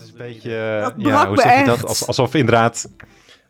[0.00, 1.86] Het is een beetje, Dat ja, hoe zeg je dat?
[1.86, 2.88] Als- Alsof inderdaad,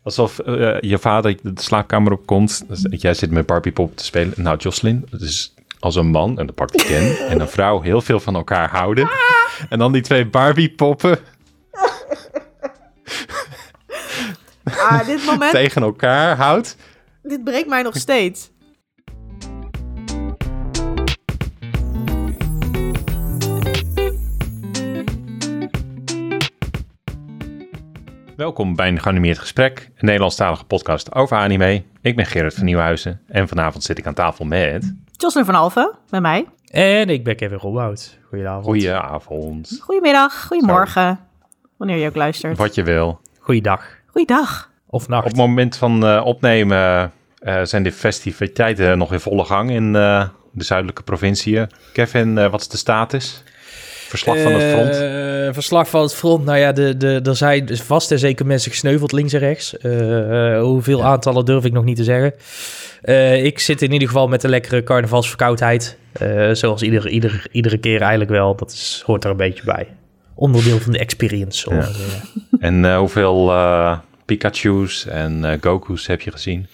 [0.03, 2.63] alsof eh, je vader de slaapkamer op komt.
[2.67, 4.33] Dus jij zit met Barbie pop te spelen.
[4.35, 7.81] Nou, Jocelyn, het is als een man, en dat pakt ik Ken, en een vrouw
[7.81, 9.09] heel veel van elkaar houden.
[9.69, 11.19] En dan die twee Barbie poppen
[14.63, 16.75] Ah, dit moment, tegen elkaar houdt.
[17.23, 18.49] dit breekt mij nog steeds.
[28.51, 31.83] Welkom bij een geanimeerd gesprek, een Nederlandstalige podcast over anime.
[32.01, 34.93] Ik ben Gerrit van Nieuwhuizen en vanavond zit ik aan tafel met...
[35.11, 36.45] Jocelyn van Alphen, bij mij.
[36.67, 38.17] En ik ben Kevin Robhout.
[38.29, 38.65] Goedenavond.
[38.65, 41.19] Goedenavond, Goedemiddag, goedemorgen.
[41.77, 42.57] Wanneer je ook luistert.
[42.57, 43.19] wat je wil.
[43.39, 43.85] Goeiedag.
[44.05, 44.71] Goeiedag.
[44.87, 45.27] Of Op nacht.
[45.27, 50.27] het moment van eh, opnemen eh, zijn de festiviteiten nog in volle gang in eh,
[50.51, 51.69] de zuidelijke provinciën.
[51.93, 53.43] Kevin, wat is de status?
[54.11, 54.95] Verslag van het front?
[54.95, 56.45] Eh, verslag van het front.
[56.45, 59.77] Nou ja, de, de, er zijn dus vast en zeker mensen gesneuveld links en rechts.
[59.77, 62.33] Eh, hoeveel aantallen durf ik nog niet te zeggen.
[63.01, 65.97] Eh, ik zit in ieder geval met een lekkere carnavalsverkoudheid.
[66.51, 68.55] Zoals ieder, ieder, iedere keer eigenlijk wel.
[68.55, 69.87] Dat is, hoort er een beetje bij.
[70.35, 71.75] Onderdeel van de experience.
[71.75, 71.87] Ja.
[72.59, 73.53] En hoeveel
[74.25, 76.67] Pikachu's en Goku's heb je gezien?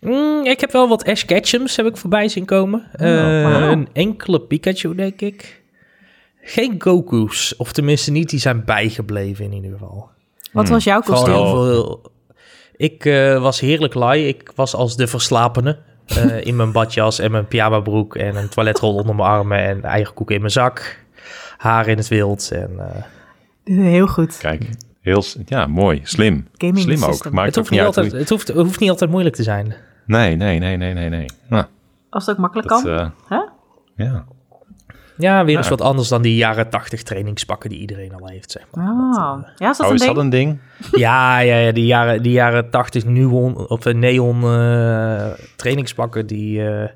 [0.00, 2.82] Mm, ik heb wel wat Ash Ketchums heb ik voorbij zien komen.
[2.98, 3.70] Wauw.
[3.70, 5.62] Een enkele Pikachu, denk ik.
[6.46, 7.54] Geen Goku's.
[7.56, 10.08] Of tenminste niet, die zijn bijgebleven in ieder geval.
[10.52, 11.96] Wat was jouw kostuum?
[12.76, 14.28] Ik eh, was heerlijk laai.
[14.28, 15.78] Ik was als de verslapene.
[16.06, 20.14] eh, in mijn badjas en mijn pyjamabroek en een toiletrol onder mijn armen en eigen
[20.14, 21.04] koek in mijn zak.
[21.56, 22.70] Haar in het wild en...
[22.78, 23.02] eh,
[23.92, 24.38] Heel goed.
[24.38, 24.68] Kijk,
[25.00, 26.48] heel, ja, mooi, slim.
[26.58, 27.30] Gaming slim ook.
[27.30, 29.42] Maakt het, hoeft niet uit altijd, hoe- het, hoeft, het hoeft niet altijd moeilijk te
[29.42, 29.74] zijn.
[30.06, 31.26] Nee, nee, nee, nee, nee, nee.
[31.48, 31.64] Nou,
[32.10, 33.12] Als het ook makkelijk dat, kan.
[33.28, 33.38] Hè?
[34.04, 34.24] ja.
[35.16, 35.70] Ja, weer eens Ja.
[35.76, 38.86] wat anders dan die jaren tachtig trainingspakken die iedereen al heeft, zeg maar.
[38.86, 39.42] Ah.
[39.56, 40.14] Ja, is dat Oh, een is ding?
[40.14, 40.58] dat een ding?
[40.92, 46.68] Ja, ja, ja die jaren, die jaren 80 neon, of eh, neon eh, trainingspakken, die,
[46.68, 46.88] eh,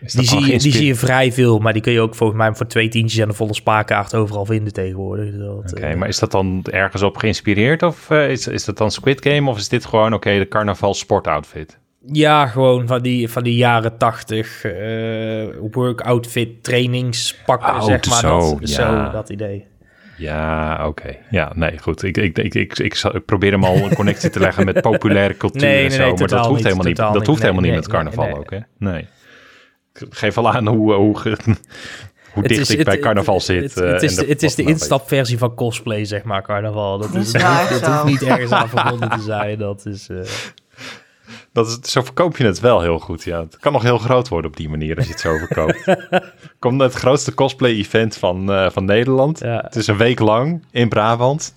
[0.00, 1.58] die, zie, je- die zie je vrij veel.
[1.58, 4.44] Maar die kun je ook volgens mij voor twee tientjes en een volle spaarkaart overal
[4.46, 5.30] vinden tegenwoordig.
[5.30, 7.82] Dus Oké, eh, maar is dat dan ergens op geïnspireerd?
[7.82, 9.50] Of eh, is, is dat dan Squid Game?
[9.50, 11.78] Of is dit gewoon, oké, de carnaval sportoutfit?
[12.06, 18.18] Ja, gewoon van die, van die jaren 80 eh workoutfit trainingspakken, Oh, zeg maar.
[18.18, 19.06] zo, dat, ja.
[19.06, 19.66] zo, dat idee.
[20.16, 21.16] Ja, oké.
[21.30, 22.02] Ja, nee, goed.
[22.02, 25.60] Ik, ik, ik, ik, ik, probeer hem al een connectie te leggen met populaire cultuur
[25.62, 25.98] Nee, nee, en zo.
[25.98, 26.96] nee, maar dat hoeft niet, helemaal niet.
[26.96, 28.40] Dat hoeft helemaal Nee, niet met carnaval nee, nee.
[28.42, 28.58] ook, hè?
[28.78, 29.06] Nee.
[29.94, 31.16] Ik geef al aan hoe, hoe,
[32.32, 33.74] hoe dicht is- ik het- bij carnaval het- zit.
[33.74, 36.98] Het, het is, de, het is de instapversie van cosplay, zeg maar, carnaval.
[36.98, 37.32] Dat, Dat is,
[37.86, 39.58] hoeft niet ergens aan verbonden te zijn.
[39.58, 40.08] Dat is...
[40.08, 40.16] eh,
[41.52, 43.40] Dat is, zo verkoop je het wel heel goed, ja.
[43.40, 45.96] Het kan nog heel groot worden op die manier als je het zo verkoopt.
[46.58, 49.38] Komt het grootste cosplay-event van, eh, van Nederland.
[49.40, 49.60] Ja.
[49.64, 51.54] Het is een week lang in Brabant.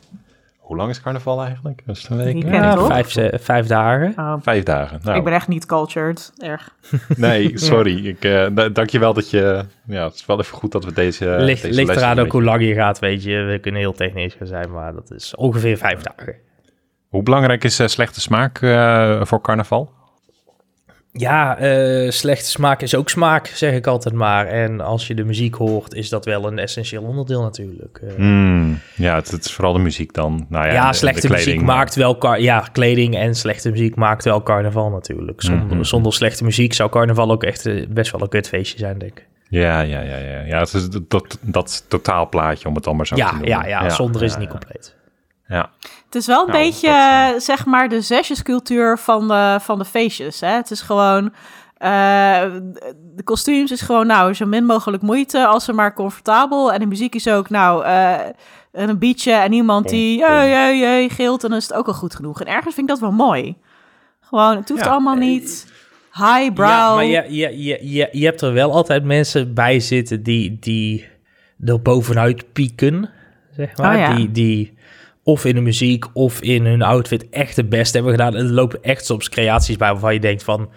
[0.57, 1.81] Hoe lang is carnaval eigenlijk?
[1.85, 2.44] Dat is een week?
[2.44, 4.13] Ja, vijf, ze- vijf dagen.
[4.17, 5.00] Oh, Vijf dagen.
[5.03, 6.33] Nou, Ik ben echt niet cultured.
[6.38, 6.75] Erg.
[7.17, 8.06] Nee, sorry.
[8.07, 9.66] Ik, eh da- dankjewel dat je...
[9.88, 11.35] Ja, het is wel even goed dat we deze...
[11.39, 13.38] ligt deze ligt eraan ook hoe lang je gaat, weet je.
[13.41, 16.35] We kunnen heel technisch gaan zijn, maar dat is ongeveer vijf dagen.
[17.16, 19.92] Hoe belangrijk is eh, slechte smaak eh, voor carnaval?
[21.12, 24.48] Ja, eh, slechte smaak is ook smaak, zeg ik altijd maar.
[24.48, 28.00] En als je de muziek hoort, is dat wel een essentieel onderdeel natuurlijk.
[28.04, 30.46] Eh, Hmm, ja, het, het is vooral de muziek dan.
[30.50, 32.36] Nou ja, ja, de- de slechte kleding, muziek maar- maakt wel...
[32.36, 35.42] Ja, kleding en slechte muziek maakt wel carnaval natuurlijk.
[35.42, 35.84] Zonder, Mhm.
[35.84, 39.28] zonder slechte muziek zou carnaval ook echt best wel een kutfeestje zijn, denk ik.
[39.50, 40.40] Ja, ja, ja, ja.
[40.42, 43.48] ja het is dat, dat, totaalplaatje, om het dan maar zo te Ja, noemen.
[43.50, 44.59] ja, ja, zonder is ja, het niet ja.
[44.59, 44.96] compleet.
[45.47, 45.69] Ja,
[46.06, 49.57] Het is wel een Nou, beetje, dat, eh, eh, zeg maar, de zesjescultuur van de,
[49.61, 50.39] van de feestjes.
[50.39, 50.47] Hè?
[50.50, 51.33] Het is gewoon...
[51.78, 52.41] eh,
[53.16, 56.73] de kostuums is gewoon, nou, zo min mogelijk moeite als ze maar comfortabel.
[56.73, 57.85] En de muziek is ook, nou,
[58.72, 61.44] een beatje en iemand die jee, jee, jee, gilt.
[61.44, 62.41] En dan is het ook al goed genoeg.
[62.41, 63.56] En ergens vind ik dat wel mooi.
[64.22, 64.91] Gewoon, het hoeft Ja.
[64.91, 65.73] allemaal niet
[66.13, 66.67] highbrow.
[66.67, 70.57] Ja, maar je, je, je, je, je hebt er wel altijd mensen bij zitten die,
[70.59, 71.06] die
[71.66, 73.09] er bovenuit pieken,
[73.56, 73.94] zeg maar.
[73.94, 74.13] Oh ja.
[74.15, 74.75] Die, die
[75.25, 78.36] of in de muziek of in hun outfit echt het beste hebben gedaan.
[78.36, 80.69] En er lopen echt soms creaties bij waarvan je denkt van...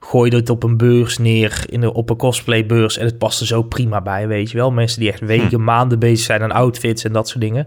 [0.00, 2.96] Gooi dit op een beurs neer, in de, op een cosplaybeurs...
[2.98, 4.70] en het past er zo prima bij, weet je wel.
[4.70, 7.66] Mensen die echt weken, maanden bezig zijn aan outfits en dat soort dingen.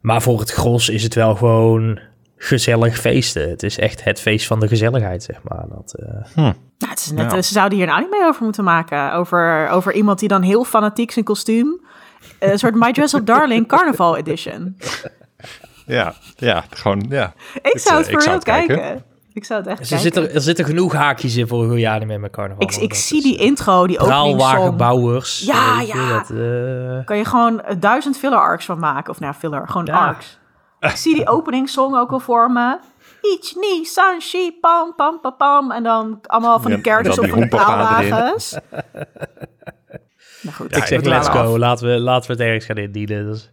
[0.00, 1.98] Maar voor het gros is het wel gewoon
[2.36, 3.50] gezellig feesten.
[3.50, 5.64] Het is echt het feest van de gezelligheid, zeg maar.
[5.68, 6.44] Dat, eh,
[6.78, 7.42] Nou, het is net, Ja.
[7.42, 9.12] Ze zouden hier een anime over moeten maken.
[9.12, 11.80] Over, over iemand die dan heel fanatiek zijn kostuum...
[12.38, 14.76] eh, Een soort My Dress Up Darling Carnival Edition.
[15.86, 17.32] ja, ja, gewoon, ja.
[17.62, 18.76] Ik zou eh, het ik voor het kijken.
[18.76, 19.04] kijken.
[19.32, 20.02] Ik zou het echt er, kijken.
[20.12, 22.62] zitten, er zitten genoeg haakjes in voor een goede anime met carnaval.
[22.62, 24.78] ik, zie die eh, intro, die openingssong.
[25.40, 26.08] Ja, ja.
[26.08, 29.10] Dat, eh, kan je gewoon eh, duizend filler arcs van maken.
[29.10, 30.06] Of nou, filler, gewoon Ja.
[30.06, 30.38] arcs.
[30.80, 32.78] Ik zie die openingssong ook al voor me.
[33.20, 35.70] Ich, ni, san, shi, pam, pam, pam, pam.
[35.70, 38.54] En dan allemaal van die Ja, characters dan op van de praalwagens.
[40.40, 41.36] nou goed, ik zeg, let's af.
[41.36, 41.58] go.
[41.58, 43.26] Laten we, laten we het ergens gaan indienen.
[43.26, 43.50] Dus,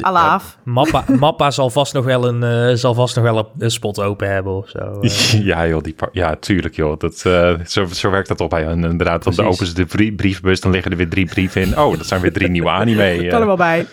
[0.00, 0.58] Alaaf.
[0.64, 4.30] Mappa, Mappa zal vast nog wel een, eh, zal vast nog wel een, spot open
[4.32, 5.00] hebben of zo.
[5.00, 5.10] eh.
[5.50, 6.98] Ja, joh, die ja, tuurlijk, joh.
[6.98, 8.84] Dat, eh, zo, zo werkt dat op bij hen.
[8.84, 11.78] Inderdaad, dan openen ze de brie- brievenbus, dan liggen er weer drie brieven in.
[11.78, 13.26] Oh, dat zijn weer drie nieuwe anime.
[13.30, 13.86] Kan er wel bij.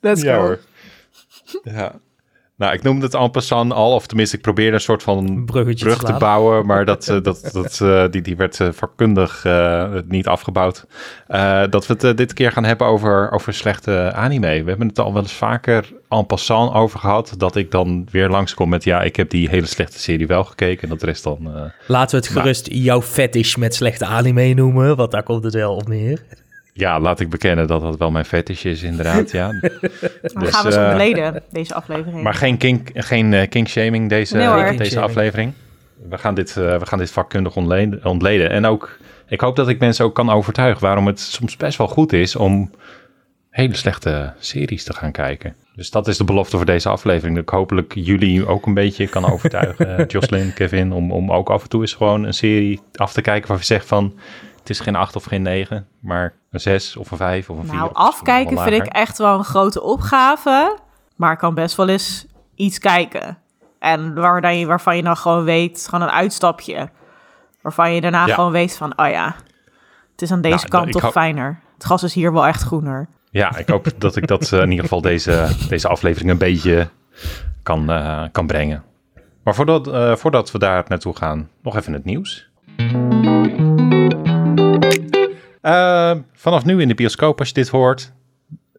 [0.00, 0.40] Let's ja, go.
[0.40, 0.58] hoor.
[1.62, 1.92] Ja.
[2.62, 5.84] Nou, ik noemde het en passant al, of tenminste, ik probeerde een soort van Bruggetje
[5.84, 9.46] brug te bouwen, maar dat, eh, dat, dat, eh, die, die werd eh, vakkundig
[10.06, 10.86] niet afgebouwd.
[11.70, 14.62] Dat we het dit keer gaan hebben over, over slechte anime.
[14.62, 18.28] We hebben het al wel eens vaker en passant over gehad, dat ik dan weer
[18.28, 21.70] langskom met, ja, ik heb die hele slechte serie wel gekeken en dat rest dan...
[21.86, 25.74] Laten we het gerust jouw fetish met slechte anime noemen, want daar komt het wel
[25.74, 26.22] op neer.
[26.72, 29.46] Ja, laat ik bekennen dat dat wel mijn fetish is, inderdaad, ja.
[29.50, 32.22] Dan Dus, gaan we zo eh, ontleden, deze aflevering.
[32.22, 34.76] Maar geen kink, geen eh, kinkshaming deze, Nee hoor.
[34.76, 35.52] deze aflevering.
[36.08, 38.50] We gaan dit, eh, we gaan dit vakkundig ontleden, ontleden.
[38.50, 38.98] En ook,
[39.28, 42.36] ik hoop dat ik mensen ook kan overtuigen waarom het soms best wel goed is
[42.36, 42.70] om
[43.50, 45.54] hele slechte series te gaan kijken.
[45.74, 47.34] Dus dat is de belofte voor deze aflevering.
[47.34, 51.62] Dat ik hopelijk jullie ook een beetje kan overtuigen, Jocelyn, Kevin, om, om ook af
[51.62, 54.14] en toe eens gewoon een serie af te kijken waar je zegt van,
[54.62, 57.64] het is geen acht of geen negen, maar een zes of een vijf of een
[57.64, 57.74] vier.
[57.74, 60.78] nou, of misschien afkijken vind ik echt wel een grote opgave.
[61.16, 63.38] Maar ik kan best wel eens iets kijken.
[63.78, 66.88] En waar je, waarvan je dan gewoon weet, gewoon een uitstapje.
[67.60, 68.34] Waarvan je daarna Ja.
[68.34, 69.34] gewoon weet van, oh ja,
[70.12, 71.60] het is aan deze Nou, kant ik toch fijner.
[71.74, 73.08] Het gas is hier wel echt groener.
[73.30, 76.88] Ja, ik hoop dat ik dat eh, in ieder geval deze, deze aflevering een beetje
[77.62, 78.82] kan, eh, kan brengen.
[79.42, 82.50] Maar voordat, eh, voordat we daar naartoe gaan, nog even het nieuws.
[85.62, 88.12] Eh, vanaf nu in de bioscoop, als je dit hoort,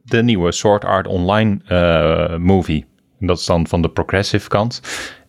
[0.03, 2.85] de nieuwe Sword Art Online eh, movie.
[3.19, 4.81] En dat is dan van de progressive kant.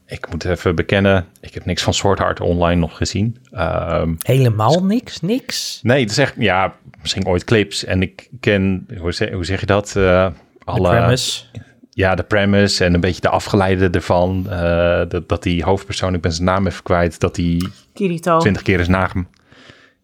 [0.07, 3.37] Ik moet even bekennen, ik heb niks van Sword Art Online nog gezien.
[3.51, 5.81] Ehm, Helemaal niks, niks.
[5.83, 7.85] Nee, het is echt, ja, misschien ooit clips.
[7.85, 9.87] En ik ken, hoe zeg, hoe zeg je dat?
[9.89, 10.33] Eh, De
[10.65, 11.43] alle, premise.
[11.91, 14.47] Ja, de premise en een beetje de afgeleide ervan.
[14.51, 18.39] eh, dat, dat die hoofdpersoon, ik ben zijn naam even kwijt, dat die Kirito.
[18.39, 19.29] twintig keer is nagemaakt.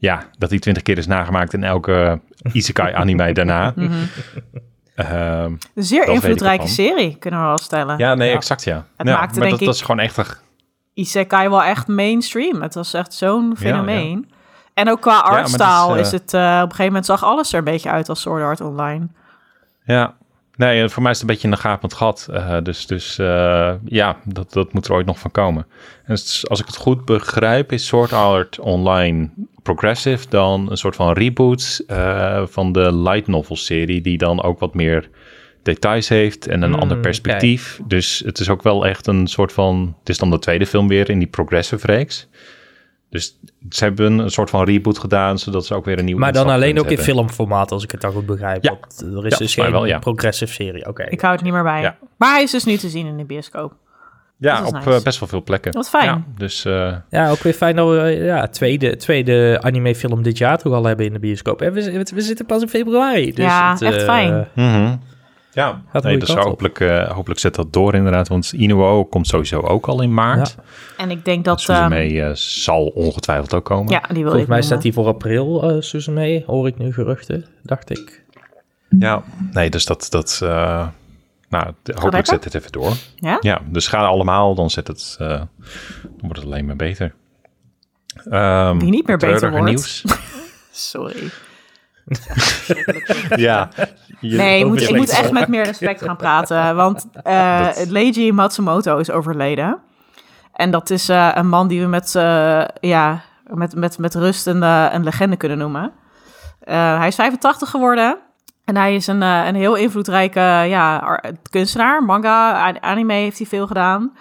[0.01, 2.21] Ja, dat die twintig keer is nagemaakt in elke
[2.53, 3.73] isekai anime daarna.
[3.77, 3.93] Mhm.
[4.95, 7.99] Ehm, Een zeer invloedrijke serie, kunnen we wel stellen.
[7.99, 8.35] ja, nee, Ja.
[8.35, 8.85] exact ja.
[8.97, 10.43] Het ja, maakte, maar denk dat, ik- dat is gewoon echt...
[10.95, 12.63] Isekai wel echt mainstream.
[12.63, 14.31] Het was echt zo'n fenomeen.
[14.75, 16.35] En ook qua het is, artstyle eh, is, het...
[16.35, 19.09] eh, op een gegeven moment zag alles er een beetje uit als Sword Art Online.
[19.85, 20.15] Ja,
[20.57, 22.29] nee, voor mij is het een beetje een gapend gat.
[22.33, 25.67] eh, dus dus eh, ja, dat, dat moet er ooit nog van komen.
[26.05, 26.11] En
[26.49, 29.31] als ik het goed begrijp, is Sword Art Online
[29.63, 34.59] progressive dan een soort van reboot eh, van de light novel serie, die dan ook
[34.59, 35.09] wat meer
[35.63, 37.81] details heeft en een Hmm, ander perspectief.
[37.87, 40.89] Dus het is ook wel echt een soort van, het is dan de tweede film
[40.89, 42.29] weer in die progressive reeks.
[43.11, 43.39] Dus
[43.71, 46.49] ze hebben een soort van reboot gedaan, zodat ze ook weer een nieuw Maar dan
[46.49, 48.65] alleen ook in filmformaat, als ik het dan goed begrijp.
[48.65, 48.71] Ja.
[48.71, 49.99] Want er is Ja, dus geen wel, ja.
[49.99, 50.87] progressive serie.
[50.87, 51.05] Oké.
[51.09, 51.81] Ik hou het niet meer bij.
[51.81, 51.99] Ja.
[52.17, 53.75] Maar hij is dus nu te zien in de bioscoop.
[54.41, 54.91] Ja, op nice.
[54.91, 55.73] eh, best wel veel plekken.
[55.73, 56.05] Wat fijn.
[56.05, 60.39] Ja, dus eh, Ja, ook weer fijn dat we eh, ja, tweede, tweede animefilm dit
[60.39, 61.63] jaar toch al hebben in de bioscoop.
[61.63, 63.33] En we, we, we zitten pas in februari.
[63.35, 64.49] Dus Ja, het, echt fijn.
[64.55, 64.97] mhm.
[65.53, 68.29] ja, een nee, dus hopelijk, eh, hopelijk zet dat door inderdaad.
[68.29, 70.57] Want Inuo komt sowieso ook al in maart.
[70.57, 70.63] Ja.
[71.05, 71.61] En ik denk dat...
[71.61, 73.93] Suzume ehm, eh, zal ongetwijfeld ook komen.
[73.93, 76.43] ja, die wil Volgens ik mij staat die voor april, uh, Suzume.
[76.47, 78.25] Hoor ik nu geruchten, dacht ik.
[78.99, 80.07] Ja, nee, dus dat...
[80.11, 80.87] dat eh,
[81.51, 82.93] nou, hopelijk zet het even door.
[83.17, 83.37] Ja?
[83.41, 85.49] Ja, dus ga allemaal, dan, zet het, eh, dan
[86.21, 87.15] wordt het alleen maar beter.
[88.31, 89.65] Ehm, Die niet meer beter wordt.
[89.67, 90.05] nieuws.
[90.71, 91.31] Sorry.
[93.37, 93.69] ja.
[94.21, 96.77] je- Nee, moet, ik moet echt met meer respect gaan praten.
[96.77, 99.79] Want eh Dat- Leiji Matsumoto is overleden.
[100.53, 104.47] En dat is eh, een man die we met, eh, ja, met, met, met rust
[104.47, 105.93] een, eh, een legende kunnen noemen.
[106.61, 108.19] Eh, hij is 85 geworden.
[108.71, 112.03] En hij is een, eh, een heel invloedrijke ja, ar- kunstenaar.
[112.05, 114.13] Manga, anime heeft hij veel gedaan.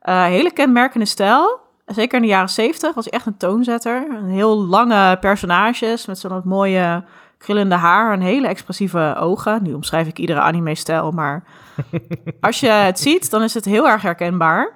[0.00, 1.58] Eh, hele kenmerkende stijl.
[1.86, 4.06] Zeker in de jaren 70 was hij echt een toonzetter.
[4.10, 7.04] Een heel lange personages met zo'n mooie
[7.38, 9.62] krillende haar en hele expressieve ogen.
[9.62, 11.42] Nu omschrijf ik iedere anime-stijl, maar
[12.40, 14.72] als je het ziet, dan is het heel erg herkenbaar.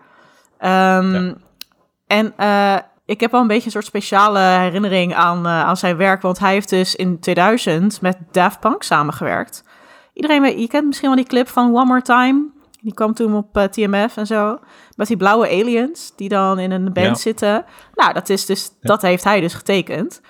[0.59, 1.35] Ehm, Ja.
[2.07, 2.77] En eh,
[3.11, 6.39] ik heb wel een beetje een soort speciale herinnering aan, eh, aan zijn werk, want
[6.39, 9.65] hij heeft dus in 2000 met Daft Punk samengewerkt.
[10.15, 12.45] Iedereen, weet- je kent misschien wel die clip van One More Time.
[12.81, 14.59] Die kwam toen op eh, TMF en zo.
[14.97, 17.15] Met die blauwe aliens die dan in een band Ja.
[17.15, 17.65] zitten.
[17.95, 20.21] Nou, dat, is dus, dat heeft hij dus getekend.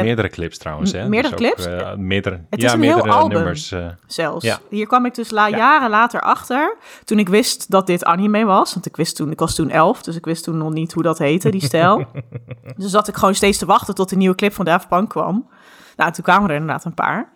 [0.00, 1.08] Meerdere clips trouwens, hè?
[1.08, 1.82] Meerdere Dus ook, clips?
[1.82, 3.36] eh, meerdere, Het ja, is een heel meerdere album.
[3.36, 3.72] nummers.
[3.72, 4.44] eh, zelfs.
[4.44, 4.58] Ja.
[4.70, 5.56] Hier kwam ik dus la Ja.
[5.56, 6.76] jaren later achter.
[7.04, 8.72] Toen ik wist dat dit anime was.
[8.74, 11.02] Want ik wist toen, ik was toen elf, dus ik wist toen nog niet hoe
[11.02, 12.04] dat heette, die stijl.
[12.76, 15.48] dus zat ik gewoon steeds te wachten tot de nieuwe clip van Daft Punk kwam.
[15.96, 17.32] Nou, toen kwamen er inderdaad een paar.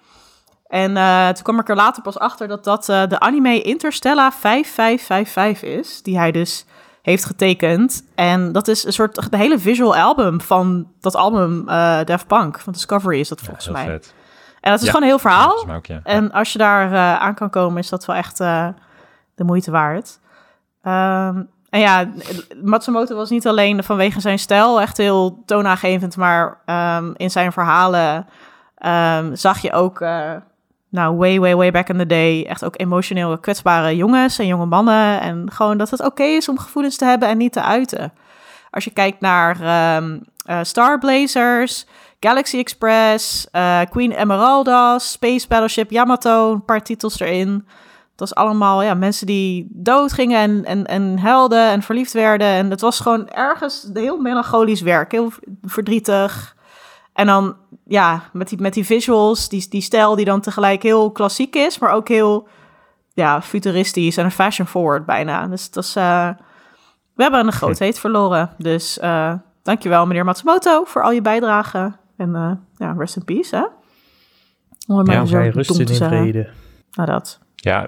[0.66, 5.62] En eh, toen kwam ik er later pas achter dat dat de anime Interstellar 5555
[5.68, 6.02] is.
[6.02, 6.64] Die hij dus
[7.06, 8.04] heeft getekend.
[8.14, 11.64] En dat is een soort, de hele visual album van dat album
[12.04, 12.58] Daft Punk.
[12.60, 13.84] Van Discovery is dat volgens heel mij.
[13.84, 14.14] vet.
[14.60, 14.92] En dat is Ja.
[14.92, 15.76] gewoon een heel Ja, verhaal.
[15.76, 16.00] ook, ja.
[16.02, 18.68] En als je daar eh, aan kan komen, is dat wel echt eh,
[19.34, 20.18] de moeite waard.
[20.82, 22.08] Ehm, en ja,
[22.62, 28.26] Matsumoto was niet alleen vanwege zijn stijl echt heel toonaangevend, maar ehm, in zijn verhalen
[28.76, 30.00] ehm, zag je ook,
[30.88, 34.66] nou, way, way, way back in the day, echt ook emotioneel kwetsbare jongens en jonge
[34.66, 35.20] mannen.
[35.20, 38.12] En gewoon dat het oké is om gevoelens te hebben en niet te uiten.
[38.70, 41.86] Als je kijkt naar ehm eh, Star Blazers,
[42.20, 47.66] Galaxy Express, eh, Queen Emeralda, Space Battleship Yamato, een paar titels erin.
[48.14, 52.46] Dat was allemaal ja, mensen die doodgingen en, en, en helden en verliefd werden.
[52.46, 56.55] En het was gewoon ergens heel melancholisch werk, heel verdrietig.
[57.16, 57.56] En dan,
[57.86, 61.78] ja, met die, met die visuals, die, die stijl die dan tegelijk heel klassiek is,
[61.78, 62.48] maar ook heel
[63.14, 65.46] ja, futuristisch en fashion forward bijna.
[65.46, 66.28] Dus dat is, eh,
[67.14, 68.50] we hebben een grootheid verloren.
[68.58, 69.32] Dus eh
[69.66, 71.92] dankjewel meneer Matsumoto voor al je bijdrage.
[72.16, 73.62] En eh, ja, rest in peace, hè?
[74.86, 76.48] Om het maar Ja, zo rust in vrede.
[76.92, 77.38] Nou, dat.
[77.54, 77.86] Ja,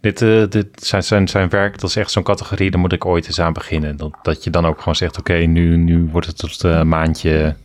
[0.00, 3.04] dit, eh, dit zijn, zijn, zijn werk, dat is echt zo'n categorie, daar moet ik
[3.04, 3.96] ooit eens aan beginnen.
[3.96, 7.56] Dat, dat je dan ook gewoon zegt, oké, nu, nu wordt het tot een maandje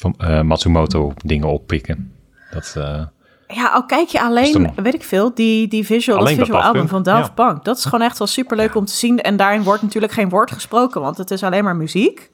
[0.00, 2.12] van eh, Matsumoto dingen oppikken.
[2.50, 3.02] Dat, eh,
[3.46, 6.64] Ja, al kijk je alleen, dan- weet ik veel, die, die visual, Alleen dat visual
[6.64, 7.64] album van Daft Punk.
[7.64, 9.20] Dat is gewoon echt wel super leuk om te zien.
[9.20, 12.30] En daarin wordt natuurlijk geen woord gesproken, want het is alleen maar muziek.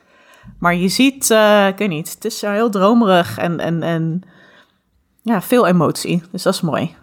[0.58, 4.23] Maar je ziet, eh, ik weet niet, het is heel dromerig en, en, en
[5.23, 6.23] ja, veel emotie.
[6.32, 6.94] Dus dat is mooi.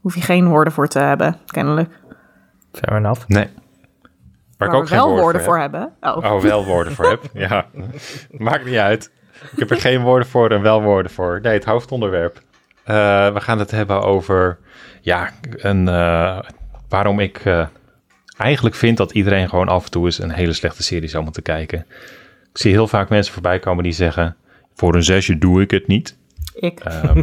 [0.00, 1.90] Hoef je geen woorden voor te hebben, kennelijk.
[2.72, 3.26] Fair enough.
[3.28, 3.48] nee.
[4.58, 5.72] Waar Waar we wel woorden voor heb.
[5.72, 5.92] hebben.
[6.00, 6.32] Oh.
[6.34, 7.22] Oh, wel woorden voor heb.
[7.32, 7.66] Ja,
[8.30, 9.12] maakt niet uit.
[9.52, 11.38] Ik heb er geen woorden voor en wel woorden voor.
[11.42, 12.42] Nee, het hoofdonderwerp.
[12.84, 14.58] Eh, we gaan het hebben over,
[15.00, 16.38] ja, een, eh,
[16.88, 17.66] waarom ik eh,
[18.36, 21.42] eigenlijk vind dat iedereen gewoon af en toe eens een hele slechte serie zou moeten
[21.42, 21.86] kijken.
[22.52, 24.36] Ik zie heel vaak mensen voorbij komen die zeggen,
[24.74, 26.16] voor een zesje doe ik het niet.
[26.54, 26.80] Ik.
[26.80, 27.22] Ehm,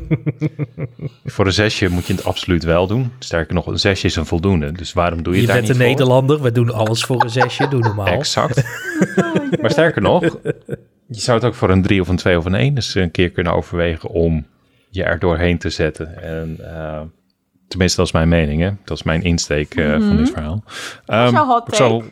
[1.25, 3.12] voor een zesje moet je het absoluut wel doen.
[3.20, 4.72] Sterker nog, een zesje is een voldoende.
[4.72, 5.96] Dus waarom doe je, Je het daar bent niet een voor?
[5.96, 8.05] Nederlander, we doen alles voor een zesje, doe normaal.
[8.05, 8.63] Exact.
[9.62, 10.38] maar sterker nog,
[11.15, 13.12] je zou het ook voor een drie of een twee of een één dus een
[13.12, 14.46] keer kunnen overwegen om
[14.89, 16.22] je er doorheen te zetten.
[16.24, 17.01] En eh,
[17.67, 18.72] tenminste, dat is mijn mening, hè?
[18.84, 20.63] Dat is mijn insteek eh, van dit verhaal.
[21.05, 22.12] Jouw hot zal- take?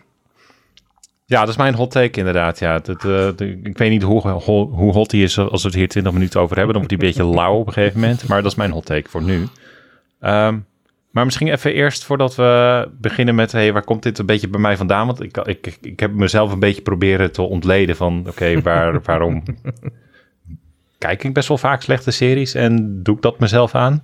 [1.25, 2.59] ja, dat is mijn hot take inderdaad.
[2.59, 5.67] Ja, dat, eh, de- ik weet niet hoe, hoe, hoe hot die is als we
[5.67, 6.73] het hier 20 minuten over hebben.
[6.73, 8.27] Dan wordt die een beetje lauw op een gegeven moment.
[8.27, 9.47] Maar dat is mijn hot take voor nu.
[10.19, 10.57] Ehm,
[11.11, 13.51] maar misschien even eerst voordat we beginnen met...
[13.51, 15.05] Hey, waar komt dit een beetje bij mij vandaan?
[15.05, 18.25] Want ik, ik, ik heb mezelf een beetje proberen te ontleden van...
[18.27, 19.43] Oké, waar, waarom
[20.97, 24.03] kijk ik best wel vaak slechte series en doe ik dat mezelf aan?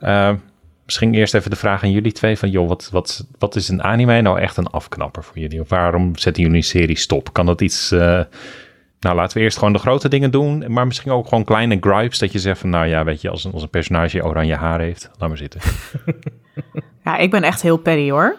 [0.00, 0.36] Ehm,
[0.84, 2.50] misschien eerst even de vraag aan jullie twee van...
[2.50, 5.60] joh, wat, wat, wat is een anime nou echt een afknapper voor jullie?
[5.60, 7.32] Of waarom zetten jullie een serie stop?
[7.32, 7.90] Kan dat iets...
[7.90, 8.20] eh,
[9.00, 10.72] nou, laten we eerst gewoon de grote dingen doen.
[10.72, 12.18] Maar misschien ook gewoon kleine gripes.
[12.18, 14.80] Dat je zegt van, nou ja, weet je, als een, als een personage oranje haar
[14.80, 15.60] heeft, laat maar zitten.
[17.04, 18.36] Ja, ik ben echt heel petty hoor.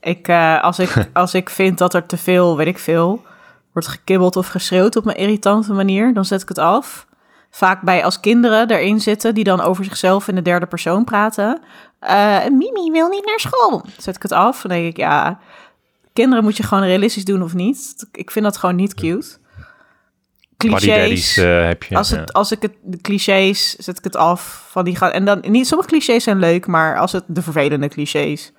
[0.00, 3.22] Ik, eh, als, ik, als ik vind dat er te veel, weet ik veel,
[3.72, 7.06] wordt gekibbeld of geschreeuwd op een irritante manier, dan zet ik het af.
[7.50, 11.60] Vaak bij als kinderen erin zitten die dan over zichzelf in de derde persoon praten.
[11.98, 13.84] Eh, Mimi wil niet naar school.
[13.96, 14.60] Zet ik het af.
[14.62, 15.38] Dan denk ik, ja,
[16.12, 18.06] kinderen moet je gewoon realistisch doen of niet.
[18.12, 19.38] Ik vind dat gewoon niet cute.
[20.58, 21.36] Clichés.
[21.36, 21.96] eh, heb je.
[21.96, 24.66] Als, het, als ik het, de clichés, zet ik het af.
[24.70, 27.88] Van die gaan, en dan, niet, sommige clichés zijn leuk, maar als het de vervelende
[27.88, 28.52] clichés.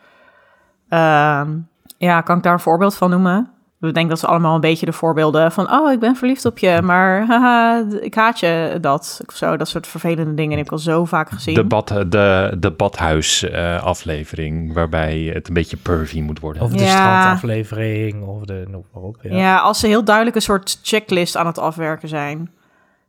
[0.89, 1.58] Ehm,
[1.98, 3.51] ja, kan ik daar een voorbeeld van noemen?
[3.81, 5.71] Ik denk dat ze allemaal een beetje de voorbeelden van...
[5.71, 9.21] oh, ik ben verliefd op je, maar haha, ik haat je dat.
[9.27, 11.53] Of zo, dat soort vervelende dingen heb ik al zo vaak gezien.
[11.55, 16.62] de, bad, de, de badhuis eh, aflevering, waarbij het een beetje pervy moet worden.
[16.63, 16.89] Of de Ja.
[16.89, 19.17] strandaflevering, of de, noem maar op.
[19.21, 19.38] Ja.
[19.38, 19.59] Ja.
[19.59, 22.51] als ze heel duidelijk een soort checklist aan het afwerken zijn.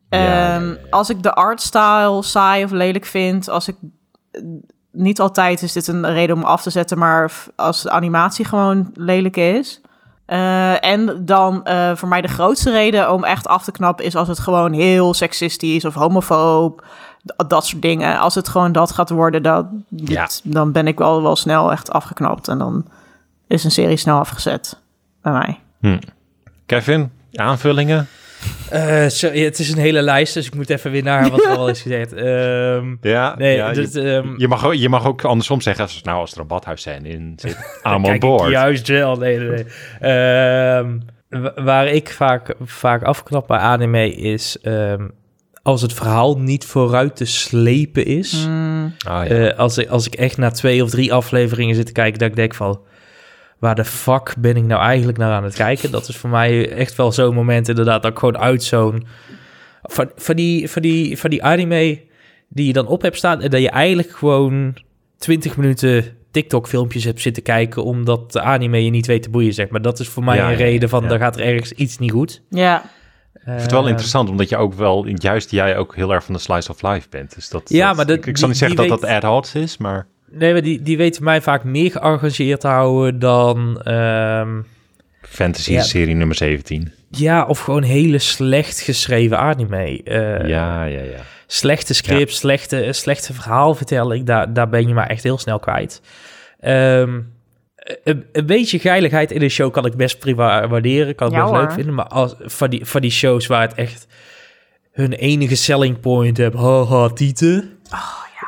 [0.08, 0.76] Ja, Ehm, ja, ja.
[0.90, 3.76] Als ik de artstyle saai of lelijk vind, als ik
[4.30, 4.42] eh,
[4.92, 8.90] niet altijd is dit een reden om af te zetten, maar als de animatie gewoon
[8.94, 9.80] lelijk is.
[10.30, 14.16] Eh, en dan eh, voor mij de grootste reden om echt af te knappen is
[14.16, 16.84] als het gewoon heel seksistisch of homofoob,
[17.46, 18.18] dat soort dingen.
[18.18, 20.22] Als het gewoon dat gaat worden, dat, Ja.
[20.24, 22.48] dit- dan ben ik wel, wel snel echt afgeknapt.
[22.48, 22.84] En dan
[23.46, 24.78] is een serie snel afgezet.
[25.22, 25.32] Bij
[25.80, 25.98] mij.
[26.66, 28.08] Kevin, aanvullingen?
[28.70, 31.56] Eh, ja, het is een hele lijst, dus ik moet even weer naar wat er
[31.56, 32.12] al is gezegd.
[32.30, 35.84] Ehm, Ja, nee, ja, dus, je, ehm, je mag, ook- je mag ook andersom zeggen,
[35.84, 37.56] als, nou, als er een badhuisscène in zit,
[38.14, 38.50] ik board.
[38.50, 39.16] juist wel.
[39.16, 39.64] Nee, nee, nee.
[40.00, 44.58] Ehm, wa- waar ik vaak, vaak afknap bij anime is...
[44.62, 45.08] ehm,
[45.62, 48.46] als het verhaal niet vooruit te slepen is.
[48.48, 49.34] Mm, Ah, ja.
[49.50, 52.18] Eh, als, ik, als ik echt na twee of drie afleveringen zit te kijken...
[52.18, 52.80] dat ik denk van...
[53.60, 55.90] waar de fuck ben ik nou eigenlijk naar aan het kijken?
[55.90, 58.02] Dat is voor mij echt wel zo'n moment inderdaad...
[58.02, 59.06] dat ik gewoon uit zo'n...
[59.82, 62.00] Van, van, die, van, die, van die anime
[62.48, 63.40] die je dan op hebt staan...
[63.42, 64.74] en dat je eigenlijk gewoon
[65.18, 67.84] 20 minuten TikTok-filmpjes hebt zitten kijken...
[67.84, 69.82] omdat de anime je niet weet te boeien, zeg maar.
[69.82, 71.02] Dat is voor mij Ja, een ja, reden van...
[71.02, 71.08] ja.
[71.08, 72.42] dan gaat er ergens iets niet goed.
[72.50, 72.82] ja.
[73.34, 76.24] ik vind het wel Eh, interessant, omdat je ook wel, juist jij ook heel erg
[76.24, 77.34] van de slice of life bent.
[77.34, 79.22] Dus dat, Ja, dat- maar dat- ik, ik zal niet die- zeggen die dat dat
[79.24, 83.18] ad hoc is, maar Nee, maar die, die weten mij vaak meer geëngageerd te houden
[83.18, 83.80] dan...
[83.82, 84.60] ehm,
[85.22, 85.82] fantasy Ja.
[85.82, 86.92] serie nummer 17.
[87.10, 90.02] Ja, of gewoon hele slecht geschreven anime.
[90.02, 91.20] Eh, ja, ja, ja.
[91.46, 94.26] Slechte script, slechte, slechte verhaalvertelling.
[94.26, 96.00] Daar, daar ben je maar echt heel snel kwijt.
[96.60, 97.20] Ehm,
[98.04, 101.14] een, een beetje geiligheid in een show kan ik best prima waarderen.
[101.14, 101.94] Kan ik Ja, best leuk vinden.
[101.94, 104.06] Maar als, van, die, van die shows waar het echt
[104.92, 107.78] hun enige selling point heb, haha, tieten.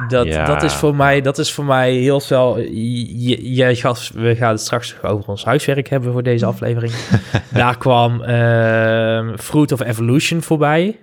[0.08, 0.44] Dat, Ja.
[0.44, 2.60] dat, is voor mij, dat is voor mij heel snel.
[2.60, 6.92] Jij gaf, we gaan het straks over ons huiswerk hebben voor deze aflevering.
[7.52, 10.98] Daar kwam ehm, Fruit of Evolution voorbij.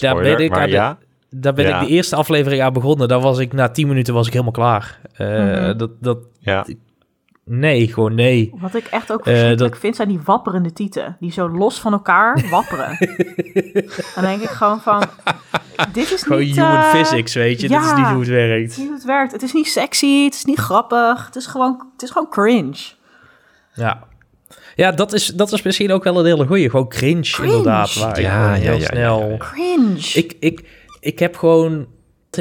[0.00, 0.98] Daar ben ik maar aan de- ja.
[1.30, 1.80] Daar ben Ja.
[1.80, 3.08] ik de eerste aflevering aan begonnen.
[3.08, 4.98] Daar was ik na 10 minuten was ik helemaal klaar.
[5.14, 5.76] Eh, Mhm.
[5.76, 6.66] dat, dat, Ja,
[7.44, 8.52] nee, gewoon nee.
[8.60, 11.16] Wat ik echt ook Eh, verschrikkelijk dat- vind, zijn die wapperende tieten.
[11.20, 12.98] Die zo los van elkaar wapperen.
[14.14, 15.02] Dan denk ik gewoon van,
[15.92, 16.56] dit is Gewoon niet...
[16.56, 17.68] human eh, physics, weet je.
[17.68, 18.70] Dat is niet hoe het werkt.
[18.70, 19.32] is niet hoe het werkt.
[19.32, 21.26] Het is niet sexy, het is niet grappig.
[21.26, 22.92] Het is gewoon, het is gewoon cringe.
[23.74, 24.04] Ja.
[24.74, 26.70] Ja, dat is, dat is misschien ook wel een hele goeie.
[26.70, 27.48] Gewoon cringe, Cringe.
[27.48, 27.94] inderdaad.
[27.94, 29.20] Waar Ja, ja, heel ja, snel...
[29.20, 29.36] ja, ja.
[29.36, 30.10] Cringe.
[30.14, 30.68] Ik, ik,
[31.00, 31.86] ik heb gewoon...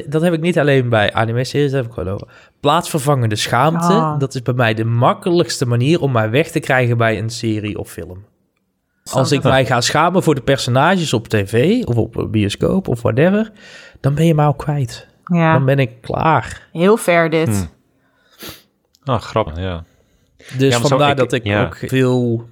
[0.07, 2.27] Dat heb ik niet alleen bij anime-series, dat heb ik gewoon over.
[2.59, 3.93] Plaatsvervangende schaamte.
[3.93, 4.17] Ja.
[4.17, 7.77] Dat is bij mij de makkelijkste manier om mij weg te krijgen bij een serie
[7.77, 8.25] of film.
[9.11, 13.01] Als ik mij ga schamen voor de personages op tv of op een bioscoop of
[13.01, 13.51] whatever,
[13.99, 15.07] dan ben je mij al kwijt.
[15.25, 16.67] Ja, Dan ben ik klaar.
[16.71, 17.47] heel fair dit.
[19.03, 19.11] Hm.
[19.11, 19.83] Ah, grappig, ja.
[20.37, 21.65] Dus Ja, maar zo- vandaar ik- dat ik ja.
[21.65, 22.47] ook veel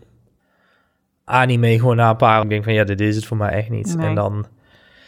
[1.24, 2.44] anime gewoon na een paar...
[2.44, 3.96] Ik denk van ja, dit is het voor mij echt niet.
[3.98, 4.08] Nee.
[4.08, 4.46] En dan...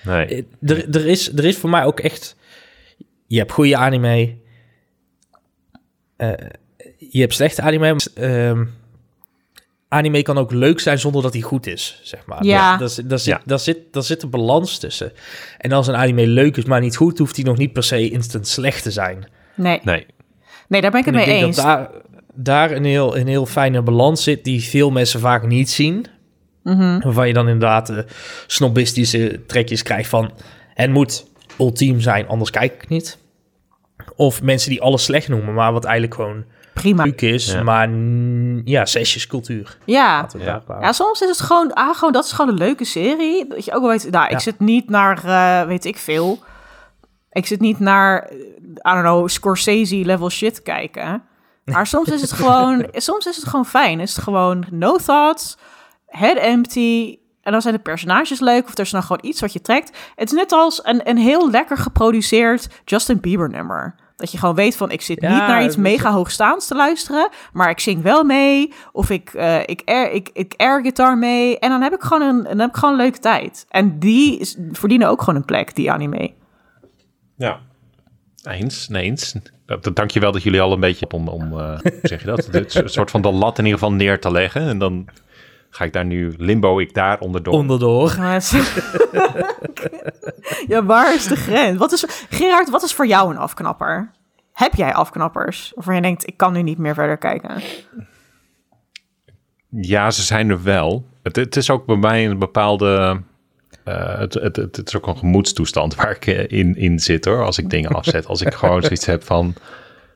[0.03, 0.25] Nee.
[0.25, 2.35] Eh, Er, er, is, er is voor mij ook echt...
[3.27, 4.37] Je hebt goede anime.
[6.15, 6.31] Eh,
[6.97, 7.95] je hebt slechte anime.
[8.15, 8.65] Ehm,
[9.93, 12.43] anime kan ook leuk zijn zonder dat hij goed is, zeg maar.
[12.45, 12.77] Ja.
[12.77, 13.41] Daar, zit- daar, zit, Ja.
[13.45, 15.11] daar, zit, daar zit een balans tussen.
[15.57, 17.17] En als een anime leuk is, maar niet goed...
[17.17, 19.27] hoeft hij nog niet per se instant slecht te zijn.
[19.55, 19.79] Nee.
[19.83, 20.05] Nee.
[20.67, 21.55] nee, daar ben ik het mee denk eens.
[21.55, 21.89] dat daar,
[22.33, 24.43] daar een, heel, een heel fijne balans zit...
[24.43, 26.05] die veel mensen vaak niet zien.
[26.63, 26.99] Mhm.
[26.99, 27.97] Waarvan je dan inderdaad eh,
[28.47, 30.31] snobistische trekjes krijgt van...
[30.73, 31.25] het moet
[31.59, 33.17] ultiem zijn, anders kijk ik niet.
[34.15, 37.03] Of mensen die alles slecht noemen, maar wat eigenlijk gewoon Prima.
[37.03, 37.51] leuk is.
[37.51, 37.63] Ja.
[37.63, 37.89] Maar
[38.63, 39.77] ja, zesjescultuur.
[39.85, 40.27] Ja.
[40.37, 40.63] Ja.
[40.81, 43.47] Ja, soms is het gewoon, ah, gewoon, dat is gewoon een leuke serie.
[43.47, 44.39] Dat je ook wel weet, nou, ik Ja.
[44.39, 46.39] zit niet naar, eh, weet ik veel.
[47.31, 51.23] Ik zit niet naar, eh, I don't know, Scorsese-level shit kijken.
[51.65, 53.99] Maar soms is het gewoon, soms is het gewoon fijn.
[53.99, 55.57] Is het gewoon no thoughts,
[56.07, 57.17] head empty.
[57.43, 59.97] En dan zijn de personages leuk of er is dan gewoon iets wat je trekt.
[60.15, 63.95] Het is net als een, een heel lekker geproduceerd Justin Bieber nummer.
[64.15, 66.75] Dat je gewoon weet van, ik zit Ja, niet naar iets is- mega hoogstaands te
[66.75, 68.73] luisteren, maar ik zing wel mee.
[68.91, 71.59] Of ik, eh ik, air, ik, ik air guitar mee.
[71.59, 73.65] En dan heb ik gewoon een, dan heb ik gewoon een leuke tijd.
[73.69, 76.33] En die is- verdienen ook gewoon een plek, die anime.
[77.37, 77.59] Ja.
[78.43, 79.35] Eens, nee, eens.
[79.65, 82.47] Dat- dat- Dankjewel dat jullie al een beetje om, om eh, hoe zeg je dat?
[82.51, 84.61] Een soort van de lat in ieder geval neer te leggen.
[84.61, 85.07] En dan
[85.75, 87.53] ga ik daar nu, limbo ik daar onderdoor.
[87.53, 88.15] Onderdoor.
[90.67, 91.77] Ja, waar is de grens?
[91.77, 94.11] Wat is, Gerard, wat is voor jou een afknapper?
[94.53, 95.71] Heb jij afknappers?
[95.75, 97.61] Waarvan je denkt, ik kan nu niet meer verder kijken.
[99.69, 101.05] Ja, ze zijn er wel.
[101.23, 103.21] Het, het is ook bij mij een bepaalde...
[103.83, 107.25] eh, het, het, het, het is ook een gemoedstoestand waar ik eh, in, in zit
[107.25, 107.43] hoor.
[107.45, 108.27] Als ik dingen afzet.
[108.27, 109.53] Als ik gewoon zoiets heb van...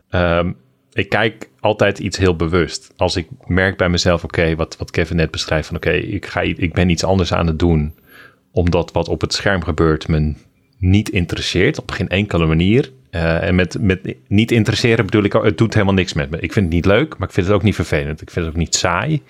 [0.09, 0.51] ehm,
[0.97, 2.93] ik kijk altijd iets heel bewust.
[2.95, 6.57] Als ik merk bij mezelf, oké, wat, wat Kevin net beschrijft, van oké, ik ik,
[6.57, 7.95] ik ben iets anders aan het doen,
[8.51, 10.33] omdat wat op het scherm gebeurt me
[10.77, 12.91] niet interesseert, op geen enkele manier.
[13.09, 16.39] Eh, en met, met niet interesseren bedoel ik, ook, het doet helemaal niks met me.
[16.39, 18.21] Ik vind het niet leuk, maar ik vind het ook niet vervelend.
[18.21, 19.21] Ik vind het ook niet saai.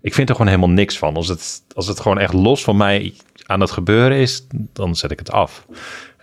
[0.00, 1.16] Ik vind er gewoon helemaal niks van.
[1.16, 3.14] Als het, als het gewoon echt los van mij
[3.46, 5.66] aan het gebeuren is, dan zet ik het af.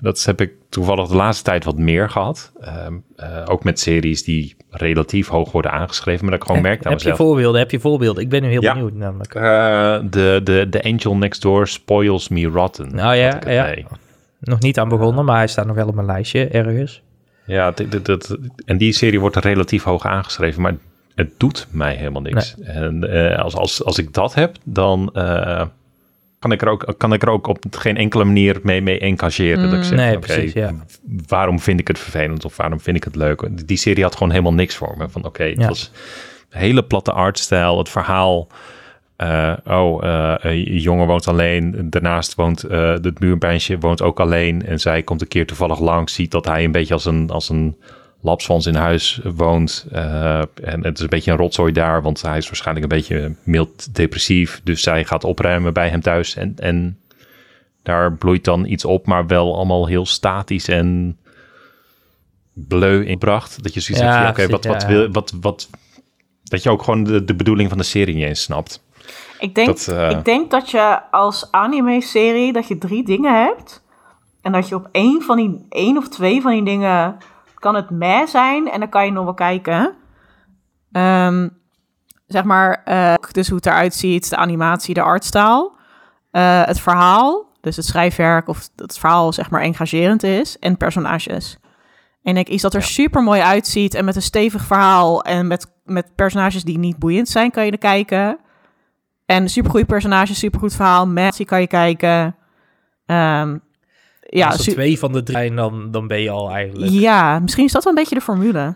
[0.02, 2.52] Dat heb ik toevallig de laatste tijd wat meer gehad.
[2.62, 6.86] Ehm, eh, ook met series die relatief hoog worden aangeschreven, maar dat ik gewoon merk
[6.86, 7.28] aan heb je mezelf.
[7.28, 7.60] voorbeelden?
[7.60, 8.24] Heb je voorbeelden?
[8.24, 8.74] Ik ben nu heel Ja.
[8.74, 9.36] benieuwd namelijk.
[9.36, 9.42] Eh,
[10.10, 12.96] de, de, de Angel Next Door spoils me rotten.
[12.96, 13.64] Nou ja, ja.
[13.64, 13.86] mee.
[14.40, 17.02] Nog niet aan begonnen, maar hij staat nog wel op mijn lijstje ergens.
[17.46, 20.76] Ja, dit- en die serie wordt relatief hoog aangeschreven, maar
[21.16, 22.56] het doet mij helemaal niks.
[22.62, 25.10] En eh, als, als, als ik dat heb, dan
[26.42, 29.70] kan, ik er ook, kan ik er ook op geen enkele manier mee, mee engageren.
[29.70, 30.72] dat ik zeg, Mm, nee, oké, precies, ja.
[31.28, 33.68] waarom vind ik het vervelend of waarom vind ik het leuk?
[33.68, 35.10] Die serie had gewoon helemaal niks voor me.
[35.10, 35.68] Van oké, het Ja.
[35.68, 35.92] was
[36.50, 38.48] een hele platte artstijl, het verhaal...
[39.16, 41.88] eh, oh, eh, een jongen woont alleen.
[41.90, 44.66] Daarnaast woont eh het buurmeisje woont ook alleen.
[44.66, 46.14] En zij komt een keer toevallig langs.
[46.14, 47.76] Ziet dat hij een beetje als een, als een
[48.22, 49.86] lapswans in huis woont.
[49.92, 52.02] Eh, en het is een beetje een rotzooi daar.
[52.02, 54.62] Want hij is waarschijnlijk een beetje mild depressief.
[54.64, 56.36] Dus zij gaat opruimen bij hem thuis.
[56.36, 57.00] En, en
[57.84, 59.06] daar bloeit dan iets op.
[59.06, 61.18] Maar wel allemaal heel statisch en
[62.54, 63.64] bleu inbracht.
[63.64, 64.88] Dat je zoiets Ja, hebt oké, wat, wat ja.
[64.88, 65.12] wil...
[65.12, 65.70] Wat, wat,
[66.44, 68.84] dat je ook gewoon de, de bedoeling van de serie niet eens snapt.
[69.40, 73.84] Ik denk, Dat, eh, ik denk dat je als anime-serie dat je drie dingen hebt.
[74.42, 77.18] En dat je op één van die, één of twee van die dingen
[77.62, 78.72] kan het meh zijn.
[78.72, 79.94] En dan kan je nog wel kijken.
[80.92, 81.50] Ehm,
[82.28, 85.80] zeg maar, eh, dus hoe het eruit ziet, de animatie, de artstaal.
[86.32, 90.60] eh, het verhaal, dus het schrijfwerk of dat het verhaal zeg maar engagerend is.
[90.60, 91.58] En personages.
[92.24, 92.86] En ik iets dat er Ja.
[92.86, 97.30] super mooi uitziet en met een stevig verhaal en met, met personages die niet boeiend
[97.30, 98.38] zijn, kan je er kijken.
[99.26, 101.08] En supergoeie personages, supergoed verhaal.
[101.08, 102.36] Messi kan je kijken.
[103.06, 103.58] Ehm,
[104.40, 106.92] ja, Als er twee van de drie zijn, dan, dan ben je al eigenlijk...
[106.92, 108.76] ja, misschien is dat wel een beetje de formule.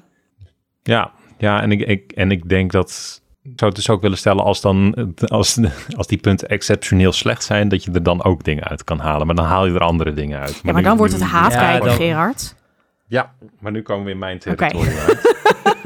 [0.83, 3.21] Ja, ja en, ik, ik, en ik denk dat...
[3.43, 5.59] Ik zou het dus ook willen stellen als, dan, als,
[5.97, 7.67] als die punten exceptioneel slecht zijn...
[7.69, 9.25] dat je er dan ook dingen uit kan halen.
[9.27, 10.53] Maar dan haal je er andere dingen uit.
[10.53, 12.55] Ja, maar nu- dan wordt het haatkijken, dan- Gerard.
[13.07, 15.33] Ja, maar nu komen we in mijn territorium uit.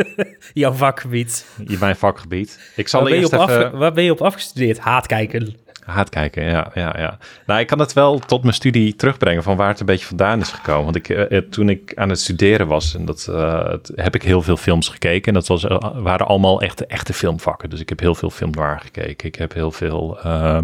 [0.53, 1.45] Jouw vakgebied.
[1.67, 2.71] In mijn vakgebied.
[2.75, 3.65] Ik zal Waar ben, je eerst op even...
[3.65, 4.79] afge- waar ben je op afgestudeerd?
[4.79, 5.55] Haatkijken.
[5.89, 7.17] Haatkijken, ja, ja, ja.
[7.45, 10.39] Nou, ik kan het wel tot mijn studie terugbrengen van waar het een beetje vandaan
[10.41, 10.83] is gekomen.
[10.83, 14.15] Want ik, eh, eh, toen ik aan het studeren was, en dat eh, het- heb
[14.15, 15.27] ik heel veel films gekeken.
[15.27, 15.63] En dat was,
[15.95, 17.69] waren allemaal echte, echte filmvakken.
[17.69, 19.27] Dus ik heb heel veel film noir gekeken.
[19.27, 20.57] Ik heb heel veel eh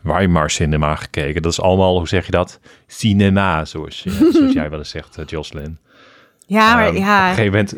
[0.00, 1.42] Weimar cinema gekeken.
[1.42, 2.60] Dat is allemaal, hoe zeg je dat?
[2.86, 4.04] Cinema, zoals,
[4.34, 5.78] zoals jij wel eens zegt, Jocelyn.
[6.46, 7.28] Ja, maar Ehm, Op een ja.
[7.28, 7.74] gegeven moment...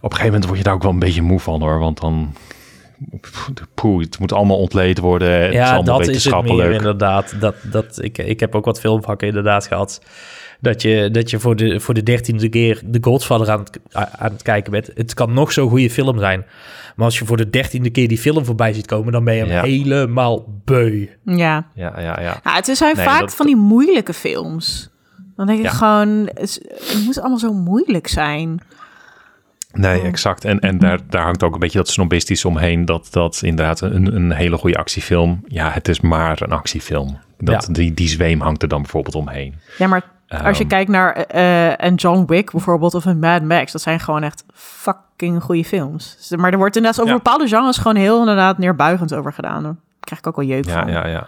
[0.00, 1.78] Op een gegeven moment word je daar ook wel een beetje moe van hoor.
[1.78, 2.34] Want dan...
[3.74, 5.40] Poeh, het moet allemaal ontleed worden.
[5.42, 6.68] Het is ja, allemaal dat is het wetenschappelijk.
[6.68, 7.34] meer inderdaad.
[7.40, 10.02] Dat, dat, ik, ik heb ook wat filmvakken inderdaad gehad.
[10.60, 13.80] Dat je, dat je voor, de, voor de dertiende keer The Godfather aan het,
[14.18, 14.90] aan het kijken bent.
[14.94, 16.44] Het kan nog zo'n goede film zijn.
[16.96, 19.12] Maar als je voor de dertiende keer die film voorbij ziet komen...
[19.12, 19.62] dan ben je hem Ja.
[19.62, 21.06] helemaal beu.
[21.24, 21.66] ja.
[21.74, 22.40] Ja, ja, ja.
[22.44, 24.90] ja, het zijn Nee, vaak dat- van die moeilijke films.
[25.36, 25.70] Dan denk ik Ja.
[25.70, 28.60] gewoon, het, het moet allemaal zo moeilijk zijn.
[29.72, 30.44] Nee, exact.
[30.44, 32.84] En, en daar, daar hangt ook een beetje dat snobistisch omheen.
[32.84, 35.40] Dat, dat inderdaad een, een hele goede actiefilm...
[35.46, 37.18] Ja, het is maar een actiefilm.
[37.38, 37.72] Dat, Ja.
[37.72, 39.54] die, die zweem hangt er dan bijvoorbeeld omheen.
[39.78, 40.72] Ja, maar als je Ehm.
[40.72, 44.44] kijkt naar eh, een John Wick bijvoorbeeld of een Mad Max, dat zijn gewoon echt
[44.54, 46.16] fucking goede films.
[46.16, 47.20] Dus- Maar er wordt inderdaad over Ja.
[47.22, 49.62] bepaalde genres gewoon heel inderdaad neerbuigend over gedaan.
[49.62, 50.92] Daar krijg ik ook wel jeuk Ja, van.
[50.92, 51.26] ja, ja.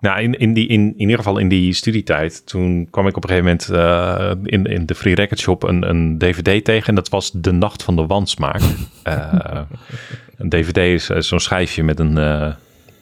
[0.00, 3.22] Nou, in, in, die, in, in ieder geval in die studietijd, toen kwam ik op
[3.22, 6.88] een gegeven moment eh, in, in de Free Record Shop een, een DVD tegen.
[6.88, 8.60] En dat was De Nacht van de Wansmaak.
[9.02, 9.60] Eh,
[10.36, 12.12] een DVD is eh, zo'n schijfje met een,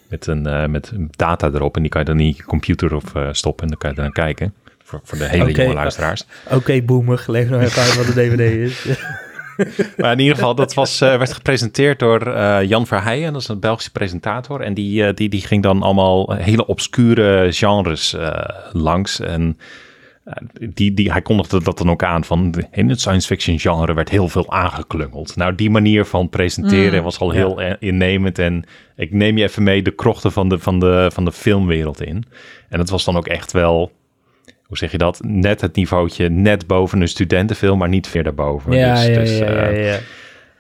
[0.08, 1.76] met, een, met data erop.
[1.76, 3.96] En die kan je dan in je computer op eh, stoppen en dan kan je
[3.96, 4.54] er naar kijken.
[4.84, 6.26] Voor, voor de hele jonge luisteraars.
[6.50, 8.84] Oké, boomer, leg nog even uit wat de DVD is.
[9.96, 13.32] Maar in ieder geval, dat was, eh, werd gepresenteerd door eh, Jan Verheijen.
[13.32, 14.60] Dat is een Belgische presentator.
[14.60, 18.16] En die, eh, die, die ging dan allemaal hele obscure genres
[18.72, 19.20] langs.
[19.20, 19.58] En
[20.74, 22.54] die, die, hij kondigde dat dan ook aan van...
[22.70, 25.36] in het science fiction genre werd heel veel aangeklungeld.
[25.36, 27.36] Nou, die manier van presenteren was al ja.
[27.36, 28.38] heel innemend.
[28.38, 28.64] En
[28.96, 32.24] ik neem je even mee de krochten van de, van de, van de filmwereld in.
[32.68, 33.92] En het was dan ook echt wel...
[34.66, 35.20] Hoe zeg je dat?
[35.24, 38.72] Net het niveautje, net boven een studentenfilm, maar niet ver daarboven.
[38.72, 39.98] Ja, dus, ja, dus, ja, ja, ja.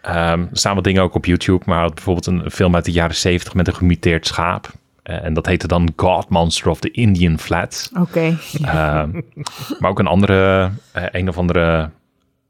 [0.02, 3.16] Ehm, er staan wat dingen ook op YouTube, maar bijvoorbeeld een film uit de jaren
[3.16, 4.70] 70 met een gemuteerd schaap.
[5.02, 7.90] Eh, en dat heette dan God Monster of the Indian Flats.
[8.00, 8.38] Oké.
[8.62, 9.10] Ehm,
[9.78, 11.90] maar ook een andere, eh, een of andere.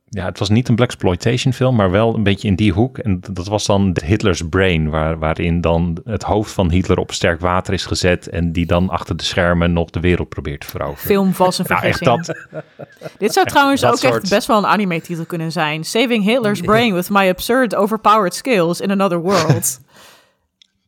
[0.09, 2.99] Ja, het was niet een blaxploitation film, maar wel een beetje in die hoek.
[2.99, 7.41] En dat was dan Hitler's Brain, waar, waarin dan het hoofd van Hitler op sterk
[7.41, 8.29] water is gezet.
[8.29, 11.07] En die dan achter de schermen nog de wereld probeert te veroveren.
[11.07, 12.35] Film vals en Nou, echt dat.
[13.19, 15.85] Dit zou trouwens ook echt best wel een anime-titel kunnen zijn.
[15.85, 19.81] Saving Hitler's brain with my absurd overpowered skills in another world.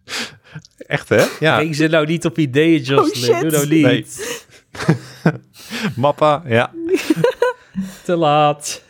[0.77, 1.25] Echt, hè?
[1.41, 1.57] Ja.
[1.57, 3.31] Breng ze nou niet op ideeën, Jocelyn.
[3.31, 3.41] Oh, shit.
[3.41, 3.83] Doe nou niet.
[3.83, 5.35] Nee.
[5.97, 6.73] Mappa, ja.
[8.05, 8.83] Te laat.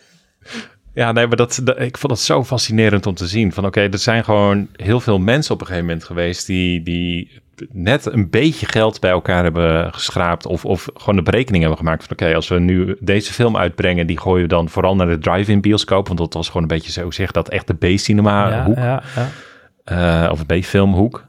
[0.94, 3.52] Ja, nee, maar dat, dat- ik vond het zo fascinerend om te zien.
[3.52, 7.40] Van oké, er zijn gewoon heel veel mensen op een gegeven moment geweest die, die
[7.72, 10.46] net een beetje geld bij elkaar hebben geschraapt.
[10.46, 14.06] Of, of gewoon de berekening hebben gemaakt van oké, als we nu deze film uitbrengen,
[14.06, 16.06] die gooien we dan vooral naar de drive-in bioscoop.
[16.06, 18.76] Want dat was gewoon een beetje zo zeg dat echt de B-cinema ja, hoek.
[18.76, 20.24] ja, ja.
[20.24, 21.26] eh, of een B-filmhoek.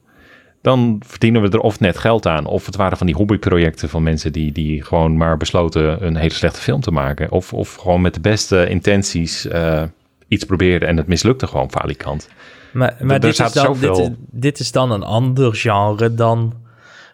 [0.62, 2.46] Dan verdienen we er of net geld aan.
[2.46, 6.34] Of het waren van die hobbyprojecten van mensen die, die gewoon maar besloten een hele
[6.34, 7.32] slechte film te maken.
[7.32, 9.84] Of, of gewoon met de beste intenties eh,
[10.28, 12.30] iets probeerden en het mislukte gewoon falikant.
[12.74, 16.54] Maar, maar dit, is dan, zoveel- dit is dan een ander genre dan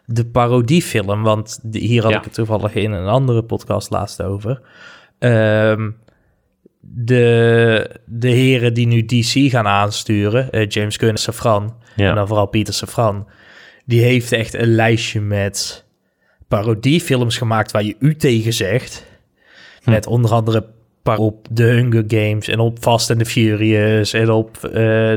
[0.05, 1.23] de parodiefilm.
[1.23, 2.17] Want de- hier had Ja.
[2.17, 4.61] ik het toevallig in een andere podcast laatst over.
[5.19, 5.89] Ehm,
[6.93, 12.09] de, de heren die nu DC gaan aansturen, eh, James Gunn en Safran, Ja.
[12.09, 13.27] en dan vooral Pieter Safran,
[13.85, 15.85] die heeft echt een lijstje met
[16.47, 19.05] parodiefilms gemaakt waar je u tegen zegt.
[19.83, 19.89] Hm.
[19.89, 20.65] Met onder andere
[21.17, 24.71] op The Hunger Games en op Fast and the Furious en op eh,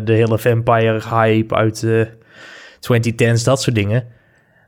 [0.05, 2.09] de hele vampire hype uit de
[2.81, 4.07] 2010s, dat soort dingen.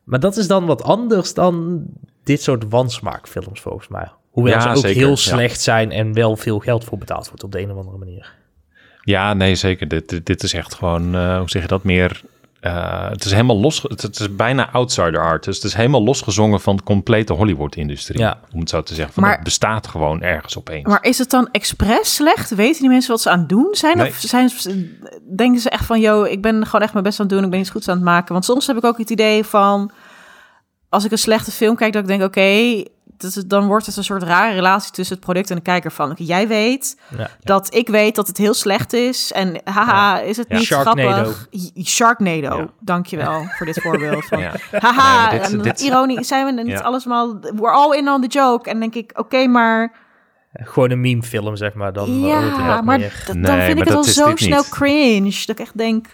[0.04, 1.84] Maar dat is dan wat anders dan
[2.24, 4.08] dit soort wansmaakfilms volgens mij.
[4.30, 5.16] Hoewel Ja, ze ook zeker, heel ja.
[5.16, 8.32] slecht zijn en wel veel geld voor betaald wordt op de een of andere manier.
[9.02, 9.88] Ja, nee, zeker.
[9.88, 12.22] Dit, dit, dit is echt gewoon, eh, hoe zeg je dat, meer...
[12.60, 15.44] eh, het is helemaal los, het, het is bijna outsider art.
[15.44, 18.18] Dus het is helemaal losgezongen van de complete Hollywood-industrie.
[18.18, 18.40] Ja.
[18.52, 19.14] Om het zo te zeggen.
[19.14, 20.86] Van, Maar- het bestaat gewoon ergens opeens.
[20.86, 22.54] Maar is het dan expres slecht?
[22.54, 23.96] Weten die mensen wat ze aan het doen zijn?
[23.96, 24.08] Nee.
[24.08, 24.96] Of zijn, ze-
[25.36, 27.50] denken ze echt van, yo, ik ben gewoon echt mijn best aan het doen, ik
[27.50, 28.32] ben iets goeds aan het maken?
[28.32, 29.90] Want soms heb ik ook het idee van,
[30.88, 32.84] als ik een slechte film kijk, dat ik denk, oké,
[33.24, 36.14] is- dan wordt het een soort rare relatie tussen het product en de kijker van,
[36.18, 37.30] jij weet Ja.
[37.40, 40.56] dat ik weet dat het heel slecht is en haha, is het Ja.
[40.56, 41.00] niet Sharknado.
[41.32, 41.48] grappig?
[41.84, 42.66] Sharknado, Ja.
[42.80, 44.24] dankjewel voor dit voorbeeld.
[44.24, 44.52] Van, Ja.
[44.70, 46.80] Haha, Nee, dit- dit- ironie, zijn we niet Ja.
[46.80, 48.70] allemaal, we're all in on the joke.
[48.70, 49.92] En denk ik, oké, maar...
[50.52, 51.92] Gewoon een memefilm, zeg maar.
[51.92, 52.40] Dan Ja,
[52.82, 53.22] maar meer.
[53.26, 54.68] dan Nee, vind maar ik het al dat is zo snel niet.
[54.68, 55.30] cringe.
[55.46, 56.06] Dat ik echt denk,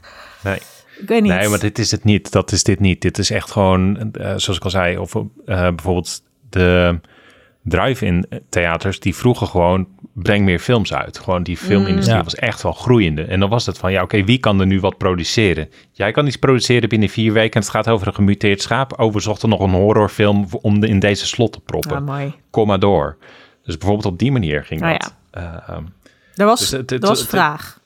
[0.43, 0.57] Nee.
[0.99, 1.33] ik weet niet.
[1.33, 2.33] Nee, maar dit is het niet.
[2.33, 3.01] Dat is dit niet.
[3.03, 7.01] Dit is echt gewoon, eh, zoals ik al zei, of eh, bijvoorbeeld de
[7.63, 11.19] drive-in theaters, die vroegen gewoon, breng meer films uit.
[11.19, 12.23] Gewoon die filmindustrie Ja.
[12.25, 13.23] was echt wel groeiende.
[13.23, 15.69] En dan was het van, ja oké, wie kan er nu wat produceren?
[15.93, 19.01] Jij kan iets produceren binnen vier weken en het gaat over een gemuteerd schaap.
[19.01, 21.93] Oh, we zochten nog een horrorfilm om de, in deze slot te proppen.
[21.93, 22.35] Ja, mooi.
[22.51, 23.17] Kom maar door.
[23.65, 25.15] Dus bijvoorbeeld op die manier ging Nou dat.
[25.31, 25.83] Ehm,
[26.35, 27.81] Er was, Dus het- het- er was het- vraag.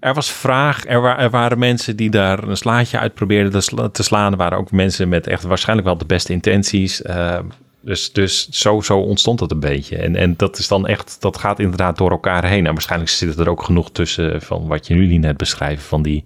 [0.00, 3.60] Er was vraag, er, wa- er waren mensen die daar een slaatje uit probeerden te,
[3.60, 4.32] sla- te slaan.
[4.32, 7.02] Er waren ook mensen met echt waarschijnlijk wel de beste intenties.
[7.02, 7.38] Eh,
[7.80, 9.96] dus, dus zo, zo ontstond het een beetje.
[9.96, 12.66] En, en dat is dan echt, dat gaat inderdaad door elkaar heen.
[12.66, 15.84] En waarschijnlijk zit er ook genoeg tussen van wat jullie net beschrijven.
[15.84, 16.24] Van die,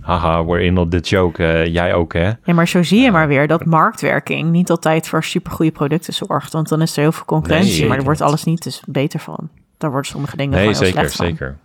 [0.00, 1.44] haha, we're in on the joke.
[1.44, 2.30] eh, jij ook hè?
[2.44, 6.52] Ja, maar zo zie je maar weer dat marktwerking niet altijd voor supergoeie producten zorgt.
[6.52, 9.20] Want dan is er heel veel concurrentie, Nee, maar er wordt alles niet dus beter
[9.20, 9.48] van.
[9.78, 11.26] Daar worden sommige dingen Nee, gewoon heel zeker, slecht van.
[11.26, 11.56] zeker.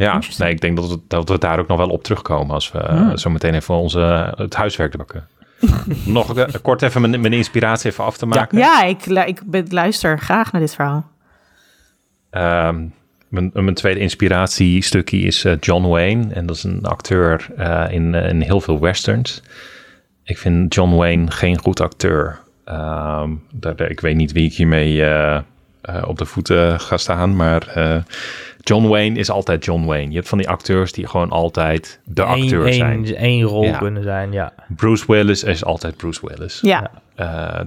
[0.00, 2.72] Ja, nee, ik denk dat we, dat we daar ook nog wel op terugkomen als
[2.72, 3.16] we Hmm.
[3.16, 5.26] zo meteen even onze, het huiswerk pakken.
[6.04, 8.58] nog eh, kort even mijn, mijn inspiratie even af te maken.
[8.58, 11.10] Ja, ik, ik ben- luister graag naar dit verhaal.
[12.30, 12.84] Ehm,
[13.28, 16.34] mijn, mijn tweede inspiratiestukje is eh, John Wayne.
[16.34, 19.42] En dat is een acteur eh, in, eh, in heel veel westerns.
[20.24, 22.38] Ik vind John Wayne geen goed acteur.
[22.64, 25.36] Ehm, daar, ik weet niet wie ik hiermee eh,
[25.82, 27.36] eh, op de voeten ga staan.
[27.36, 27.96] Maar eh,
[28.70, 30.08] John Wayne is altijd John Wayne.
[30.08, 33.04] Je hebt van die acteurs die gewoon altijd de acteur Eén- zijn.
[33.04, 33.78] één- één rol Ja.
[33.78, 34.52] kunnen zijn, ja.
[34.76, 36.58] Bruce Willis is altijd Bruce Willis.
[36.62, 37.60] Ja, Eh,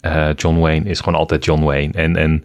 [0.00, 1.92] eh, John Wayne is gewoon altijd John Wayne.
[1.92, 2.44] En, en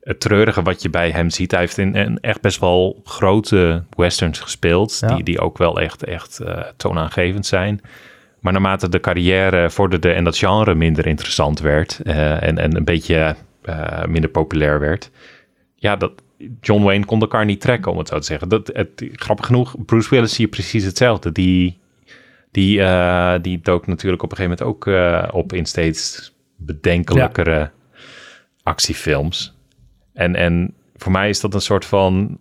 [0.00, 3.82] het treurige wat je bij hem ziet, hij heeft in, in echt best wel grote
[3.96, 5.14] westerns gespeeld, Ja.
[5.14, 7.80] die, die ook wel echt, echt eh, toonaangevend zijn.
[8.40, 12.84] Maar naarmate de carrière vorderde en dat genre minder interessant werd eh, en, en een
[12.84, 15.10] beetje eh, minder populair werd,
[15.74, 16.12] ja, dat,
[16.60, 18.48] John Wayne kon elkaar niet trekken, om het zo te zeggen.
[18.48, 21.32] Dat, het, grappig genoeg, Bruce Willis zie je precies hetzelfde.
[21.32, 21.78] Die,
[22.50, 27.70] die, eh, die dook natuurlijk op een gegeven moment ook eh, op in steeds bedenkelijkere
[28.62, 29.54] actiefilms.
[30.12, 32.38] En, en voor mij is dat een soort van...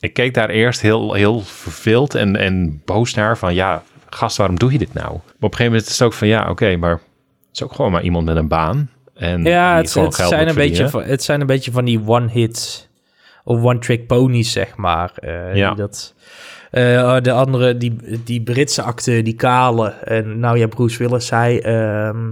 [0.00, 3.54] Ik keek daar eerst heel, heel verveeld en, en boos naar van...
[3.54, 5.08] Ja, gast, waarom doe je dit nou?
[5.08, 6.28] Maar op een gegeven moment is het ook van...
[6.28, 7.00] Ja, oké, maar het
[7.52, 8.90] is ook gewoon maar iemand met een baan.
[9.14, 12.89] En Ja, het, het zijn een beetje van, het zijn een beetje van die one-hit
[13.44, 15.12] of one-trick ponies, zeg maar.
[15.14, 15.74] Eh, Ja.
[15.74, 16.14] dat,
[16.70, 19.88] eh, de andere, die, die Britse acteur, die kale.
[19.90, 21.58] En nou ja, Bruce Willis zei...
[21.58, 22.30] ehm,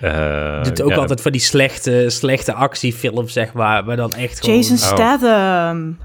[0.00, 3.84] Eh, doet ook ja, altijd van die slechte, slechte actiefilms, zeg maar.
[3.84, 4.56] Maar dan echt gewoon...
[4.56, 4.82] Jason Oh.
[4.82, 5.98] Statham.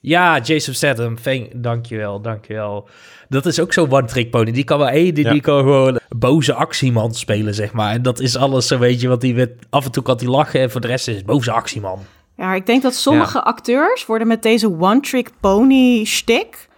[0.00, 1.16] Ja, Jason Statham.
[1.22, 2.88] Thank, dankjewel, dankjewel.
[3.28, 4.50] Dat is ook zo'n one-trick pony.
[4.52, 5.32] Die kan wel één, die, Ja.
[5.32, 7.92] die kan gewoon boze actieman spelen, zeg maar.
[7.92, 10.26] En dat is alles zo, weet je, want die met, af en toe kan hij
[10.26, 11.98] lachen en voor de rest is het boze actieman.
[12.42, 16.68] Ja, ik denk dat sommige acteurs worden met deze one-trick pony shtick...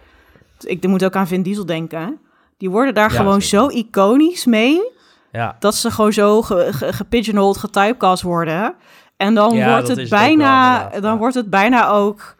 [0.59, 2.19] Ik moet ook aan Vin Diesel denken.
[2.57, 3.71] Die worden daar Ja, gewoon zeker.
[3.71, 4.91] zo iconisch mee...
[5.31, 8.75] Ja, dat ze gewoon zo ge, ge, gepigeonholed, getypecast worden.
[9.17, 12.35] En dan Ja, wordt het wel, bijna, dan wordt het bijna ook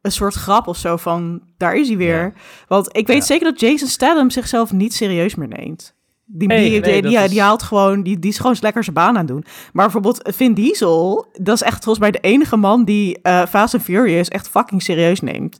[0.00, 2.32] een soort grap of zo van, daar is hij weer.
[2.68, 5.94] Want ik weet zeker dat Jason Statham zichzelf niet serieus meer neemt.
[6.28, 8.82] Die, die, nee, die, dat die, is- die haalt gewoon, die, die is gewoon lekker
[8.84, 9.44] zijn baan aan het doen.
[9.72, 13.74] Maar bijvoorbeeld Vin Diesel, dat is echt volgens mij de enige man die eh, Fast
[13.74, 15.58] and Furious echt fucking serieus neemt.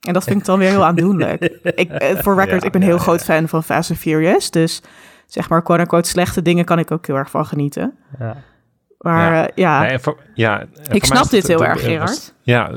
[0.00, 1.42] En dat vind ik dan weer heel aandoenlijk.
[1.62, 3.00] ik, eh, voor record, Ja, ik ben heel ja.
[3.02, 4.50] groot fan van Fast and Furious.
[4.50, 4.82] Dus
[5.26, 7.94] zeg maar, quote-unquote, slechte dingen kan ik ook heel erg van genieten.
[8.18, 8.36] ja.
[8.98, 11.90] Maar ja, ja Nee, en voor- ja, ik snap het- dit heel het- erg, het-
[11.90, 12.34] Gerard.
[12.42, 12.70] Ja,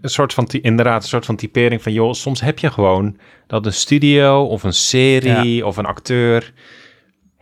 [0.00, 3.66] een soort van, inderdaad, een soort van typering van, joh, soms heb je gewoon dat
[3.66, 6.52] een studio of een serie of een acteur,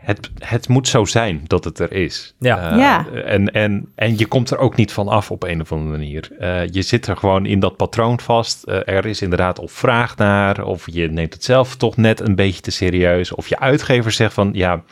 [0.09, 2.35] het, het moet zo zijn dat het er is.
[2.39, 2.71] Ja.
[2.71, 3.07] Eh, Ja.
[3.09, 6.31] En, en, en je komt er ook niet van af op een of andere manier.
[6.39, 8.63] Eh, je zit er gewoon in dat patroon vast.
[8.63, 12.35] Eh, er is inderdaad of vraag naar, of je neemt het zelf toch net een
[12.35, 14.83] beetje te serieus, of je uitgever zegt van, ja,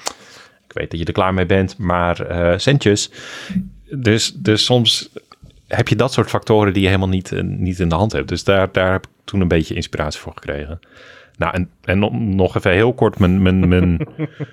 [0.68, 3.10] ik weet dat je er klaar mee bent, maar eh centjes.
[3.90, 5.10] Dus, dus soms
[5.66, 8.28] heb je dat soort factoren die je helemaal niet, niet in de hand hebt.
[8.28, 10.80] Dus daar, daar heb ik toen een beetje inspiratie voor gekregen.
[11.36, 14.06] Nou, en, en om nog even heel kort mijn, mijn, mijn,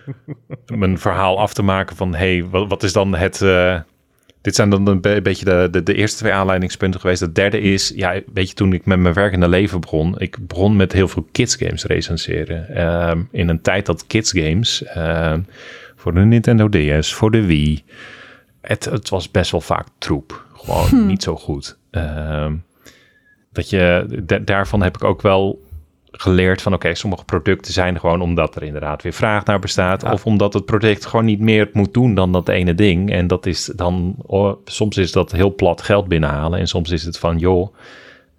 [0.80, 2.16] mijn verhaal af te maken van...
[2.16, 3.42] hey, wat, wat is dan het...
[3.42, 3.80] eh,
[4.42, 7.22] dit zijn dan een be- beetje de, de, de eerste twee aanleidingspunten geweest.
[7.22, 10.20] Het derde is, ja, weet je, toen ik met mijn werkende leven begon...
[10.20, 12.76] ik begon met heel veel kids games recenseren.
[12.76, 14.84] Ehm, in een tijd dat kids games...
[14.84, 15.42] ehm,
[15.96, 17.84] voor de Nintendo DS, voor de Wii...
[18.62, 20.46] Het, het was best wel vaak troep.
[20.54, 21.78] Gewoon niet zo goed.
[21.92, 22.54] Ehm,
[23.52, 25.62] dat je, da- daarvan heb ik ook wel
[26.18, 30.02] geleerd van oké, sommige producten zijn gewoon omdat er inderdaad weer vraag naar bestaat.
[30.02, 30.12] Ja.
[30.12, 33.12] Of omdat het product gewoon niet meer moet doen dan dat ene ding.
[33.12, 36.60] En dat is dan, oh, soms is dat heel plat geld binnenhalen.
[36.60, 37.76] En soms is het van joh,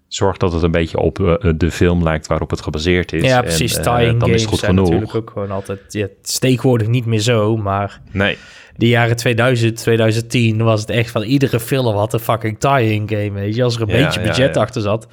[0.09, 3.23] zorg dat het een beetje op eh, de film lijkt waarop het gebaseerd is.
[3.23, 3.77] ja En, precies.
[3.77, 4.91] eh, Tying dan games is het goed zijn genoeg.
[4.91, 5.81] natuurlijk ook gewoon altijd...
[5.89, 8.37] Ja, tegenwoordig niet meer zo, maar Nee,
[8.77, 13.33] de jaren 2000, 2010 was het echt van iedere film had een fucking tie-in game,
[13.33, 13.63] weet je.
[13.63, 15.07] Als er een Ja, beetje budget achter zat,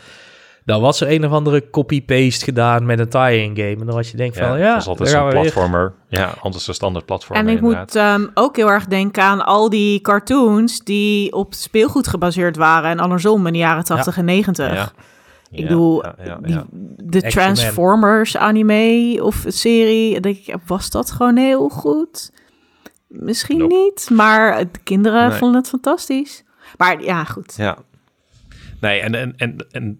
[0.65, 3.76] dan was er een of andere copy-paste gedaan met een tie-in game.
[3.80, 5.32] En dan was je denkt van, ja, ja, dat is altijd zo'n weer.
[5.41, 5.93] platformer.
[6.10, 7.86] Ja, anders een standaard platformer En ik inderdaad.
[7.86, 12.89] moet ehm, ook heel erg denken aan al die cartoons die op speelgoed gebaseerd waren
[12.89, 14.74] en andersom in de jaren 80 en 90.
[14.74, 14.91] Ja.
[15.52, 16.56] Ik Ja, bedoel, ja, ja, die,
[17.04, 22.32] de Action Transformers anime of serie, denk ik, was dat gewoon heel goed?
[23.08, 23.74] Misschien Nope.
[23.74, 25.38] niet, maar de kinderen Nee.
[25.38, 26.43] vonden het fantastisch.
[26.78, 27.54] Maar ja, goed.
[27.58, 27.78] Ja.
[28.82, 30.00] Nee, en, en, en, en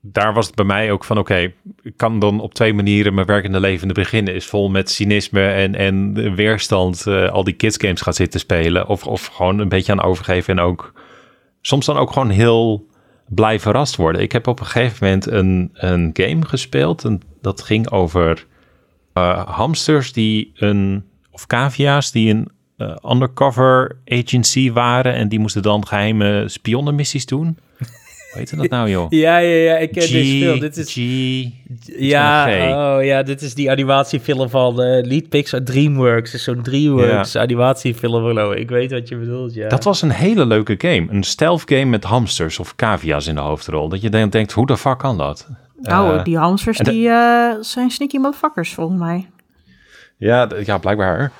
[0.00, 3.26] daar was het bij mij ook van, oké, ik kan dan op twee manieren mijn
[3.26, 4.34] werkende leven beginnen.
[4.34, 8.88] Is vol met cynisme en, en weerstand eh, al die kids games gaat zitten spelen.
[8.88, 10.92] Of, of gewoon een beetje aan overgeven en ook
[11.60, 12.88] soms dan ook gewoon heel
[13.26, 14.22] blij verrast worden.
[14.22, 18.46] Ik heb op een gegeven moment een, een game gespeeld en dat ging over
[19.12, 25.62] eh, hamsters die een, of cavia's die een eh, undercover agency waren en die moesten
[25.62, 27.58] dan geheime spionnenmissies doen.
[28.30, 29.06] Hoe heet dat nou, joh?
[29.08, 30.60] Ja, ja, ja, ik ken G, deze film.
[30.60, 30.96] Dit is, G,
[31.98, 32.46] ja,
[32.96, 36.34] oh ja, dit is die animatiefilm van eh Lead Pixar DreamWorks.
[36.34, 38.26] is zo'n DreamWorks animatiefilm.
[38.26, 38.58] geloof ik.
[38.58, 39.68] Ik weet wat je bedoelt, ja.
[39.68, 41.06] Dat was een hele leuke game.
[41.08, 43.88] Een stealth game met hamsters of cavia's in de hoofdrol.
[43.88, 45.48] Dat je dan denkt, hoe de fuck kan dat?
[45.80, 49.26] Nou, die hamsters die eh, zijn sneaky motherfuckers volgens mij.
[50.16, 51.32] ja, ja, blijkbaar.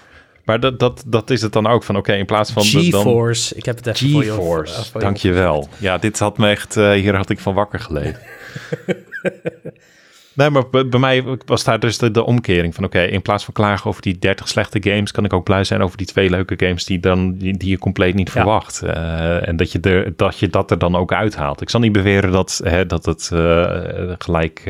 [0.50, 2.62] Maar dat, dat, dat is het dan ook van, oké, in plaats van...
[2.72, 3.54] dan- GeForce.
[3.54, 5.68] Ik heb het even voor je GeForce, voor je dankjewel.
[5.78, 8.16] Ja, dit had me echt, eh, hier had ik van wakker geleden.
[10.32, 13.44] nee, maar bij, bij mij was daar dus de, de omkering van, oké, in plaats
[13.44, 16.30] van klagen over die 30 slechte games, kan ik ook blij zijn over die twee
[16.30, 18.32] leuke games die, dan, die, die je compleet niet Ja.
[18.32, 18.82] verwacht.
[18.82, 21.60] Eh, en dat je, er, dat je dat er dan ook uithaalt.
[21.60, 24.62] Ik zal niet beweren dat, hè, dat het eh, gelijk...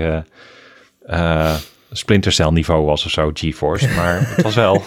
[1.93, 3.89] Splinter Cell niveau was of zo, GeForce.
[3.97, 4.83] Maar het was wel...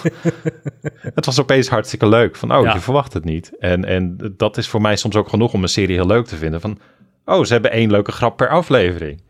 [1.13, 2.35] het was opeens hartstikke leuk.
[2.35, 2.73] Van, oh, Ja.
[2.73, 3.51] je verwacht het niet.
[3.59, 6.35] En, en dat is voor mij soms ook genoeg om een serie heel leuk te
[6.35, 6.61] vinden.
[6.61, 6.79] Van,
[7.25, 9.21] oh, ze hebben één leuke grap per aflevering.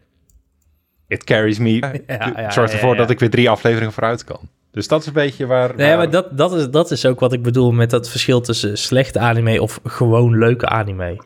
[1.07, 2.01] It carries me.
[2.07, 4.39] ja, zorgt ervoor dat ik weer drie afleveringen vooruit kan.
[4.71, 5.75] Dus dat is een beetje waar...
[5.75, 8.41] Nee, waar- maar dat, dat, is, dat is ook wat ik bedoel met dat verschil
[8.41, 11.21] tussen slechte anime of gewoon leuke anime.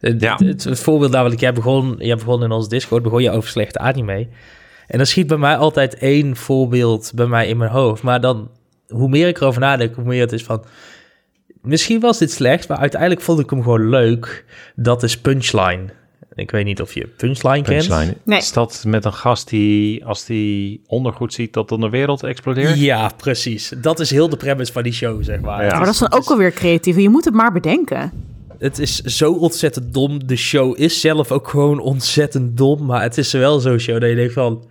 [0.00, 0.36] Het, Ja.
[0.44, 3.78] het, het voorbeeld namelijk, jij begon, jij begon in ons Discord, begon je over slechte
[3.78, 4.28] anime.
[4.86, 8.02] En dan schiet bij mij altijd één voorbeeld bij mij in mijn hoofd.
[8.02, 8.50] Maar dan,
[8.88, 10.64] hoe meer ik erover nadenk, hoe meer het is van...
[11.62, 14.44] Misschien was dit slecht, maar uiteindelijk vond ik hem gewoon leuk.
[14.76, 15.84] Dat is Punchline.
[16.34, 17.86] Ik weet niet of je Punchline, kent.
[17.86, 18.16] Punchline.
[18.24, 18.38] Nee.
[18.38, 22.78] Is dat met een gast die, als die ondergoed ziet, dat dan de wereld explodeert?
[22.78, 23.72] Ja, precies.
[23.76, 25.64] Dat is heel de premise van die show, zeg maar.
[25.64, 25.70] Ja.
[25.70, 26.96] Maar dat is dan ook alweer creatief.
[26.96, 28.12] Je moet het maar bedenken.
[28.58, 30.26] Het is zo ontzettend dom.
[30.26, 32.84] De show is zelf ook gewoon ontzettend dom.
[32.84, 34.64] Maar het is wel zo'n show dat je denkt van...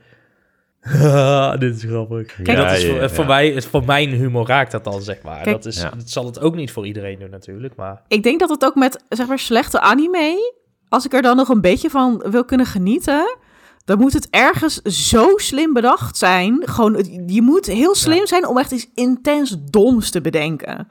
[0.84, 2.36] "Ah, dit is grappig.
[2.44, 3.10] Kijk, dat is voor, ja.
[3.10, 5.42] voor mij, het- voor mijn humor raakt dat dan, zeg maar.
[5.42, 5.90] Kijk, dat, is, Ja.
[5.90, 8.02] dat zal het ook niet voor iedereen doen natuurlijk, maar...
[8.08, 10.62] Ik denk dat het ook met, zeg maar, slechte anime...
[10.90, 13.38] Als ik er dan nog een beetje van wil kunnen genieten...
[13.86, 16.62] dan moet het ergens zo slim bedacht zijn.
[16.66, 20.88] Gewoon, je moet heel slim zijn om echt iets intens doms te bedenken.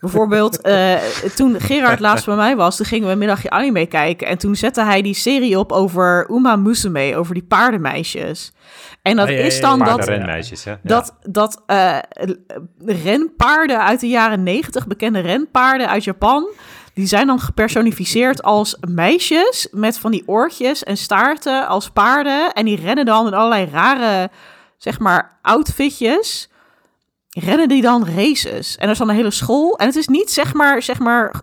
[0.00, 0.94] Bijvoorbeeld, eh,
[1.34, 2.76] toen Gerard laatst bij mij was...
[2.76, 4.26] toen gingen we een middagje anime kijken...
[4.26, 7.16] en toen zette hij die serie op over Uma Musume...
[7.16, 8.52] over die paardenmeisjes.
[9.02, 10.06] En dat Ah, ja, ja, is dan dat...
[10.06, 10.74] Hè?
[10.82, 11.98] Dat, dat eh,
[12.86, 16.48] renpaarden uit de jaren negentig, bekende renpaarden uit Japan,
[17.00, 22.52] die zijn dan gepersonificeerd als meisjes met van die oortjes en staarten als paarden.
[22.52, 24.30] En die rennen dan in allerlei rare,
[24.76, 26.48] zeg maar, outfitjes.
[27.28, 28.76] Rennen die dan races.
[28.76, 29.78] En er is dan een hele school.
[29.78, 31.34] En het is niet, zeg maar, zeg maar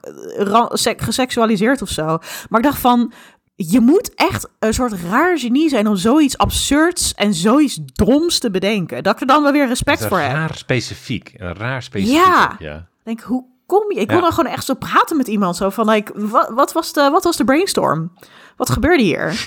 [0.70, 2.06] sek- geseksualiseerd of zo.
[2.50, 3.14] Maar ik dacht van,
[3.56, 8.52] je moet echt een soort raar genie zijn om zoiets absurds en zoiets doms te
[8.52, 9.04] bedenken.
[9.04, 10.32] Dat ik er dan wel weer respect voor heb.
[10.32, 11.34] raar specifiek.
[11.38, 12.18] Een raar specifiek.
[12.26, 12.56] Ja.
[12.60, 12.88] ja.
[13.04, 14.00] Denk, hoe kom je?
[14.00, 14.22] Ik kon Ja.
[14.22, 15.56] dan gewoon echt zo praten met iemand.
[15.56, 18.12] Zo van, like, wat, wat, was de, wat was de brainstorm?
[18.56, 19.36] Wat gebeurde hier?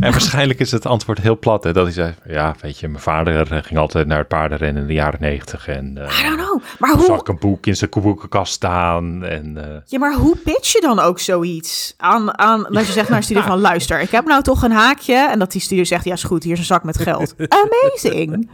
[0.00, 1.64] En waarschijnlijk is het antwoord heel plat.
[1.64, 4.82] Hè, dat hij zei, ja, weet je, mijn vader eh, ging altijd naar het paardenrennen
[4.82, 5.68] in de jaren negentig.
[5.68, 6.60] En eh, I don't know.
[6.78, 9.24] Maar zag hoe, ik een boek in zijn boekenkast staan.
[9.24, 11.94] En eh, ja, maar hoe pitch je dan ook zoiets?
[11.96, 14.72] Aan, aan, dat je zegt naar een studio van, luister, ik heb nou toch een
[14.72, 15.28] haakje.
[15.28, 17.34] En dat die studio zegt, ja is goed, hier is een zak met geld.
[17.64, 18.50] Amazing.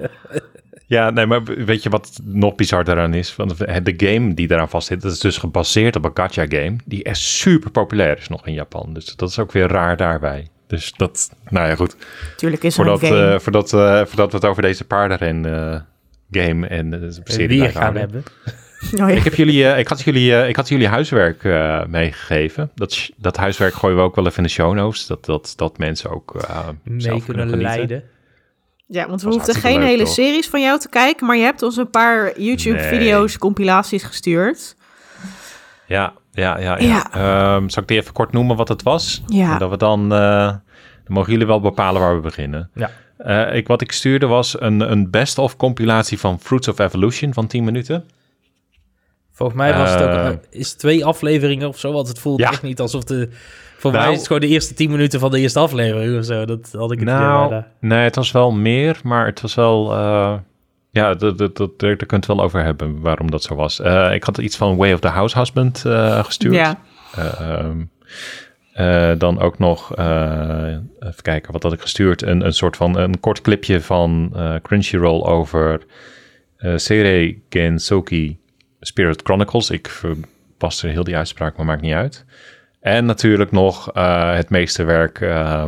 [0.89, 3.37] Ja, nee, maar weet je wat nog bizar daaraan is?
[3.37, 6.77] Want de game die daaraan vastzit, dat is dus gebaseerd op een gacha game.
[6.85, 8.93] Die echt super populair is nog in Japan.
[8.93, 10.49] Dus dat is ook weer raar daarbij.
[10.67, 11.97] Dus dat, nou ja, goed.
[12.37, 13.33] Tuurlijk is er een Voordat, game.
[13.33, 15.81] eh, voordat, eh, voordat we het over deze paardenren eh,
[16.43, 18.23] game en de serie gaan hebben.
[18.81, 19.09] Oh, ja.
[19.09, 22.71] Ik, heb jullie, eh, ik, had jullie, eh, ik had jullie huiswerk eh, meegegeven.
[22.75, 25.07] Dat, dat huiswerk gooien we ook wel even in de show notes.
[25.07, 27.75] Dat, dat, dat mensen ook eh, Mee zelf kunnen genieten.
[27.75, 28.03] leiden.
[28.91, 30.13] Ja, want we hoefden geen leuk, hele toch?
[30.13, 34.77] series van jou te kijken, maar je hebt ons een paar YouTube-video's, compilaties gestuurd.
[35.87, 36.79] Ja, ja, ja.
[36.79, 36.87] ja.
[36.87, 37.13] Ja.
[37.57, 39.23] Ehm, zal ik die even kort noemen wat het was?
[39.27, 39.53] Ja.
[39.53, 40.61] En dat we dan, eh, dan
[41.07, 42.71] mogen jullie wel bepalen waar we beginnen.
[42.75, 42.91] Ja.
[43.19, 47.47] Eh, ik, wat ik stuurde was een, een best-of compilatie van Fruits of Evolution van
[47.47, 48.05] 10 minuten.
[49.33, 50.31] Volgens mij was het ook Eh.
[50.51, 52.51] is twee afleveringen of zo, want het voelt Ja.
[52.51, 53.29] echt niet alsof de...
[53.79, 56.25] Voor Nou- mij is het gewoon de eerste tien minuten van de eerste aflevering of
[56.25, 56.45] zo.
[56.45, 57.67] Dat had ik het Nou, bijna.
[57.81, 59.93] nee, het was wel meer, maar het was wel...
[59.93, 60.35] eh,
[60.91, 63.81] ja, dat, dat, dat, daar daar kunt het wel over hebben waarom dat zo was.
[63.81, 66.55] Eh, ik had iets van Way of the House Husband eh, gestuurd.
[66.55, 66.79] Ja.
[67.15, 67.81] Eh, ehm,
[68.73, 70.67] eh, dan ook nog, eh,
[71.01, 72.23] even kijken, wat had ik gestuurd?
[72.23, 75.81] Een, een soort van, een kort clipje van eh, Crunchyroll over
[76.57, 78.39] eh Seirei Gensoki
[78.81, 79.71] Spirit Chronicles.
[79.71, 82.25] Ik verpas er heel die uitspraak, maar maakt niet uit.
[82.81, 85.65] En natuurlijk nog eh, het meesterwerk eh,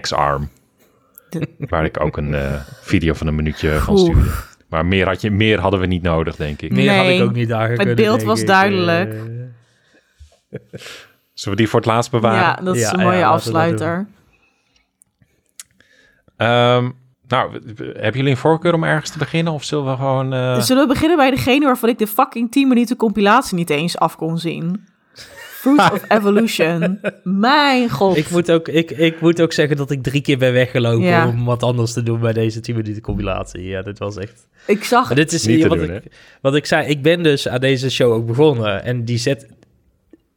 [0.00, 0.48] X-Arm.
[1.58, 4.30] Waar ik ook een eh, video van een minuutje van stuurde.
[4.68, 6.72] Maar meer, had je, meer hadden we niet nodig, denk ik.
[6.72, 9.12] Meer had ik ook niet daar Het beeld was duidelijk.
[11.32, 12.38] Zullen we die voor het laatst bewaren?
[12.40, 14.06] Ja, dat is Ja, een mooie ja, afsluiter.
[16.36, 16.90] Ehm,
[17.28, 19.52] nou, hebben jullie een voorkeur om ergens te beginnen?
[19.52, 20.32] Of zullen we gewoon...
[20.32, 23.98] eh, Zullen we beginnen bij degene waarvan ik de fucking 10 minuten compilatie niet eens
[23.98, 24.86] af kon zien?
[25.74, 27.00] Fruit of Evolution.
[27.22, 28.16] Mijn god.
[28.16, 31.28] Ik moet, ook, ik, ik moet ook zeggen dat ik drie keer ben weggelopen Ja.
[31.28, 33.62] om wat anders te doen bij deze 10 minuten compilatie.
[33.62, 34.48] Ja, dit was echt...
[34.66, 35.06] Ik zag...
[35.06, 36.02] Maar dit is Niet te wat, doen, ik,
[36.40, 36.86] wat ik zei.
[36.88, 38.84] Ik ben dus aan deze show ook begonnen.
[38.84, 39.46] En die zet...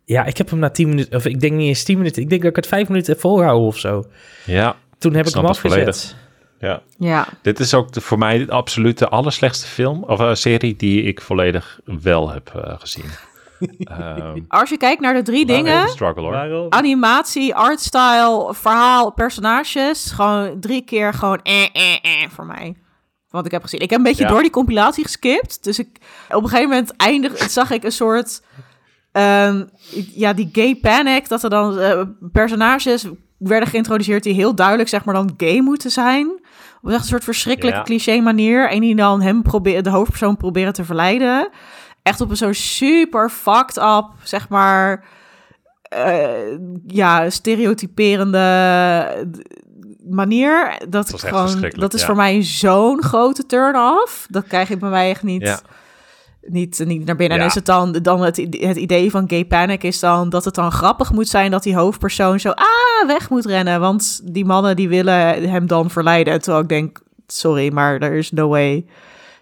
[0.06, 1.16] Ja, ik heb hem na 10 minuten...
[1.18, 2.22] Of ik denk niet eens 10 minuten.
[2.22, 4.04] Ik denk dat ik het 5 minuten heb volgehouden of zo.
[4.46, 6.16] ja, Toen heb Ik ik, hem afgezet.
[6.60, 6.82] ja.
[6.98, 7.28] Ja.
[7.42, 11.22] Dit is ook de, voor mij de absolute allerslechtste film of eh, serie die ik
[11.22, 13.06] volledig wel heb eh, gezien.
[13.60, 15.82] Ehm, Als je kijkt naar de drie dingen...
[15.82, 16.32] een struggle hoor.
[16.32, 16.66] Waarom?
[16.70, 20.12] Animatie, artstyle, verhaal, personages.
[20.12, 21.94] Gewoon drie keer gewoon eh, eh,
[22.24, 22.76] eh voor mij.
[23.30, 23.80] Wat ik heb gezien.
[23.80, 24.30] Ik heb een beetje Ja.
[24.30, 25.64] door die compilatie geskipt.
[25.64, 25.88] Dus ik,
[26.30, 28.42] op een gegeven moment eindig, zag ik een soort...
[29.12, 29.64] ehm,
[30.16, 31.30] ja, die gay panic.
[31.30, 32.02] Dat er dan eh,
[32.32, 33.08] personages
[33.38, 36.28] werden geïntroduceerd die heel duidelijk zeg maar dan gay moeten zijn.
[36.82, 37.84] Op echt een soort verschrikkelijke Ja.
[37.86, 38.70] cliché manier.
[38.70, 41.50] En die dan hem proberen, de hoofdpersoon proberen te verleiden.
[42.10, 45.06] Echt op een zo super fucked up, zeg maar
[45.82, 46.58] eh,
[46.88, 49.60] ja, stereotyperende d-
[50.10, 50.82] manier.
[50.90, 52.06] Dat, echt gewoon, dat is ja.
[52.06, 54.28] voor mij zo'n grote turn-off.
[54.30, 55.42] Dat krijg ik bij mij echt niet.
[55.42, 55.60] Ja.
[56.42, 57.40] niet, niet naar binnen.
[57.40, 60.56] En is het dan, dan het, het idee van gay panic is dan dat het
[60.56, 63.80] dan grappig moet zijn dat die hoofdpersoon zo ah, weg moet rennen.
[63.80, 66.42] Want die mannen die willen hem dan verleiden.
[66.42, 68.86] Terwijl ik denk, sorry, maar er is no way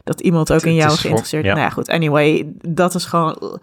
[0.08, 1.90] dat iemand ook in jou is geïnteresseerd gewoon- Nou ja, goed.
[1.90, 3.60] Anyway, dat is gewoon...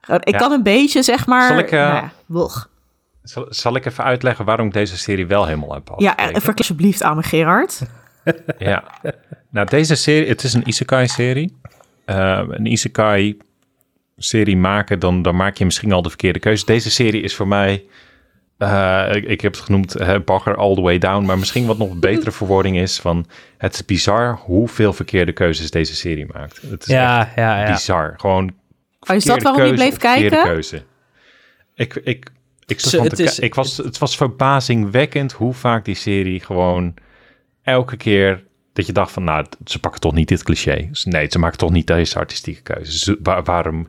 [0.00, 0.38] gewoon- ik Ja.
[0.38, 1.48] kan een beetje, zeg maar...
[1.48, 2.12] Zal ik, eh, nou ja.
[3.22, 6.54] Zal, zal ik even uitleggen waarom ik deze serie wel helemaal heb ja, eh, verklaar
[6.54, 7.80] alsjeblieft aan me, Gerard.
[8.58, 8.84] Ja.
[9.50, 11.56] Nou, deze serie, het is een isekai-serie.
[12.04, 16.64] Eh, een isekai-serie maken, dan, dan maak je misschien al de verkeerde keuze.
[16.64, 17.84] Deze serie is voor mij,
[18.58, 21.24] eh, ik, ik heb het genoemd, hè, bagger all the way down.
[21.24, 23.26] Maar misschien wat nog een betere verwoording is van...
[23.58, 26.60] Het is bizar hoeveel verkeerde keuzes deze serie maakt.
[26.62, 27.72] Het is Ja, echt ja, ja.
[27.72, 28.14] bizar.
[28.16, 28.52] Gewoon
[29.10, 30.42] Oh, is dat waarom je bleef kijken?
[30.42, 30.82] Keuze.
[31.74, 32.30] Ik, ik,
[32.66, 36.94] ik, het is- ik was, het was verbazingwekkend hoe vaak die serie gewoon
[37.62, 40.86] elke keer dat je dacht van, nou, ze pakken toch niet dit cliché.
[40.88, 43.02] Dus nee, ze maken toch niet deze artistieke keuzes.
[43.02, 43.88] Ze- wa- waarom?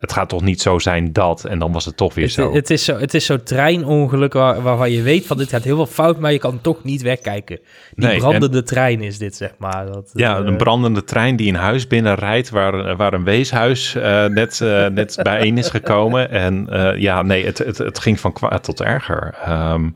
[0.00, 2.54] Het gaat toch niet zo zijn dat en dan was het toch weer Het, zo.
[2.54, 5.76] het is zo, het is zo'n treinongeluk waar, waarvan je weet van dit gaat heel
[5.76, 7.58] veel fout, maar je kan toch niet wegkijken.
[7.94, 9.86] Die Nee, brandende trein is dit, zeg maar.
[9.86, 14.24] Dat, ja, eh, een brandende trein die een huis binnenrijdt waar, waar een weeshuis eh,
[14.26, 16.30] net, eh, net bijeen is gekomen.
[16.30, 19.34] En eh, ja, nee, het, het, het ging van kwaad tot erger.
[19.44, 19.90] Ehm,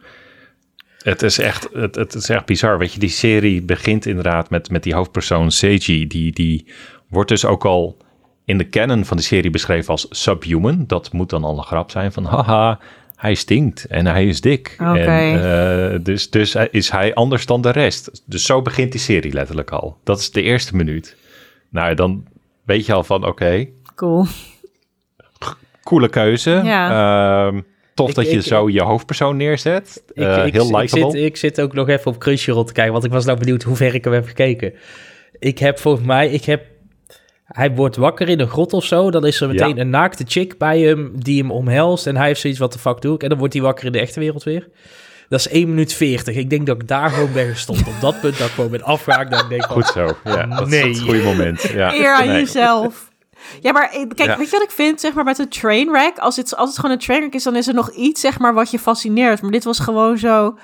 [0.98, 2.78] het, is echt, het, het is echt bizar.
[2.78, 6.06] Weet je, die serie begint inderdaad met, met die hoofdpersoon Seiji.
[6.06, 6.66] Die, die
[7.08, 8.02] wordt dus ook al
[8.44, 10.84] in de canon van de serie beschreven als subhuman.
[10.86, 12.78] Dat moet dan al een grap zijn van haha,
[13.16, 14.74] hij stinkt en hij is dik.
[14.78, 14.96] En,
[15.94, 18.22] eh, dus, dus is hij anders dan de rest.
[18.26, 19.96] Dus zo begint die serie letterlijk al.
[20.04, 21.16] Dat is de eerste minuut.
[21.68, 22.24] Nou, dan
[22.64, 24.26] weet je al van oké, Cool.
[25.82, 26.50] coole keuze.
[26.64, 27.46] Ja.
[27.46, 27.60] Ehm,
[27.94, 30.02] tof Ik- dat je ik- zo je hoofdpersoon neerzet.
[30.12, 31.10] Ik, Eh, ik, heel ik, likable.
[31.10, 33.62] zit, ik zit ook nog even op Crunchyroll te kijken, want ik was nou benieuwd
[33.62, 34.72] hoe ver ik hem heb gekeken.
[35.38, 36.62] Ik heb volgens mij, ik heb,
[37.44, 39.80] hij wordt wakker in een grot of zo, dan is er meteen Ja.
[39.80, 43.00] een naakte chick bij hem die hem omhelst en hij heeft zoiets, wat de fuck
[43.00, 43.22] doe ik?
[43.22, 44.68] En dan wordt hij wakker in de echte wereld weer.
[45.28, 46.36] Dat is 1 minuut 40.
[46.36, 47.78] Ik denk dat ik daar gewoon ben gestopt.
[47.86, 49.30] Op dat punt dat ik gewoon ben afgehaakt.
[49.30, 50.16] Dat ik denk van, Goed zo.
[50.24, 50.90] Ja, dat Nee.
[50.90, 51.62] is het goede moment.
[51.62, 51.94] Ja.
[51.94, 52.40] Eer aan Nee.
[52.40, 53.08] jezelf.
[53.60, 54.36] Ja, maar eh, kijk, Ja.
[54.38, 56.18] weet je wat ik vind, zeg maar, met een trainwreck?
[56.18, 58.54] Als het, als het gewoon een trainwreck is, dan is er nog iets, zeg maar,
[58.54, 59.42] wat je fascineert.
[59.42, 60.58] Maar dit was gewoon zo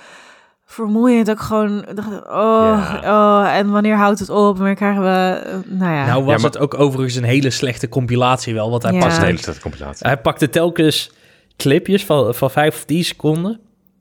[0.71, 1.27] vermoeiend.
[1.27, 4.57] Dat ik gewoon dacht, oh, oh, en wanneer houdt het op?
[4.57, 5.09] Wanneer krijgen we,
[5.45, 6.07] eh, nou ja.
[6.07, 8.71] Nou was Ja, maar- het ook overigens een hele slechte compilatie wel.
[8.71, 9.17] Want hij, Ja.
[9.17, 10.07] Een hele slechte compilatie.
[10.07, 11.11] hij pakte telkens
[11.57, 13.61] clipjes van, van 5 of 10 seconden.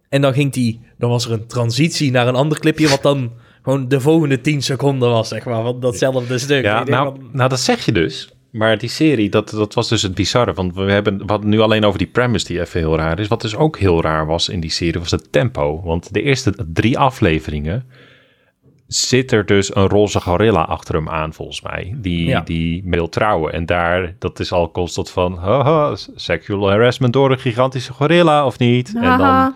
[0.10, 2.88] En dan ging die, dan was er een transitie naar een ander clipje...
[2.90, 3.32] wat dan
[3.64, 5.64] gewoon de volgende 10 seconden was, zeg maar.
[5.64, 6.64] Van datzelfde stuk.
[6.64, 8.34] Ja, nou, van, nou, dat zeg je dus.
[8.52, 10.54] Maar die serie, dat, dat was dus het bizarre.
[10.54, 13.28] Want we, hebben, we hadden nu alleen over die premise die even heel raar is.
[13.28, 15.82] Wat dus ook heel raar was in die serie, was het tempo.
[15.84, 17.86] Want de eerste drie afleveringen
[18.88, 21.96] zit er dus een roze gorilla achter hem aan, volgens mij.
[21.98, 22.42] Die, Ja.
[22.42, 23.54] die wil trouwen.
[23.54, 25.38] En daar, dat is al constant van...
[25.38, 28.94] Haha, sexual harassment door een gigantische gorilla, of niet?
[28.96, 29.56] En dan.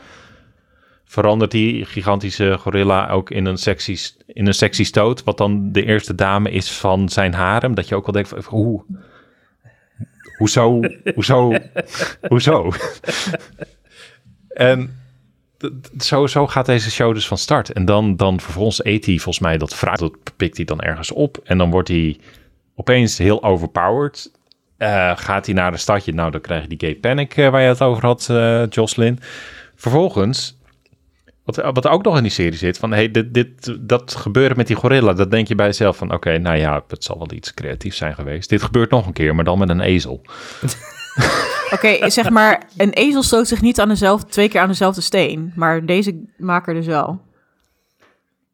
[1.13, 3.97] Verandert die gigantische gorilla ook in een sexy,
[4.27, 7.75] in een sexy stoot, wat dan de eerste dame is van zijn harem.
[7.75, 8.83] Dat je ook wel denkt van, hoe,
[10.37, 10.79] hoezo,
[11.13, 11.53] hoezo,
[12.31, 12.71] hoezo?
[14.47, 14.99] en
[15.97, 17.71] zo, zo gaat deze show dus van start.
[17.71, 21.11] En dan, dan vervolgens eet hij volgens mij dat fruit, dat pikt hij dan ergens
[21.11, 21.37] op.
[21.43, 22.19] En dan wordt hij
[22.75, 24.31] opeens heel overpowered.
[24.77, 27.61] Eh, gaat hij naar een stadje, nou dan krijg je die gay panic eh, waar
[27.61, 29.19] je het over had, eh Jocelyn.
[29.75, 30.61] Vervolgens
[31.43, 34.67] wat, wat ook nog in die serie zit, van hey, dit, dit, dat gebeuren met
[34.67, 37.53] die gorilla, dat denk je bij jezelf van, oké, nou ja, het zal wel iets
[37.53, 38.49] creatiefs zijn geweest.
[38.49, 40.21] Dit gebeurt nog een keer, maar dan met een ezel.
[41.71, 45.53] Oké, zeg maar, een ezel stoot zich niet aan dezelfde, twee keer aan dezelfde steen.
[45.55, 47.21] Maar deze maker dus wel.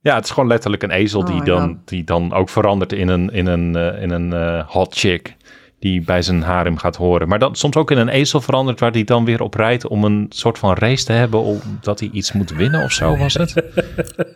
[0.02, 1.88] Ja, het is gewoon letterlijk een ezel Oh die, my dan, God.
[1.88, 5.36] die dan ook verandert in een, in een, eh, in een eh, hot chick
[5.80, 7.28] die bij zijn harem gaat horen.
[7.28, 10.04] Maar dan soms ook in een ezel verandert waar hij dan weer op rijdt om
[10.04, 13.54] een soort van race te hebben, omdat hij iets moet winnen of zo was het.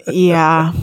[0.06, 0.74] Ja,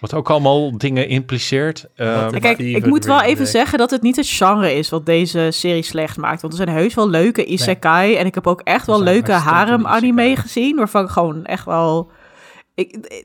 [0.00, 1.86] Wat ook allemaal dingen impliceert.
[1.96, 5.48] Ehm, kijk, ik moet wel even zeggen dat het niet het genre is wat deze
[5.50, 6.40] serie slecht maakt.
[6.40, 8.16] Want er zijn heus wel leuke isekai.
[8.16, 10.36] En ik heb ook echt wel leuke harem-anime isekai.
[10.36, 10.76] gezien.
[10.76, 12.10] Waarvan ik gewoon echt wel...
[12.74, 13.24] Ik,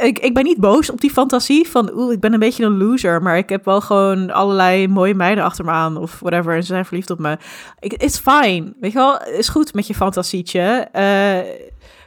[0.00, 1.90] ik, ik ben niet boos op die fantasie van...
[1.94, 3.22] Oeh, ik ben een beetje een loser.
[3.22, 5.96] Maar ik heb wel gewoon allerlei mooie meiden achter me aan.
[5.96, 6.54] Of whatever.
[6.54, 7.38] En ze zijn verliefd op me.
[7.78, 8.72] Ik, it's fine.
[8.80, 9.22] Weet je wel?
[9.22, 10.88] Is goed met je fantasietje.
[10.92, 11.38] Eh,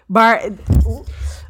[0.08, 0.50] maar...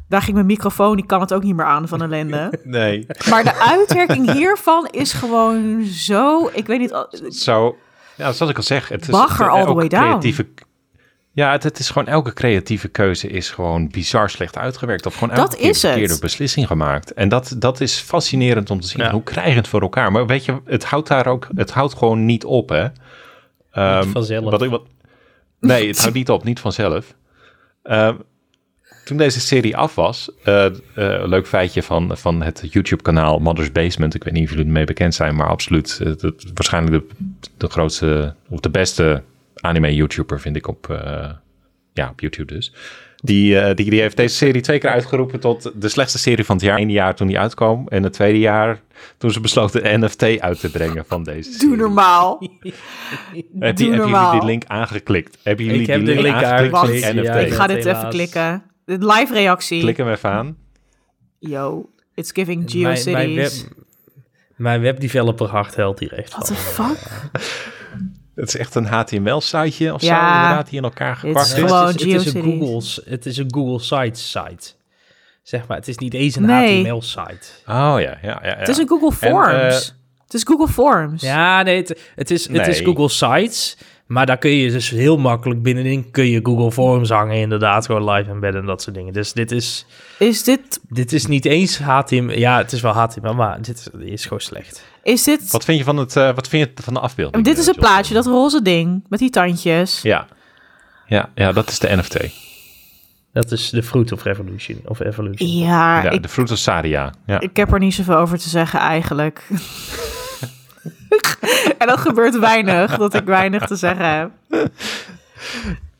[0.08, 2.52] Daar ging mijn microfoon, die kan het ook niet meer aan van ellende.
[2.64, 3.06] nee.
[3.30, 6.50] Maar de uitwerking hiervan is gewoon zo...
[6.52, 7.06] Ik weet niet...
[7.28, 7.76] Zo,
[8.16, 10.04] ja, zoals ik al zeg, het is Bagger all the way down.
[10.04, 10.46] creatieve.
[11.36, 15.06] Ja, het, het is gewoon elke creatieve keuze is gewoon bizar slecht uitgewerkt.
[15.06, 16.22] Of gewoon elke Dat keer is een verkeerde het.
[16.22, 17.12] beslissing gemaakt.
[17.14, 19.02] En dat, dat is fascinerend om te zien.
[19.02, 19.10] Ja.
[19.10, 20.12] Hoe krijg je het voor elkaar?
[20.12, 22.86] Maar weet je, het houdt daar ook, het houdt gewoon niet op, hè?
[23.72, 24.50] Ehm, vanzelf.
[24.50, 24.82] Wat ik, wat,
[25.60, 27.14] nee, het houdt niet op, niet vanzelf.
[27.82, 28.14] Ehm,
[29.04, 30.72] toen deze serie af was, eh, eh,
[31.28, 34.14] leuk feitje van, van het YouTube-kanaal Mother's Basement.
[34.14, 35.98] Ik weet niet of jullie ermee bekend zijn, maar absoluut.
[35.98, 37.14] Het, het- waarschijnlijk de,
[37.56, 39.22] de grootste, of de beste
[39.60, 41.30] anime-YouTuber vind ik op, eh,
[41.92, 42.72] ja, op YouTube dus.
[43.16, 46.56] Die, eh, die, die heeft deze serie twee keer uitgeroepen tot de slechtste serie van
[46.56, 46.78] het jaar.
[46.78, 48.80] Eén jaar toen die uitkwam en het tweede jaar
[49.18, 51.68] toen ze besloten een NFT uit te brengen van deze serie.
[51.68, 52.38] Doe normaal.
[52.40, 52.48] Heb,
[53.32, 54.32] je, Doe hebben jullie normaal.
[54.32, 55.38] die link aangeklikt?
[55.42, 57.40] Hebben jullie Ik heb die de link link aangeklikt voor die aangeklikt, NFT?
[57.40, 57.96] ja, Ik ga dit helaas.
[57.98, 58.62] even klikken.
[58.84, 59.80] De live reactie.
[59.80, 60.56] Klik hem even aan.
[61.38, 62.96] Yo, it's giving Mijn, mijn,
[63.28, 63.62] GeoCities.
[63.62, 63.72] web,
[64.56, 66.56] mijn webdeveloper hart helpt hier echt What van.
[66.56, 67.30] the fuck?
[68.36, 70.34] Het is echt een HTML-siteje of zo, Ja.
[70.42, 72.94] inderdaad, die in elkaar Het gekwakt is gewoon- het, is, het, is een GeoCities.
[72.94, 74.72] Google, het is een Google Sites site.
[75.42, 76.80] Zeg maar, het is niet eens een Nee.
[76.84, 77.46] HTML-site.
[77.66, 78.38] Oh ja, ja, ja.
[78.42, 78.54] ja.
[78.58, 79.88] Het is een Google En, Forms.
[79.88, 81.22] eh, het is Google Forms.
[81.22, 82.80] Ja, nee, het, het, is, het is.
[82.80, 83.76] Google Sites.
[84.06, 87.36] Maar daar kun je dus heel makkelijk binnenin kun je Google Forms hangen.
[87.36, 89.12] Inderdaad, gewoon live embedden en dat soort dingen.
[89.12, 89.86] Dus dit is,
[90.18, 92.38] Is dit, dit is niet eens HTML.
[92.38, 94.84] Ja, het is wel HTML, maar dit is gewoon slecht.
[95.06, 97.44] Is dit, Wat vind je van, het, eh, wat vind je van de afbeelding?
[97.44, 97.94] dit is eh, het Jocelyn?
[97.94, 100.02] plaatje, dat roze ding met die tandjes.
[100.02, 100.26] Ja.
[101.06, 102.16] Ja, ja, dat is de NFT.
[103.32, 104.80] Dat is de Fruit of Revolution.
[104.84, 105.48] Of Evolution.
[105.48, 107.12] Ja, ja, ik, de Fruit of Saria.
[107.26, 107.40] Ja.
[107.40, 109.48] ik heb er niet zoveel over te zeggen eigenlijk.
[111.78, 114.30] en dat gebeurt weinig, dat ik weinig te zeggen heb.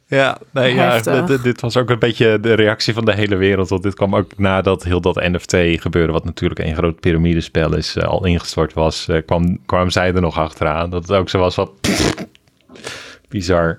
[0.08, 3.68] Ja, nee, ja dit, dit was ook een beetje de reactie van de hele wereld.
[3.68, 7.96] Want dit kwam ook nadat heel dat NFT gebeuren, wat natuurlijk een groot piramidespel is,
[7.96, 10.90] eh, al ingestort was, eh, kwam, kwam zij er nog achteraan.
[10.90, 11.70] Dat het ook zo was van
[13.28, 13.78] bizar.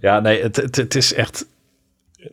[0.00, 1.46] Ja, nee, het, het, het is echt...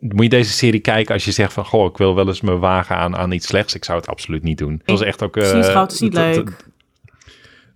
[0.00, 1.64] Moet je deze serie kijken als je zegt van...
[1.64, 3.74] Goh, ik wil wel eens me wagen aan, aan iets slechts.
[3.74, 4.72] Ik zou het absoluut niet doen.
[4.72, 5.36] Het was echt ook...
[5.36, 5.52] Is
[6.00, 6.56] niet het- het- leuk.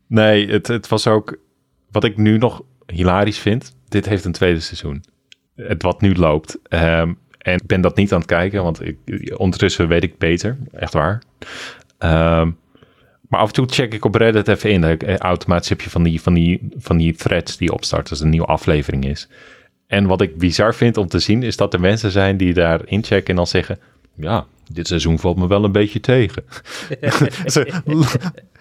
[0.06, 1.38] Nee, het, het was ook...
[1.90, 3.76] Wat ik nu nog hilarisch vind...
[3.88, 5.04] Dit heeft een tweede seizoen.
[5.62, 6.58] Het wat nu loopt.
[6.68, 8.96] Ehm, en ik ben dat niet aan het kijken, want ik,
[9.36, 10.56] ondertussen weet ik beter.
[10.72, 11.22] Echt waar.
[11.98, 12.50] Ehm,
[13.28, 14.84] maar af en toe check ik op Reddit even in.
[14.84, 18.30] Eh, Automatisch heb je van die, van, die, van die threads die opstarten als een
[18.30, 19.28] nieuwe aflevering is.
[19.86, 22.80] En wat ik bizar vind om te zien, is dat er mensen zijn die daar
[22.84, 23.78] inchecken en dan zeggen...
[24.14, 26.44] Ja, dit seizoen valt me wel een beetje tegen.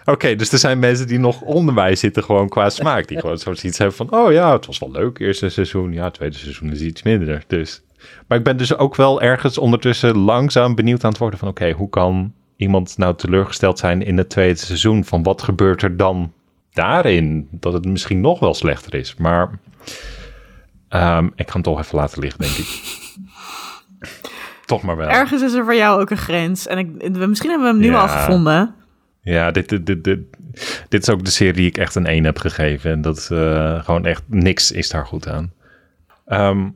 [0.05, 3.07] Oké, dus er zijn mensen die nog onder mij zitten gewoon qua smaak.
[3.07, 4.11] Die gewoon zoiets hebben van...
[4.11, 5.93] Oh ja, het was wel leuk, eerste seizoen.
[5.93, 7.43] Ja, tweede seizoen is iets minder.
[7.47, 7.81] Dus.
[8.27, 11.47] Maar ik ben dus ook wel ergens ondertussen langzaam benieuwd aan het worden van...
[11.47, 15.03] Oké, hoe kan iemand nou teleurgesteld zijn in het tweede seizoen?
[15.03, 16.33] Van wat gebeurt er dan
[16.73, 17.47] daarin?
[17.51, 19.15] Dat het misschien nog wel slechter is.
[19.15, 19.59] Maar
[20.89, 22.67] ehm, ik ga hem toch even laten liggen, denk ik.
[24.67, 25.07] toch maar wel.
[25.09, 26.67] Ergens is er voor jou ook een grens.
[26.67, 28.01] En ik, we- misschien hebben we hem nu Ja.
[28.01, 28.75] al gevonden.
[29.21, 30.19] Ja, dit, dit, dit, dit,
[30.89, 32.91] dit is ook de serie die ik echt een 1 heb gegeven.
[32.91, 35.51] En dat eh, gewoon echt niks is daar goed aan.
[36.25, 36.69] Ehm,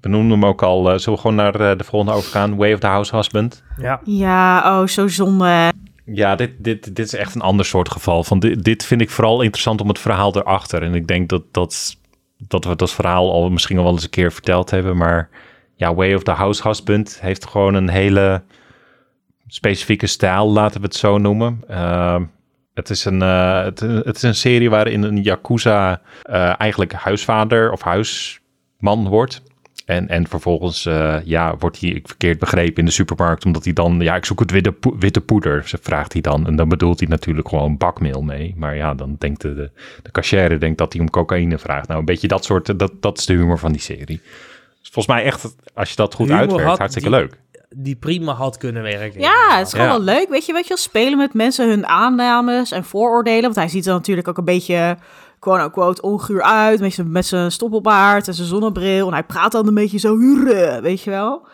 [0.00, 0.90] we noemden hem ook al.
[0.90, 2.56] eh, zullen we gewoon naar eh, de volgende overgaan?
[2.56, 3.62] Way of the House Husband.
[3.80, 4.00] Ja.
[4.04, 5.72] Ja, oh, zo zonde.
[6.04, 8.24] Ja, dit, dit, dit is echt een ander soort geval.
[8.24, 10.82] Van dit, dit vind ik vooral interessant om het verhaal erachter.
[10.82, 11.96] En ik denk dat, dat,
[12.38, 14.96] dat we dat verhaal al misschien al wel eens een keer verteld hebben.
[14.96, 15.28] Maar
[15.78, 18.42] ja, Way of the House Husband heeft gewoon een hele
[19.46, 21.62] specifieke stijl, laten we het zo noemen.
[21.68, 22.24] Ehm,
[22.74, 27.82] het, is een, eh, het, is een serie waarin een Yakuza eh, eigenlijk huisvader of
[27.82, 29.42] huisman wordt.
[29.86, 33.44] En, en vervolgens eh, ja, wordt hij verkeerd begrepen in de supermarkt.
[33.44, 36.46] Omdat hij dan, ja, ik zoek het witte, witte poeder, vraagt hij dan.
[36.46, 38.54] En dan bedoelt hij natuurlijk gewoon bakmeel mee.
[38.56, 39.70] Maar ja, dan denkt de, de,
[40.02, 41.88] de denkt dat hij om cocaïne vraagt.
[41.88, 44.20] Nou, een beetje dat soort, dat, dat is de humor van die serie.
[44.92, 47.40] Volgens mij echt, als je dat goed Humor uitwerkt, had hartstikke die- leuk.
[47.76, 49.20] Die prima had kunnen werken.
[49.20, 49.92] Ja, het is gewoon Ja.
[49.92, 50.28] wel leuk.
[50.28, 53.42] Weet je, weet je wel, spelen met mensen hun aannames en vooroordelen.
[53.42, 54.96] Want hij ziet er natuurlijk ook een beetje,
[55.38, 56.80] quote-unquote, onguur uit.
[56.80, 59.06] Met zijn- Met zijn stoppelbaard en zijn zonnebril.
[59.06, 60.16] En hij praat dan een beetje zo,
[60.82, 61.46] weet je wel.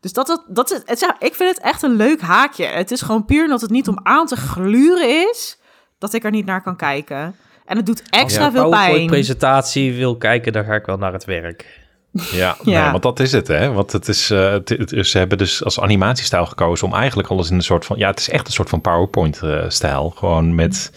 [0.00, 2.64] Dus dat, dat, dat is, het, ik vind het echt een leuk haakje.
[2.66, 5.58] Het is gewoon puur dat het niet om aan te gluren is,
[5.98, 7.34] dat ik er niet naar kan kijken.
[7.64, 8.70] En het doet extra Als je veel een pijn.
[8.84, 11.86] PowerPoint-presentatie wil kijken, dan ga ik wel naar het werk.
[12.12, 12.82] Ja, Ja.
[12.82, 13.72] nee, want dat is het, hè?
[13.72, 17.56] Want het is, eh, het, ze hebben dus als animatiestijl gekozen om eigenlijk alles in
[17.56, 20.10] een soort van, ja, het is echt een soort van PowerPoint-stijl.
[20.10, 20.92] Gewoon met,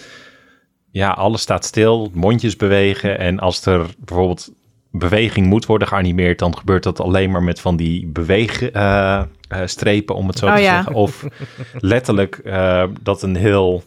[0.91, 4.49] ja, alles staat stil, mondjes bewegen en als er bijvoorbeeld
[4.91, 10.37] beweging moet worden geanimeerd, dan gebeurt dat alleen maar met van die beweegstrepen, om het
[10.37, 10.75] zo Oh, te ja.
[10.75, 10.93] zeggen.
[10.93, 11.25] Of
[11.79, 13.83] letterlijk eh, dat een heel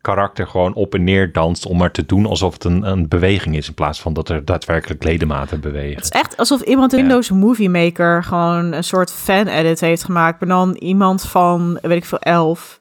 [0.00, 3.56] karakter gewoon op en neer danst om maar te doen alsof het een, een beweging
[3.56, 5.94] is in plaats van dat er daadwerkelijk ledematen bewegen.
[5.94, 7.04] Het is echt alsof iemand in Ja.
[7.04, 10.40] Windows Movie Maker gewoon een soort fan-edit heeft gemaakt.
[10.40, 12.80] Maar dan iemand van, weet ik veel, elf.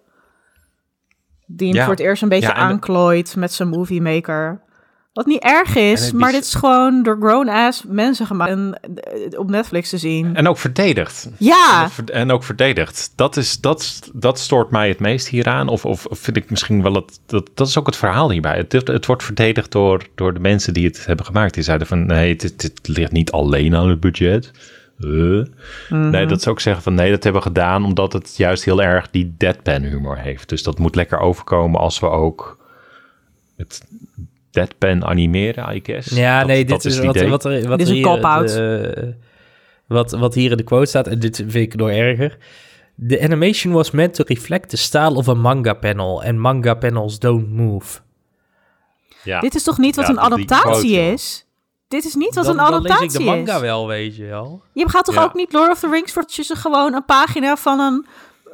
[1.45, 1.83] Die hem Ja.
[1.83, 4.61] voor het eerst een beetje Ja, aanklooit met zijn Movie Maker.
[5.19, 9.49] Wat niet erg is, maar dit is gewoon door grown-ass mensen gemaakt en, eh, op
[9.49, 10.35] Netflix te zien.
[10.35, 11.29] En ook verdedigd.
[11.37, 13.13] Ja, En ook verdedigd.
[13.15, 15.67] Dat, is, dat, dat stoort mij het meest hieraan.
[15.67, 17.19] Of, of vind ik misschien wel het.
[17.25, 18.57] Dat, dat is ook het verhaal hierbij.
[18.57, 21.53] Het, het wordt verdedigd door, door de mensen die het hebben gemaakt.
[21.53, 24.51] Die zeiden van nee, dit, dit ligt niet alleen aan het budget.
[24.99, 25.45] Uh.
[25.89, 28.81] Nee, dat ze ook zeggen van nee, dat hebben we gedaan omdat het juist heel
[28.81, 30.49] erg die deadpan humor heeft.
[30.49, 32.57] Dus dat moet lekker overkomen als we ook
[33.57, 33.81] het
[34.51, 36.09] deadpan animeren, I guess.
[36.15, 38.47] Ja, Dat- nee, dat dit is, wat, wat er, wat Dit is een hier, cop-out.
[38.47, 39.15] de-
[39.87, 42.37] wat, wat hier in de quote staat, en dit vind ik nog erger.
[43.07, 47.19] The animation was meant to reflect the style of a manga panel, and manga panels
[47.19, 47.99] don't move.
[49.23, 49.39] Ja.
[49.39, 51.11] dit is toch niet wat Ja, een adaptatie quote, ja.
[51.11, 51.45] is?
[51.87, 53.61] Dit is niet wat dan, een dan lees ik adaptatie de manga is.
[53.61, 54.61] wel, weet je wel.
[54.73, 55.23] Je gaat toch Ja.
[55.23, 58.05] ook niet Lord of the Rings voor je ze gewoon een pagina van een,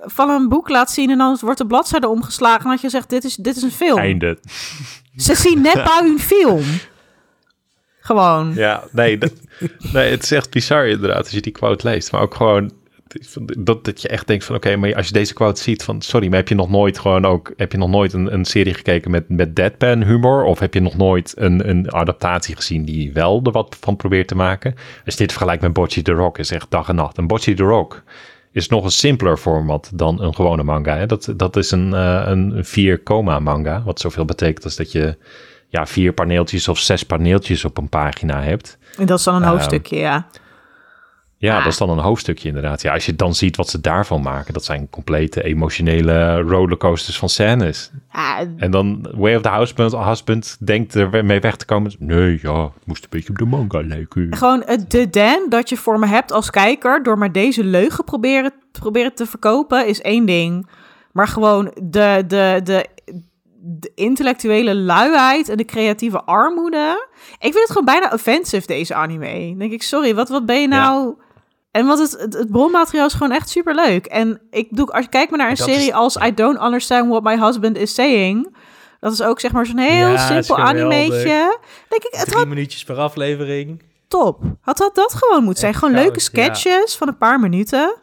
[0.05, 3.09] van een boek laat zien en dan wordt de bladzijde omgeslagen en dat je zegt
[3.09, 3.99] dit is, dit is een film.
[3.99, 4.37] Einde.
[5.15, 6.63] Ze zien net bij een film.
[7.99, 8.53] Gewoon.
[8.53, 9.33] Ja, nee, dat,
[9.93, 12.11] nee, het is echt bizar inderdaad als je die quote leest.
[12.11, 12.71] Maar ook gewoon
[13.57, 16.27] dat, dat je echt denkt van oké, maar als je deze quote ziet van sorry,
[16.27, 19.11] maar heb je nog nooit gewoon ook, heb je nog nooit een, een serie gekeken
[19.11, 20.43] met, met deadpan humor?
[20.43, 24.27] Of heb je nog nooit een, een adaptatie gezien die wel er wat van probeert
[24.27, 24.73] te maken?
[25.05, 27.17] Als je dit vergelijkt met Bocce the Rock, is echt dag en nacht.
[27.17, 28.03] En Bocce the Rock
[28.55, 30.97] is nog een simpeler format dan een gewone manga.
[30.97, 31.05] Hè?
[31.05, 35.17] Dat, dat is een, eh, een vier coma manga, wat zoveel betekent als dat je
[35.67, 38.77] ja, vier paneeltjes of zes paneeltjes op een pagina hebt.
[38.97, 40.27] En dat is dan een Ehm, hoofdstukje, ja.
[41.37, 41.63] Ja, Ah.
[41.63, 42.81] dat is dan een hoofdstukje inderdaad.
[42.81, 47.29] Ja, als je dan ziet wat ze daarvan maken, dat zijn complete emotionele rollercoasters van
[47.29, 47.91] scènes.
[48.57, 51.93] En dan Way of the Husband, husband denkt er mee weg te komen.
[51.99, 54.35] Nee, ja, het moest een beetje op de manga lijken.
[54.35, 58.03] Gewoon het de den dat je voor me hebt als kijker door maar deze leugen
[58.03, 60.67] proberen, proberen te verkopen is één ding.
[61.11, 62.85] Maar gewoon de, de, de,
[63.61, 67.07] de intellectuele luiheid en de creatieve armoede.
[67.31, 69.47] Ik vind het gewoon bijna offensive, deze anime.
[69.49, 71.15] Dan denk ik, sorry, wat, wat ben je nou...
[71.75, 74.05] En want het, het, het bronmateriaal is gewoon echt super leuk.
[74.05, 76.61] En ik doe, als je kijkt maar naar een Dat serie is- als I Don't
[76.61, 78.55] Understand What My Husband Is Saying.
[78.99, 81.59] Dat is ook zeg maar zo'n heel Ja, simpel animeetje.
[81.89, 83.83] Denk ik, het Drie had minuutjes per aflevering.
[84.07, 84.41] top.
[84.61, 85.73] Had dat dat gewoon moeten zijn?
[85.73, 86.19] Gewoon leuke ja.
[86.19, 87.95] sketches van een paar minuten.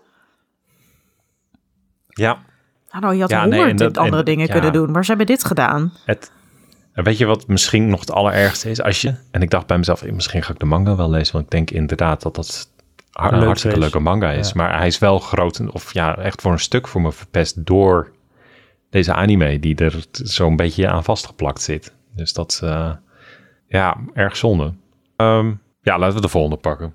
[2.09, 2.39] Ja,
[3.01, 4.53] Nou, je had Ja, honderd andere en- dingen ja.
[4.53, 4.91] kunnen doen.
[4.91, 5.93] Maar ze hebben dit gedaan.
[6.05, 6.31] het...
[6.93, 8.83] Weet je wat misschien nog het allerergste is?
[8.83, 11.33] Als je, en ik dacht bij mezelf, misschien ga ik de manga wel lezen.
[11.33, 12.71] Want ik denk inderdaad dat dat
[13.13, 14.47] een Leuk hartstikke leuke manga is.
[14.47, 14.53] Ja.
[14.57, 18.13] Maar hij is wel groot, of ja, echt voor een stuk voor me verpest door
[18.91, 21.93] deze anime die er zo'n beetje aan vastgeplakt zit.
[22.15, 22.91] Dus dat, eh,
[23.69, 24.75] ja, erg zonde.
[25.17, 25.53] Ehm,
[25.83, 26.95] ja, laten we de volgende pakken.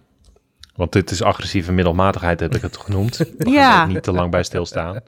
[0.75, 3.17] Want dit is agressieve middelmatigheid, heb ik het genoemd.
[3.17, 3.81] We gaan Ja.
[3.81, 4.99] er niet te lang bij stilstaan.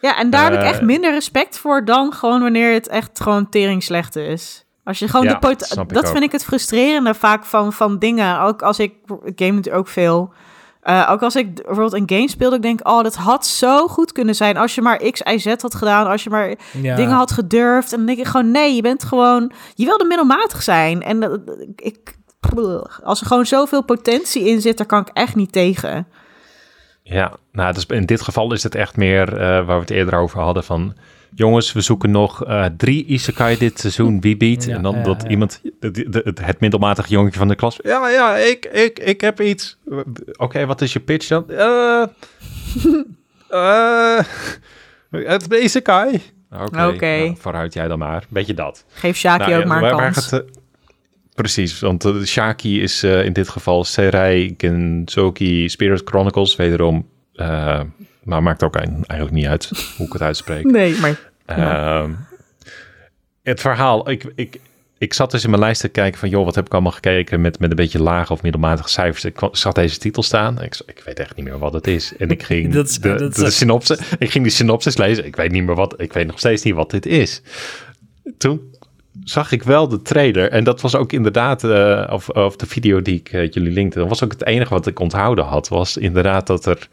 [0.00, 3.20] Ja, en daar heb ik Eh, echt minder respect voor dan gewoon wanneer het echt
[3.20, 4.64] gewoon tering slecht is.
[4.84, 7.98] Als je gewoon Ja, de pot- dat ik vind ik het frustrerende vaak van, van
[7.98, 8.40] dingen.
[8.40, 8.92] Ook als ik,
[9.24, 10.32] ik game natuurlijk ook veel.
[10.80, 14.12] Eh, ook als ik bijvoorbeeld een game speelde, ik denk, oh, dat had zo goed
[14.12, 16.96] kunnen zijn als je maar X, Y, Z had gedaan, als je maar Ja.
[16.96, 17.90] dingen had gedurfd.
[17.92, 21.02] En dan denk ik gewoon, nee, je bent gewoon, je wilde middelmatig zijn.
[21.02, 21.40] En dat-
[21.76, 22.18] ik,
[23.02, 26.06] als er gewoon zoveel potentie in zit, daar kan ik echt niet tegen.
[27.02, 30.18] Ja, nou, dus in dit geval is het echt meer eh, waar we het eerder
[30.18, 30.94] over hadden van...
[31.34, 34.20] Jongens, we zoeken nog eh, drie isekai dit seizoen.
[34.20, 34.64] Wie biedt?
[34.64, 35.28] Ja, en dan ja, dat ja.
[35.28, 37.78] iemand, de, de- het, het middelmatige jongetje van de klas...
[37.82, 39.78] Ja, ja, ik, ik, ik heb iets.
[40.36, 41.50] Oké, wat is je pitch dan?
[41.50, 42.02] Eh
[43.48, 44.18] eh,
[45.10, 46.20] het is isekai.
[46.52, 47.06] Oké, Oké.
[47.06, 48.24] nou, vooruit jij dan maar.
[48.28, 48.84] Beetje dat.
[48.88, 50.26] Geef Shaki Nou, ook ja, maar een waar kans.
[50.26, 50.48] gaat, eh,
[51.34, 57.08] precies, want uh, Shaki is eh, in dit geval Serai Gensoki Spirit Chronicles, wederom.
[57.40, 57.80] Eh,
[58.22, 60.64] maar maakt ook eigenlijk niet uit hoe ik het uitspreek.
[60.70, 62.10] Nee, maar Ehm,
[63.42, 64.60] het verhaal, ik, ik,
[64.98, 67.40] ik zat dus in mijn lijst te kijken van, joh, wat heb ik allemaal gekeken
[67.40, 69.24] met, met een beetje lage of middelmatige cijfers.
[69.24, 70.62] Ik zag deze titel staan.
[70.62, 72.16] Ik, ik weet echt niet meer wat het is.
[72.16, 75.26] En ik ging Dat de, dat de synopsis, ik ging die synopsis lezen.
[75.26, 77.42] Ik weet niet meer wat, ik weet nog steeds niet wat dit is.
[78.38, 78.74] Toen
[79.24, 80.50] zag ik wel de trailer.
[80.50, 83.98] En dat was ook inderdaad, eh, of, of de video die ik eh, jullie linkte.
[83.98, 85.68] Dat was ook het enige wat ik onthouden had.
[85.68, 86.88] Was inderdaad dat er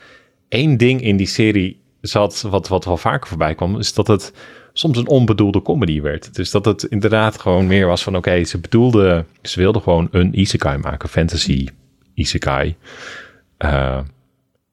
[0.50, 3.80] één ding in die serie zat, wat, wat wel vaker voorbij kwam.
[3.80, 4.34] Is dat het
[4.74, 6.36] soms een onbedoelde comedy werd.
[6.36, 8.16] Dus dat het inderdaad gewoon meer was van...
[8.16, 11.10] Oké, ze bedoelde, ze wilde gewoon een isekai maken.
[11.10, 11.68] Fantasy
[12.14, 12.76] isekai.
[13.58, 14.00] Eh,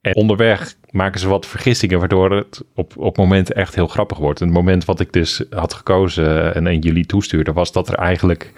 [0.00, 4.40] En onderweg maken ze wat vergissingen, waardoor het op, op momenten echt heel grappig wordt.
[4.40, 8.52] En het moment wat ik dus had gekozen en jullie toestuurde, was dat er eigenlijk...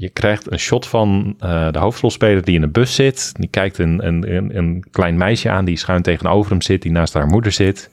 [0.00, 3.32] Je krijgt een shot van uh, de hoofdrolspeler die in een bus zit.
[3.36, 6.90] Die kijkt een, een, een, een, klein meisje aan die schuin tegenover hem zit, die
[6.90, 7.90] naast haar moeder zit.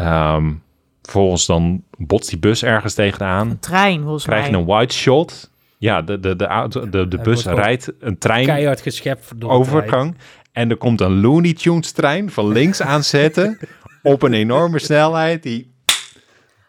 [0.00, 0.62] Um,
[1.02, 3.50] vervolgens dan botst die bus ergens tegenaan.
[3.50, 4.60] Een trein, volgens Krijg je mij.
[4.60, 5.50] een wide shot.
[5.78, 10.16] Ja, de, de, de, auto, de, de bus rijdt een trein Keihard geschept door overgang.
[10.52, 13.58] En er komt een Looney Tunes trein van links aanzetten
[14.02, 15.72] op een enorme snelheid die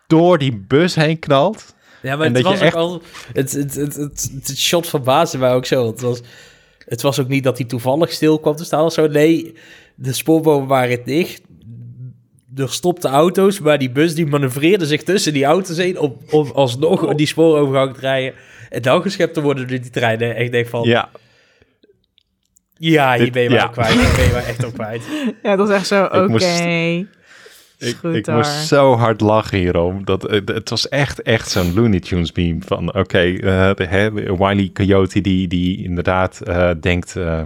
[0.07, 1.77] door die bus heen knalt.
[2.01, 3.01] Ja, maar En het dat was je ook echt- al...
[3.33, 5.87] Het, het, het, het, het shot verbaasde mij ook zo.
[5.87, 6.21] Het was,
[6.85, 9.07] het was ook niet dat hij toevallig stil kwam te staan of zo.
[9.07, 9.53] Nee,
[9.95, 11.41] de spoorbomen waren dicht.
[12.55, 15.99] Er stopten auto's, maar die bus die manoeuvreerde zich tussen die auto's heen...
[15.99, 18.33] om, om alsnog die spoorovergang te rijden.
[18.69, 20.35] En dan geschept te worden door die treinen.
[20.35, 21.09] En ik denk van, ja,
[22.77, 23.65] Ja, hier ben je ja.
[23.65, 23.93] ook kwijt.
[23.93, 25.01] Hier ben je mij echt ook kwijt.
[25.43, 26.27] Ja, dat is echt zo, oké.
[26.27, 26.45] moest-
[27.79, 30.05] ik, ik moest zo hard lachen hierom.
[30.05, 32.93] Dat, eh, het was echt, echt zo'n Looney Tunes meme van...
[32.95, 37.15] Oké, eh, de- hè, Wile Coyote die, die inderdaad eh, denkt...
[37.15, 37.41] eh,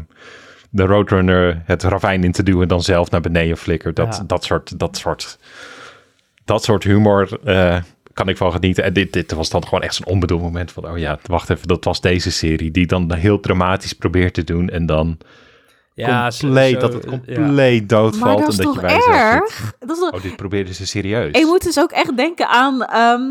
[0.70, 2.62] de Roadrunner het ravijn in te duwen...
[2.62, 3.96] en dan zelf naar beneden flikkert.
[3.96, 4.24] Dat, Ja.
[4.28, 5.38] dat, soort, dat, soort,
[6.46, 7.78] dat soort humor eh,
[8.14, 8.84] kan ik van genieten.
[8.84, 10.88] En dit, dit was dan gewoon echt zo'n onbedoeld moment van...
[10.90, 12.72] oh ja, wacht even, dat was deze serie...
[12.72, 14.70] die dan heel dramatisch probeert te doen...
[14.70, 15.18] en dan
[15.96, 17.36] Ja, compleet, zo- dat het ja.
[17.36, 18.40] compleet Maar doodvalt.
[18.40, 19.74] dat is en dat toch je erg?
[19.80, 21.32] Dat is toch- Oh, dit probeerden ze serieus.
[21.32, 23.22] En je moet dus ook echt denken aan, ehm,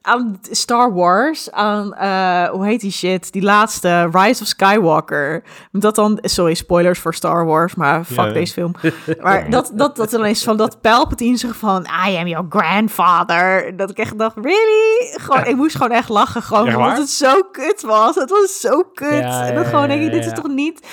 [0.00, 5.42] aan Star Wars, aan, eh, hoe heet die shit, die laatste, Rise of Skywalker.
[5.72, 8.32] Dat dan, sorry, spoilers voor Star Wars, maar fuck Ja.
[8.32, 8.72] deze film.
[9.20, 13.76] Maar dat, dat, dat dan is van dat Palpatine zegt van, I am your grandfather.
[13.76, 15.18] Dat ik echt dacht, really?
[15.20, 18.14] Gewoon, ik moest gewoon echt lachen, gewoon omdat het zo kut was.
[18.14, 19.08] Het was zo kut.
[19.20, 20.32] Ja, en dan ja, gewoon denk ja, ik, dit is ja.
[20.32, 20.86] toch niet...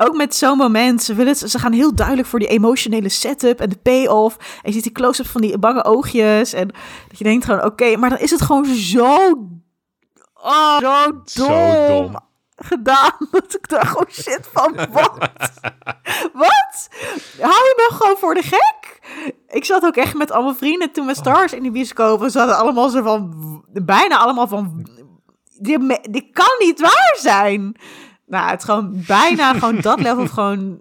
[0.00, 3.68] Ook met zo'n moment, ze, willen, ze gaan heel duidelijk voor die emotionele setup en
[3.68, 4.36] de payoff.
[4.36, 6.52] En je ziet die close-up van die bange oogjes.
[6.52, 6.68] En
[7.08, 9.16] dat je denkt gewoon, oké, maar dan is het gewoon zo...
[10.34, 12.16] Oh, zo dom, Zo dom.
[12.56, 13.12] gedaan.
[13.30, 15.18] Dat ik daar gewoon shit van, wat?
[16.32, 16.88] wat?
[17.40, 19.00] Hou je me gewoon voor de gek?
[19.48, 22.20] Ik zat ook echt met allemaal vrienden toen met Stars in die bioscoop.
[22.20, 23.34] We zaten allemaal zo van,
[23.68, 24.86] bijna allemaal van...
[25.60, 27.76] Dit kan niet waar zijn.
[28.28, 30.80] Nou, het is gewoon bijna gewoon dat level van gewoon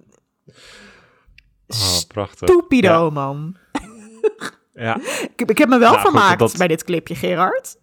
[1.67, 2.47] Oh, prachtig.
[2.49, 3.09] stupido, Ja.
[3.09, 3.55] man.
[4.73, 4.99] Ja,
[5.35, 7.75] Ik, ik heb me wel Nou, goed, vermaakt dat- bij dit clipje, Gerard.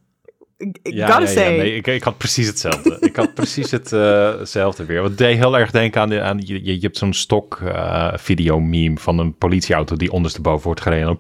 [0.57, 2.97] Ik, ik ja, ja, ja, nee, ik, ik had precies hetzelfde.
[3.09, 5.03] ik had precies het, eh, hetzelfde weer.
[5.05, 8.61] Het deed heel erg denken aan, de, aan je, je, hebt zo'n stok eh, video
[8.61, 11.19] meme van een politieauto die ondersteboven wordt gereden.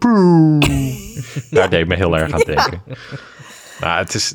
[1.51, 2.83] Daar deed me heel erg aan denken.
[3.81, 4.35] Nou, het is...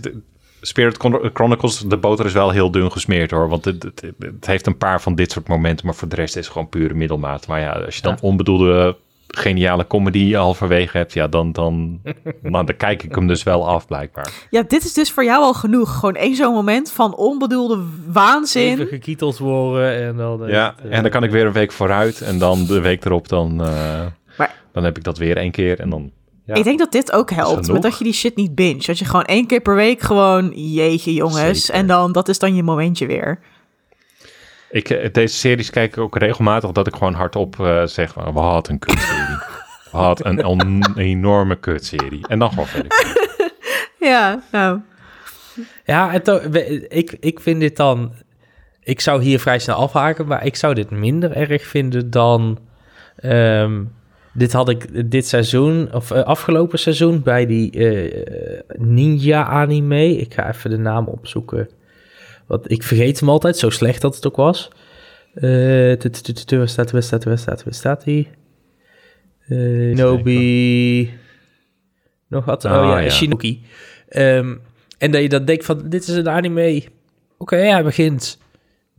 [0.62, 3.49] Spirit Chron- Chronicles, de boter is wel heel dun gesmeerd hoor.
[3.49, 6.36] Want het, het, het heeft een paar van dit soort momenten, maar voor de rest
[6.36, 7.47] is het gewoon pure middelmaat.
[7.47, 8.95] Maar ja, als je dan onbedoelde
[9.28, 11.99] geniale comedy halverwege hebt, ja, dan, dan,
[12.41, 14.32] nou, dan kijk ik hem dus wel af blijkbaar.
[14.49, 15.93] Ja, dit is dus voor jou al genoeg.
[15.99, 18.72] Gewoon één zo'n moment van onbedoelde waanzin.
[18.72, 20.45] Even gekieteld worden en dan...
[20.45, 23.05] eh, Ja, eh, en dan kan ik weer een week vooruit en dan de week
[23.05, 24.05] erop dan, eh,
[24.38, 26.12] Maar- dan heb ik dat weer één keer en dan...
[26.50, 26.56] Ja.
[26.56, 28.82] Ik denk dat dit ook helpt, met dat je die shit niet binge.
[28.86, 31.60] Dat je gewoon één keer per week gewoon, jeetje jongens.
[31.66, 31.74] Zeker.
[31.82, 33.39] En dan, dat is dan je momentje weer.
[34.72, 38.34] Ik, eh, deze series kijk ik ook regelmatig dat ik gewoon hardop eh zeg van,
[38.34, 39.38] wat een kutserie.
[39.91, 42.28] Wat een on- enorme kutserie.
[42.28, 42.91] En dan gewoon verder.
[44.00, 44.80] Ja, nou.
[45.86, 48.14] Ja, en to- we- ik, ik vind dit dan...
[48.84, 52.60] Ik zou hier vrij snel afhaken, maar ik zou dit minder erg vinden dan...
[53.16, 53.84] ehm,
[54.40, 60.18] dit had ik dit seizoen, of eh, afgelopen seizoen, bij die eh, ninja-anime.
[60.18, 61.70] Ik ga even de naam opzoeken.
[62.48, 64.72] Want ik vergeet hem altijd, zo slecht dat het ook was.
[65.34, 68.28] Waar staat, waar staat, waar staat, waar staat die?
[69.48, 71.14] Eh, Nobi...
[72.28, 72.66] Nog wat?
[72.66, 73.10] Oh, ja, ja.
[73.10, 73.62] Shinoki.
[74.10, 74.56] Ehm,
[74.98, 76.84] en dat je dan denkt van, dit is een anime.
[77.38, 78.38] Oké, hij begint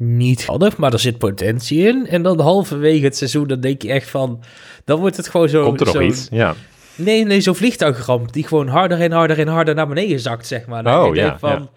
[0.02, 2.06] niet handig, maar er zit potentie in.
[2.06, 4.42] En dan halverwege het seizoen, dan denk je echt van...
[4.84, 5.64] Dan wordt het gewoon zo...
[5.64, 6.28] Komt er nog iets?
[6.30, 6.54] Ja.
[6.94, 10.66] Nee, nee, zo'n vliegtuigramp die gewoon harder en harder en harder naar beneden zakt, zeg
[10.66, 10.82] maar.
[10.82, 11.68] Dan Oh, ja, van, ja.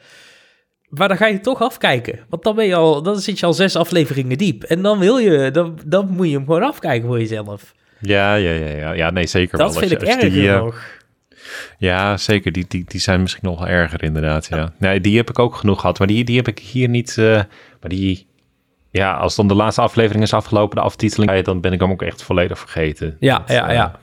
[0.90, 2.20] Maar dan ga je toch afkijken.
[2.30, 4.64] Want dan, ben je al, dan zit je al zes afleveringen diep.
[4.64, 7.74] En dan wil je, dan, dan moet je hem gewoon afkijken voor jezelf.
[8.00, 8.92] Ja, ja, ja, ja.
[8.94, 9.80] Ja, nee, zeker Dat wel.
[9.82, 10.86] vind Als ik je- je erger die, eh, nog.
[11.78, 12.52] Ja, zeker.
[12.52, 14.46] Die, die, die zijn misschien nog wel erger, inderdaad.
[14.48, 14.74] Ja.
[14.78, 15.98] Nee, die heb ik ook genoeg gehad.
[16.00, 17.18] Maar die, die heb ik hier niet.
[17.18, 17.26] eh,
[17.80, 18.28] maar die.
[18.92, 22.02] Ja, als dan de laatste aflevering is afgelopen, de aftiteling, dan ben ik hem ook
[22.02, 23.18] echt volledig vergeten.
[23.20, 24.00] Ja, dat, ja, eh, ja.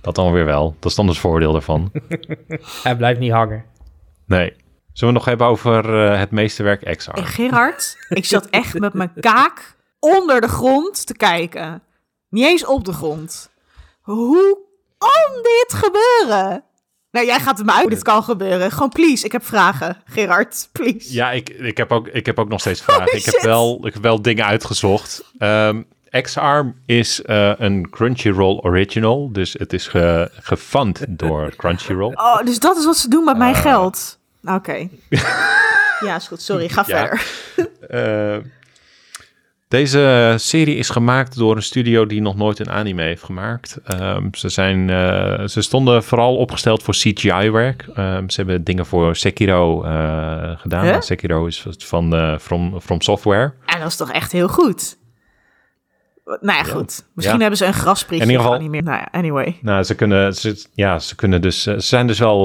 [0.00, 0.76] Dat dan weer wel.
[0.80, 1.92] Dat is dan het voordeel daarvan.
[2.82, 3.64] Hij blijft niet hangen.
[4.26, 4.52] Nee.
[4.92, 7.10] Zullen we nog hebben over eh, het meesterwerk XR?
[7.10, 11.82] En Gerard, ik zat echt met mijn kaak onder de grond te kijken.
[12.28, 13.50] Niet eens op de grond.
[14.00, 14.58] Hoe
[14.98, 16.64] kan dit gebeuren?
[17.16, 18.70] Nou, jij gaat het me uit hoe dit kan gebeuren.
[18.72, 19.96] Gewoon, please, ik heb vragen.
[20.04, 21.12] Gerard, please.
[21.12, 23.16] Ja, ik, ik, heb ook, ik heb ook nog steeds vragen.
[23.16, 25.24] ik, heb wel, ik heb wel dingen uitgezocht.
[25.38, 25.82] Ehm
[26.22, 29.28] X-Arm is eh, een Crunchyroll original.
[29.32, 32.12] Dus het is ge, gefund door Crunchyroll.
[32.26, 33.60] Oh, dus dat is wat ze doen met mijn Eh.
[33.60, 34.18] geld.
[34.44, 34.88] Oké.
[36.06, 36.42] ja, is goed.
[36.42, 36.98] Sorry, ga Ja.
[36.98, 37.26] verder.
[37.88, 38.36] Eh,
[39.68, 43.78] deze serie is gemaakt door een studio die nog nooit een anime heeft gemaakt.
[43.84, 47.86] Ehm, ze, zijn, eh, ze stonden vooral opgesteld voor CGI-werk.
[47.94, 50.84] Ehm, ze hebben dingen voor Sekiro eh, gedaan.
[50.84, 51.00] Huh?
[51.00, 53.52] Sekiro is van eh, From, From Software.
[53.66, 54.96] En dat is toch echt heel goed.
[56.24, 57.04] Nou ja, goed.
[57.14, 57.40] Misschien Ja.
[57.40, 58.82] hebben ze een grasprietje In geval- niet meer.
[58.82, 59.58] Nou ja, anyway.
[59.62, 62.44] Nou, ze kunnen, ze, ja, ze kunnen dus, ze zijn dus wel,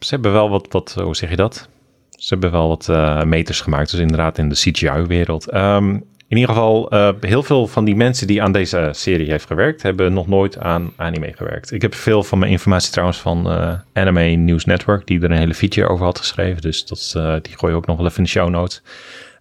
[0.00, 1.68] ze hebben wel wat, wat, hoe zeg je dat?
[2.10, 2.88] Ze hebben wel wat
[3.26, 5.48] meters gemaakt, dus inderdaad in de CGI-wereld.
[5.50, 5.98] Ehm,
[6.28, 9.82] in ieder geval, eh, heel veel van die mensen die aan deze serie heeft gewerkt,
[9.82, 11.72] hebben nog nooit aan anime gewerkt.
[11.72, 15.38] Ik heb veel van mijn informatie trouwens van eh, Anime News Network, die er een
[15.38, 16.62] hele feature over had geschreven.
[16.62, 18.82] Dus dat, eh, die gooi je ook nog wel even in de show notes.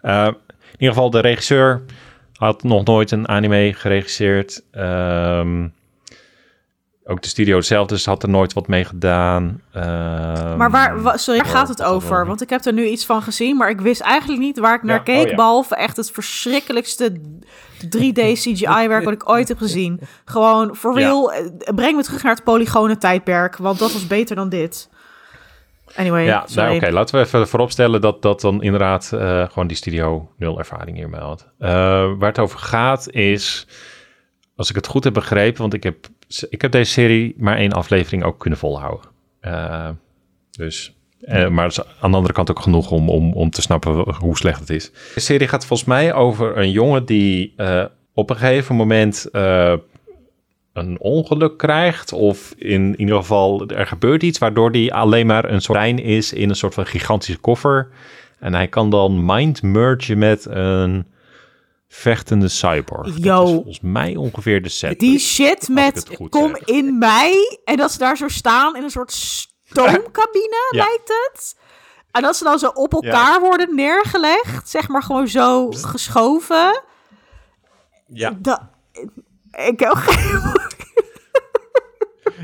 [0.02, 1.82] In ieder geval, de regisseur
[2.36, 4.64] had nog nooit een anime geregisseerd.
[4.72, 5.68] Ehm,
[7.06, 9.62] ook de studio zelf dus had er nooit wat mee gedaan.
[9.74, 12.26] Ehm, Maar waar, wa- sorry, waar gaat het over?
[12.26, 14.84] Want ik heb er nu iets van gezien, maar ik wist eigenlijk niet waar ik
[14.84, 15.24] naar Ja, keek.
[15.24, 15.36] oh ja.
[15.36, 17.12] Behalve echt het verschrikkelijkste
[17.89, 19.99] 3D CGI-werk wat ik ooit heb gezien.
[20.26, 21.06] Gewoon, for Ja.
[21.06, 21.45] real, eh,
[21.76, 24.89] breng me terug naar het polygone tijdperk, want dat was beter dan dit.
[25.95, 29.78] Anyway, Ja, nou, oké, laten we even vooropstellen dat dat dan inderdaad eh, gewoon die
[29.78, 31.47] studio nul ervaring hiermee had.
[31.60, 31.70] Eh,
[32.18, 33.68] waar het over gaat is,
[34.56, 36.08] als ik het goed heb begrepen, want ik heb,
[36.49, 39.10] ik heb deze serie maar één aflevering ook kunnen volhouden.
[39.39, 39.89] Eh,
[40.51, 44.16] dus, eh, maar is aan de andere kant ook genoeg om, om, om te snappen
[44.16, 44.91] hoe slecht het is.
[45.14, 49.28] De serie gaat volgens mij over een jongen die eh, op een gegeven moment
[50.74, 52.14] een ongeluk krijgt.
[52.14, 56.34] Of in ieder geval er gebeurt iets waardoor hij alleen maar een soort lijn is
[56.34, 57.89] in een soort van gigantische koffer.
[58.39, 61.06] En hij kan dan mind mergen met een
[61.96, 63.08] vechtende cyborg.
[63.14, 63.44] Dat Yo.
[63.44, 65.00] is volgens mij ongeveer de set.
[65.00, 66.60] Die shit met kom zeg.
[66.66, 70.84] in mij en dat ze daar zo staan in een soort stoomcabine, Ja.
[70.84, 71.56] lijkt het.
[72.12, 76.84] En dat ze dan zo op elkaar worden neergelegd, zeg maar gewoon zo geschoven.
[78.08, 78.62] Ja, Dat,
[79.52, 80.52] ik heb geen...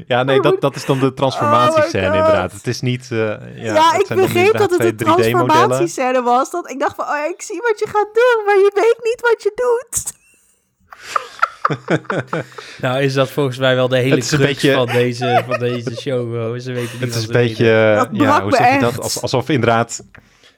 [0.07, 2.51] ja nee, dat, dat is dan de transformatiescène Oh inderdaad.
[2.51, 3.07] Het is niet...
[3.11, 5.35] eh, ja, Ja, het ik begreep dat het inderdaad een twee 3D-modellen.
[5.35, 6.51] transformatiescène was.
[6.51, 9.21] Dat ik dacht van, oh, ik zie wat je gaat doen, maar je weet niet
[9.21, 10.17] wat je doet.
[12.81, 16.59] Nou is dat volgens mij wel de hele crux beetje- van, deze, van deze show.
[16.59, 17.95] Ze weten niet Het is een beetje, weten.
[17.95, 18.99] Dat brak ja, hoe me zeg je dat?
[18.99, 20.03] Als, alsof inderdaad,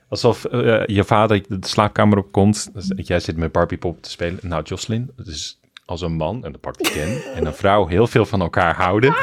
[0.10, 2.70] alsof eh, je vader de slaapkamer opkomt.
[2.74, 4.40] Dus jij zit met Barbie pop te spelen.
[4.42, 5.60] Nou, Jocelyn, het is
[5.92, 9.16] als een man, en dat pakt Ken, en een vrouw heel veel van elkaar houden.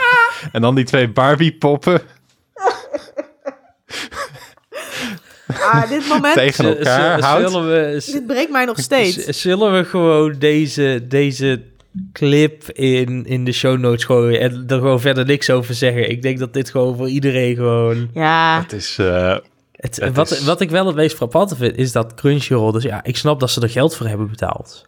[0.53, 2.01] En dan die twee Barbie poppen
[5.47, 7.51] Ah, dit moment, tegen elkaar houdt.
[7.51, 9.15] Zullen we, dit breekt mij nog steeds.
[9.25, 11.63] z- zullen we gewoon deze, deze
[12.13, 16.11] clip in, in de show notes gooien en er gewoon verder niks over zeggen?
[16.11, 18.11] Ik denk dat dit gewoon voor iedereen gewoon...
[18.15, 19.37] Ja, Het is, eh,
[19.73, 22.73] Het, Het wat, is- wat ik wel het meest frappante vind, is dat Crunchyroll...
[22.73, 24.87] Dus ja, ik snap dat ze er geld voor hebben betaald.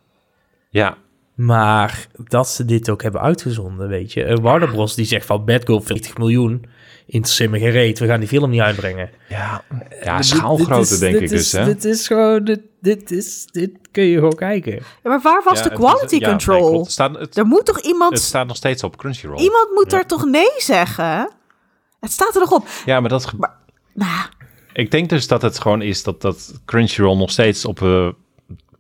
[0.71, 0.97] ja,
[1.45, 4.25] Maar dat ze dit ook hebben uitgezonden, weet je.
[4.25, 4.95] Eh, Warner Bros.
[4.95, 6.65] die zegt van Bad Girl 40 miljoen.
[7.07, 9.11] Interesseer me geen reet, we gaan die film niet uitbrengen.
[9.29, 9.63] ja,
[10.03, 11.53] ja schaalgrootte denk dit ik is- dus.
[11.53, 11.65] Hè?
[11.65, 14.73] Dit is gewoon, dit, dit, is, dit kun je gewoon kijken.
[14.73, 16.79] Ja, maar waar was Ja, de het is- quality ja, nee, control?
[16.81, 18.13] Het, staat, het, er moet toch iemand...
[18.13, 19.39] het staat nog steeds op Crunchyroll.
[19.43, 19.99] Iemand moet Ja.
[19.99, 21.31] er toch nee zeggen?
[22.01, 22.67] Het staat er nog op.
[22.87, 23.33] Ja, maar dat
[23.95, 24.11] Nou,
[24.73, 27.83] Ik denk dus dat het gewoon is dat, dat Crunchyroll nog steeds op...
[27.83, 28.09] eh,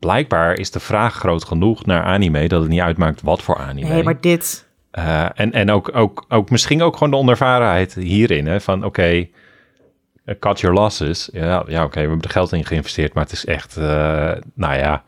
[0.00, 2.48] blijkbaar is de vraag groot genoeg naar anime...
[2.48, 3.88] dat het niet uitmaakt wat voor anime.
[3.88, 4.68] nee, maar dit...
[4.90, 8.46] Eh, en en ook, ook, ook misschien ook gewoon de onervarenheid hierin.
[8.46, 9.26] Hè, van oké,
[10.24, 11.28] eh, cut your losses.
[11.32, 13.14] Ja, ja oké, we hebben er geld in geïnvesteerd.
[13.14, 13.84] Maar het is echt, eh,
[14.54, 15.02] nou ja...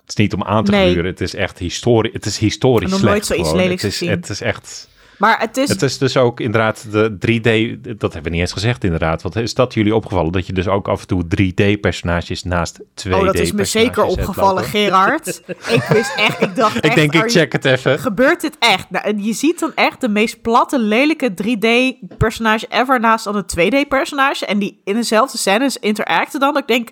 [0.00, 0.90] Het is niet om aan te Nee.
[0.90, 1.10] gluren.
[1.10, 2.12] Het is echt historisch.
[2.12, 3.62] Het is historisch slecht nooit zoiets gewoon.
[3.62, 4.14] lelijks het is, gezien.
[4.14, 4.88] Het is echt...
[5.18, 5.68] Maar het is...
[5.68, 9.22] Het is dus ook inderdaad de 3D, dat hebben we niet eens gezegd inderdaad.
[9.22, 10.32] Wat is dat jullie opgevallen?
[10.32, 14.02] Dat je dus ook af en toe 3D-personages naast 2D-personages oh, dat is me zeker
[14.04, 14.64] opgevallen.
[14.64, 15.42] Gerard.
[15.46, 16.40] ik wist echt...
[16.40, 17.98] Ik dacht Ik denk, ik check het even.
[17.98, 18.90] Gebeurt dit echt?
[18.90, 23.44] Nou, en je ziet dan echt de meest platte, lelijke 3D-personage ever naast dan een
[23.84, 24.46] 2D-personage.
[24.46, 26.56] En die in dezelfde scènes interacten dan.
[26.56, 26.88] Ik denk...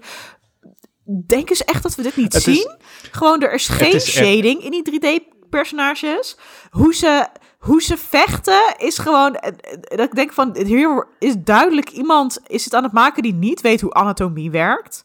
[1.27, 2.77] Denken ze echt dat we dit niet Het is- zien?
[3.11, 6.37] Gewoon, er is geen is echt- shading in die 3D-personages.
[6.71, 7.27] Hoe ze,
[7.67, 9.35] hoe ze vechten is gewoon...
[9.35, 12.41] eh, eh, Dat ik denk van, hier is duidelijk iemand...
[12.47, 15.05] Is het aan het maken die niet weet hoe anatomie werkt?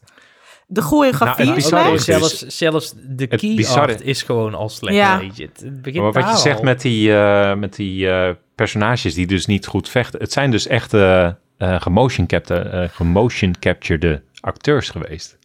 [0.66, 1.86] De choreografie Nou, is slecht.
[1.92, 4.96] is dus- zelfs, zelfs de het key bizarre- art is gewoon al slecht.
[4.96, 5.18] Ja.
[5.18, 5.42] weet je.
[5.52, 6.64] Het, begint Maar wat je zegt al.
[6.64, 10.20] met die, eh, met die eh, personages die dus niet goed vechten.
[10.20, 15.38] Het zijn dus echt eh eh, gemotion, capte- eh, gemotion captured acteurs geweest.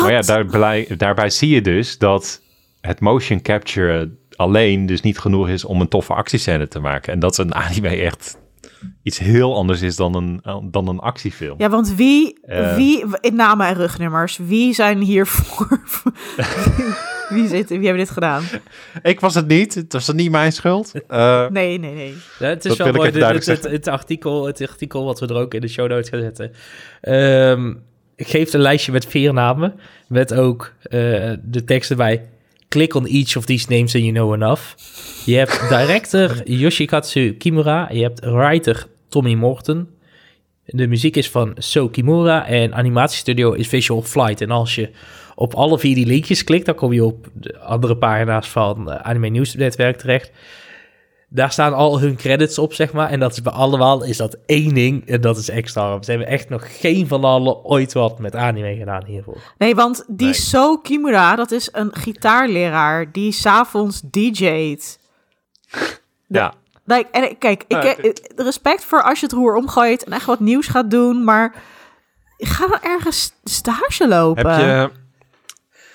[0.00, 2.40] Maar ja, daarbij, daarbij zie je dus dat
[2.80, 4.10] het motion capture
[4.42, 7.12] alleen dus niet genoeg is om een toffe actiescène te maken.
[7.12, 8.40] En dat een anime echt
[9.02, 10.40] iets heel anders is dan een,
[10.70, 11.54] dan een actiefilm.
[11.58, 12.74] Ja, want wie, Eh.
[12.74, 15.80] wie, in namen en rugnummers, wie zijn hiervoor?
[17.28, 18.42] wie, zit, wie hebben dit gedaan?
[19.02, 20.92] Ik was het niet, het was niet mijn schuld.
[21.08, 22.14] Eh, Nee, nee, nee.
[22.38, 23.10] Ja, het is Dat wel mooi.
[23.10, 26.08] duidelijk het, het, het artikel, het artikel wat we er ook in de show notes
[26.08, 26.52] gaan zetten.
[27.00, 27.74] Ehm,
[28.16, 29.74] geeft een lijstje met vier namen.
[30.08, 30.90] Met ook eh,
[31.42, 32.28] de tekst erbij.
[32.72, 34.60] Click on each of these names and you know enough.
[35.24, 37.88] Je hebt director Yoshikatsu Kimura.
[37.92, 39.88] Je hebt writer Tommy Morton.
[40.64, 42.46] De muziek is van So Kimura.
[42.46, 44.40] En animatiestudio is Visual Flight.
[44.40, 44.90] En als je
[45.34, 46.66] op alle vier die linkjes klikt...
[46.66, 50.30] dan kom je op de andere pagina's van eh, Anime News Netwerk terecht.
[51.34, 53.10] Daar staan al hun credits op, zeg maar.
[53.10, 55.06] En dat is bij allemaal is dat één ding.
[55.06, 56.02] En dat is extra.
[56.02, 59.36] Ze hebben echt nog geen van allen ooit wat met anime gedaan hiervoor.
[59.58, 60.34] Nee, want die Nee.
[60.34, 64.98] So Kimura, dat is een gitaarleraar die s'avonds DJ't.
[66.26, 66.54] ja.
[66.84, 70.26] Like, en, kijk, ik, Ja, eh, respect voor als je het roer omgooit en echt
[70.26, 71.54] wat nieuws gaat doen, maar
[72.38, 74.50] ga dan ergens stage lopen.
[74.50, 75.00] Heb je...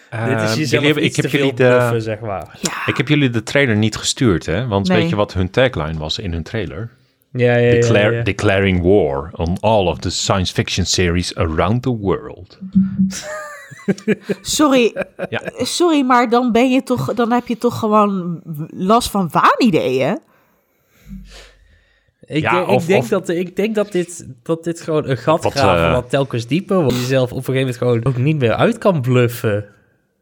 [0.09, 2.57] Dit Eh, is jezelf jullie hebben- iets ik, heb te jullie de, bluffen, zeg maar.
[2.61, 4.67] Ja, ik heb jullie de trailer niet gestuurd, hè?
[4.67, 4.97] Want Nee.
[4.97, 6.89] weet je wat hun tagline was in hun trailer?
[7.31, 7.71] Ja, ja, ja.
[7.71, 8.23] Declare- ja.
[8.23, 12.59] Declaring war on all of the science fiction series around the world.
[14.41, 14.93] sorry,
[15.29, 15.41] Ja.
[15.57, 20.19] sorry, maar dan ben je toch, dan heb je toch gewoon last van waanideeën.
[22.25, 25.09] Ik, Ja, denk- of- ik, denk of- dat, ik denk dat dit, dat dit gewoon
[25.09, 26.93] een gat Wat, graven eh, wat telkens dieper wordt.
[26.93, 29.65] Je jezelf op een gegeven moment gewoon ook niet meer uit kan bluffen.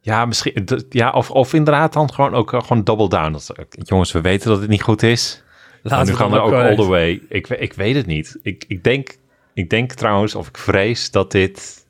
[0.05, 0.67] Ja, misschien.
[0.89, 3.31] Ja, of, of inderdaad dan gewoon ook eh, gewoon double down.
[3.31, 5.43] Dat, eh, jongens, we weten dat het niet goed is.
[5.81, 7.21] Laten Maar nu we gaan we ook gewoon all the way.
[7.29, 8.39] Ik, ik weet het niet.
[8.41, 9.17] Ik, ik, denk,
[9.53, 11.85] ik denk trouwens, of ik vrees dat dit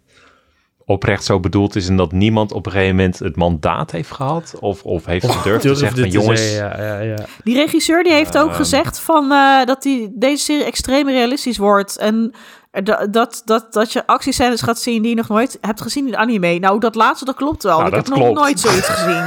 [0.85, 4.55] oprecht zo bedoeld is en dat niemand op een gegeven moment het mandaat heeft gehad
[4.59, 7.25] of, of heeft gedurfd te zeggen van jongens, zeggen, ja, ja, ja.
[7.43, 8.55] Die regisseur die heeft ook Ehm.
[8.55, 11.97] gezegd van, eh, dat die, deze serie extreem realistisch wordt.
[11.97, 12.35] En
[12.83, 16.17] da- dat, dat, dat je actiescènes gaat zien die je nog nooit hebt gezien in
[16.17, 16.59] anime.
[16.59, 17.77] Nou, dat laatste, dat klopt wel.
[17.77, 19.23] Nou, ik heb nog nooit zoiets gezien.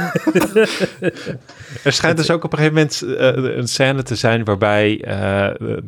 [1.83, 3.01] Er schijnt dus ook op een gegeven moment
[3.45, 5.15] eh, een scène te zijn waarbij eh,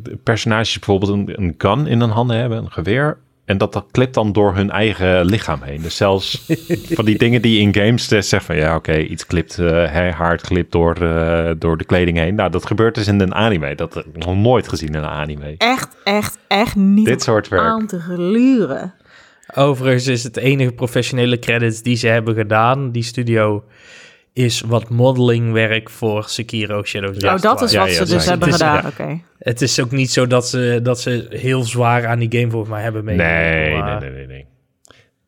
[0.02, 3.18] de personages bijvoorbeeld een, een gun in hun handen hebben, een geweer.
[3.44, 5.82] En dat, dat klipt dan door hun eigen lichaam heen.
[5.82, 6.44] Dus zelfs
[6.96, 10.10] van die dingen die in games eh, zegt van ja, oké, iets klipt, eh hè,
[10.10, 12.34] hard klipt door, eh, door de kleding heen.
[12.34, 13.74] Nou, dat gebeurt dus in een anime.
[13.74, 15.54] Dat heb ik nog nooit gezien in een anime.
[15.58, 17.62] Echt, echt, echt niet Dit soort werk.
[17.62, 18.94] aan te gluren.
[19.54, 23.64] Overigens is het enige professionele credits die ze hebben gedaan, die studio,
[24.32, 28.26] is wat modelingwerk voor Sekiro Shadows nou, Die dat is wat ja, ze ja, dus
[28.26, 28.76] hebben Het gedaan.
[28.82, 28.88] ja.
[28.88, 29.20] Oké.
[29.38, 32.70] Het is ook niet zo dat ze, dat ze heel zwaar aan die game volgens
[32.72, 33.42] mij hebben meegenomen.
[33.42, 34.46] Nee, nee, maar- nee, nee, nee.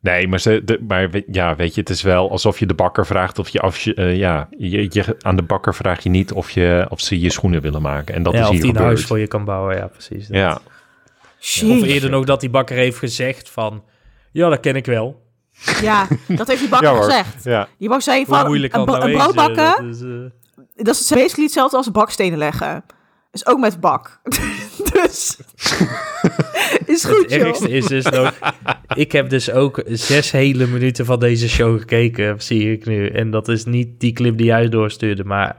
[0.01, 3.05] Nee, maar, ze, de, maar ja, weet je, het is wel alsof je de bakker
[3.05, 6.31] vraagt of je, af, je, eh, ja, je, je, aan de bakker vraag je niet
[6.31, 8.15] of, je, of ze je schoenen willen maken.
[8.15, 8.95] En dat ja, is of hier die een gebeurd.
[8.95, 10.27] huis voor je kan bouwen, ja, precies.
[10.27, 10.37] dat.
[10.37, 10.59] Ja,
[11.69, 13.83] Of eerder nog dat die bakker heeft gezegd van,
[14.31, 15.23] ja, dat ken ik wel.
[15.81, 17.43] Ja, dat heeft die bakker ja gezegd.
[17.43, 17.67] Ja.
[17.77, 21.77] Die wou zei van, een, een brood bakken, Dat is, eh, dat is basically hetzelfde
[21.77, 22.83] als bakstenen leggen.
[23.31, 24.19] Is ook met bak.
[24.93, 25.37] dus,
[26.85, 27.47] is goed, Het joh.
[27.47, 28.33] ergste is dus nog,
[28.93, 33.07] ik heb dus ook zes hele minuten van deze show gekeken, zie ik nu.
[33.09, 35.57] En dat is niet die clip die jij doorstuurde, maar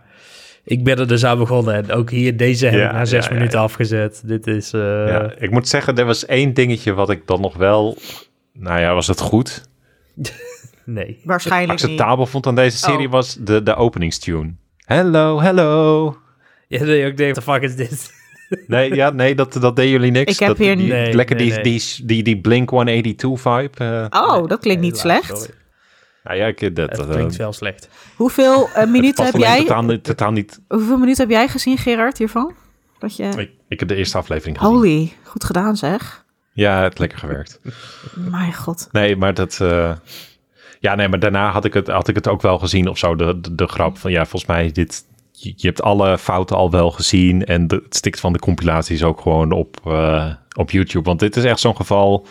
[0.65, 1.75] ik ben er dus aan begonnen.
[1.75, 3.65] En ook hier, deze heb Ja, ik na zes ja, minuten ja.
[3.65, 4.23] afgezet.
[4.25, 4.73] Dit is...
[4.73, 7.99] eh, ja, ik moet zeggen, er was één dingetje wat ik dan nog wel,
[8.53, 9.69] nou ja, was het goed,
[10.85, 11.21] Nee.
[11.25, 11.83] Waarschijnlijk niet.
[11.91, 13.13] acceptabel vond aan deze serie Oh.
[13.13, 14.55] was de, de openingstune.
[14.85, 16.05] Hello, hello.
[16.69, 18.15] Ja, dat je ook denkt, what the fuck is dit?
[18.67, 20.33] Nee, ja, nee dat, dat deden jullie niks.
[20.33, 21.63] Ik heb dat, hier die- niet- Nee, lekker nee, die, nee.
[21.63, 24.09] Die, die, die Blink 182 vibe.
[24.11, 24.23] eh.
[24.23, 25.39] Oh, dat klinkt niet slecht.
[25.39, 25.55] sorry.
[26.25, 27.89] nou ja, ik, dat, Het dat, klinkt eh, wel slecht.
[28.17, 29.59] Hoeveel eh, minuten heb jij?
[29.59, 30.61] totaal, niet- totaal niet.
[30.69, 32.55] Hoeveel minuten heb jij gezien, Gerard, hiervan?
[32.99, 33.25] Dat je...
[33.37, 34.75] Ik, ik heb de eerste aflevering gezien.
[34.75, 36.25] Holy, goed gedaan zeg.
[36.57, 37.61] Ja, het lekker gewerkt.
[38.31, 38.89] Mijn god.
[38.93, 39.61] Nee, maar dat.
[39.61, 39.93] eh,
[40.81, 43.17] ja, nee, maar daarna had ik, het, had ik het ook wel gezien of zo.
[43.17, 45.05] De, de, de grap van ja, volgens mij dit.
[45.33, 47.45] Je, je hebt alle fouten al wel gezien.
[47.45, 51.05] En de, het stikt van de compilaties ook gewoon op, eh, op YouTube.
[51.05, 52.27] Want dit is echt zo'n geval.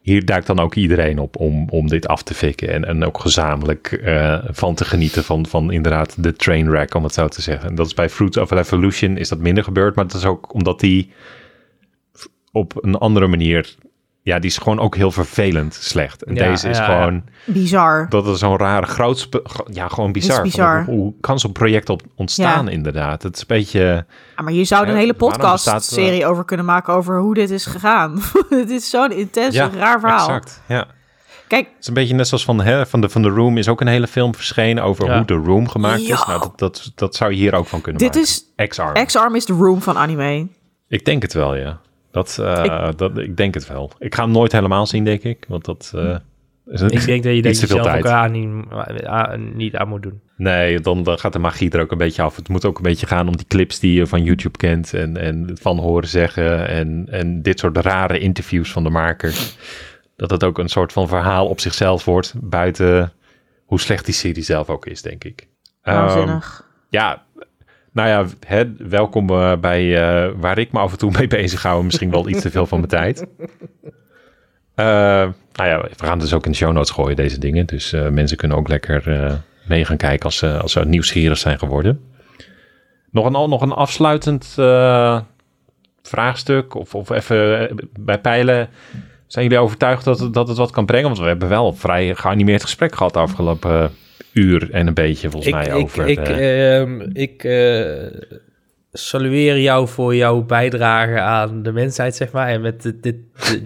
[0.00, 2.68] Hier duikt dan ook iedereen op om, om dit af te fikken.
[2.68, 7.14] En, en ook gezamenlijk eh, van te genieten van, van inderdaad de trainwreck, om het
[7.14, 7.68] zo te zeggen.
[7.68, 9.94] En dat is bij Fruits of Revolution is dat minder gebeurd.
[9.94, 11.12] Maar dat is ook omdat die
[12.52, 13.74] op een andere manier
[14.24, 16.24] ja, die is gewoon ook heel vervelend slecht.
[16.24, 18.06] En Ja, deze is ja, gewoon, Bizar.
[18.08, 19.28] dat is zo'n rare groot,
[19.72, 20.84] ja, gewoon bizar.
[20.84, 22.70] Hoe, hoe kan zo'n project op ontstaan Ja.
[22.70, 23.22] inderdaad?
[23.22, 23.80] Het is een beetje,
[24.36, 27.50] Ja, maar je zou er een Ja, hele podcast-serie over kunnen maken over hoe dit
[27.50, 28.20] is gegaan.
[28.48, 30.26] Het is zo'n intens, ja, raar verhaal.
[30.26, 30.62] exact.
[30.68, 30.86] Ja.
[31.48, 33.68] Kijk, Het is een beetje net zoals van, hè, van, de, van The Room is
[33.68, 35.16] ook een hele film verschenen over Ja.
[35.16, 36.08] hoe The Room gemaakt is.
[36.26, 38.22] Nou, dat, dat, dat zou je hier ook van kunnen dit maken.
[38.56, 38.68] is...
[38.68, 39.06] X-Arm.
[39.06, 40.48] X-Arm is de room van anime.
[40.88, 41.80] Ik denk het wel, ja.
[42.12, 43.90] Dat, eh, dat, ik denk het wel.
[43.98, 45.44] Ik ga hem nooit helemaal zien, denk ik.
[45.48, 46.16] Want dat eh,
[46.66, 48.32] is een, Ik denk dat je iets dat te je veel zelf ook tijd.
[48.32, 50.20] niet, aan- niet aan moet doen.
[50.36, 52.36] Nee, dan, dan gaat de magie er ook een beetje af.
[52.36, 54.94] Het moet ook een beetje gaan om die clips die je van YouTube kent.
[54.94, 56.68] En, en van horen zeggen.
[56.68, 59.56] En, en dit soort rare interviews van de makers.
[60.16, 62.34] Dat het ook een soort van verhaal op zichzelf wordt.
[62.40, 63.12] Buiten
[63.64, 65.48] hoe slecht die serie zelf ook is, denk ik.
[65.82, 66.68] Ehm, Waanzinnig.
[66.88, 67.22] ja,
[67.92, 68.26] nou ja,
[68.78, 71.84] welkom eh, bij eh, waar ik me af en toe mee bezig hou.
[71.84, 73.26] Misschien wel iets te veel van mijn tijd.
[74.74, 74.84] Eh,
[75.52, 77.66] nou ja, we gaan dus ook in de show notes gooien, deze dingen.
[77.66, 79.02] Dus mensen kunnen ook lekker
[79.66, 82.00] mee gaan kijken als, ze als ze nieuwsgierig zijn geworden.
[83.10, 84.46] Nog een, nog een afsluitend
[86.02, 87.68] vraagstuk, of, of even
[88.00, 88.68] bij pijlen.
[89.26, 91.06] Zijn jullie overtuigd dat, dat het wat kan brengen?
[91.06, 93.90] Want we hebben wel een vrij geanimeerd gesprek gehad de afgelopen
[94.32, 96.08] uur en een beetje, volgens mij, over...
[96.08, 98.20] ik, eh, ehm, ik eh,
[98.92, 102.48] salueer jou voor jouw bijdrage aan de mensheid, zeg maar.
[102.48, 103.16] En met dit, dit,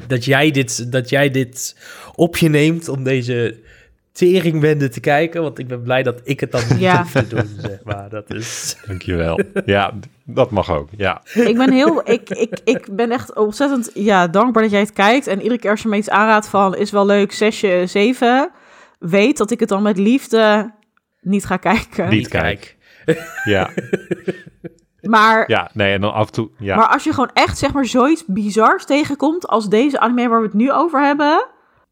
[0.07, 1.77] dat, jij dit, dat jij dit
[2.15, 3.59] op je neemt om deze
[4.13, 5.43] teringwende te kijken.
[5.43, 7.03] Want ik ben blij dat ik het dan niet Ja.
[7.03, 8.09] hoef te doen, zeg maar.
[8.09, 8.77] Dat is...
[8.87, 9.41] Dankjewel.
[9.65, 9.93] ja,
[10.25, 10.89] dat mag ook.
[10.97, 12.11] Ja, Ik ben heel...
[12.11, 15.27] ik, ik, ik ben echt ontzettend ja, dankbaar dat jij het kijkt.
[15.27, 16.77] En iedere keer als je me iets aanraadt van...
[16.77, 18.51] is wel leuk, zesje, zeven...
[18.99, 20.75] weet dat ik het dan met liefde
[21.21, 22.09] niet ga kijken.
[22.09, 22.77] Niet kijk.
[23.45, 23.71] ja,
[25.01, 25.71] Maar, ja.
[25.73, 26.51] Nee, en dan af en toe...
[26.59, 29.47] Ja, maar als je gewoon echt zeg maar zoiets bizars tegenkomt...
[29.47, 31.47] als deze anime waar we het nu over hebben...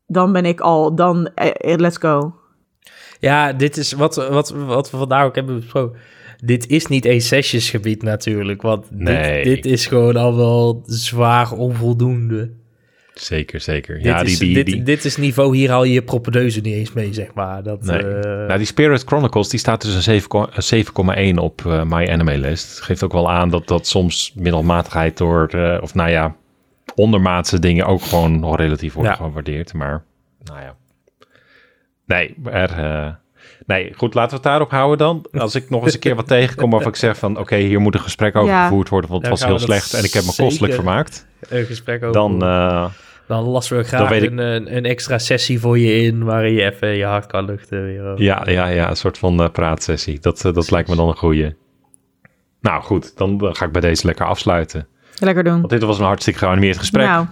[0.07, 0.95] dan ben ik al...
[0.95, 2.35] dan eh, let's go.
[3.21, 5.99] Ja, dit is wat, wat, wat we vandaag ook hebben besproken.
[6.37, 9.45] Dit is niet een sessiesgebied natuurlijk, want Nee.
[9.45, 12.53] dit, dit is gewoon al wel zwaar onvoldoende.
[13.15, 14.01] Zeker, zeker.
[14.01, 16.61] Ja, dit, die, is, die, dit, die, dit is niveau, hier haal je je proppedeuze
[16.61, 17.63] niet eens mee, zeg maar.
[17.63, 17.99] Dat, nee.
[17.99, 22.09] eh, nou, die Spirit Chronicles, die staat dus een 7,1 een 7,1 op eh My
[22.09, 22.81] Anime List.
[22.81, 25.47] Geeft ook wel aan dat dat soms middelmatigheid door...
[25.49, 26.35] eh, of nou ja,
[26.95, 29.19] ondermaatse dingen ook gewoon nog relatief worden Ja.
[29.19, 29.73] gewaardeerd.
[29.73, 30.05] Maar,
[30.45, 30.77] nou ja.
[32.07, 32.71] Nee, er...
[32.79, 33.13] eh,
[33.67, 35.27] Nee, goed, laten we het daarop houden dan.
[35.41, 37.39] Als ik nog eens een keer wat tegenkom waarvan ik zeg van...
[37.39, 38.63] oké, hier moet een gesprek over Ja.
[38.67, 39.11] gevoerd worden...
[39.11, 41.27] want het was heel slecht en ik heb me kostelijk vermaakt.
[41.49, 42.13] een gesprek over.
[42.13, 42.85] Dan, eh,
[43.27, 46.89] dan lassen we graag een, een, een extra sessie voor je in, waarin je even
[46.89, 47.85] je hart kan luchten.
[47.85, 50.21] Weer ja, ja, ja, een soort van eh, praatsessie.
[50.21, 51.55] Dat, eh, dat lijkt me dan een goeie.
[52.61, 54.87] Nou goed, dan, dan ga ik bij deze lekker afsluiten.
[55.19, 55.59] Lekker doen.
[55.59, 57.07] Want dit was een hartstikke geanimeerd gesprek.
[57.07, 57.27] Nou,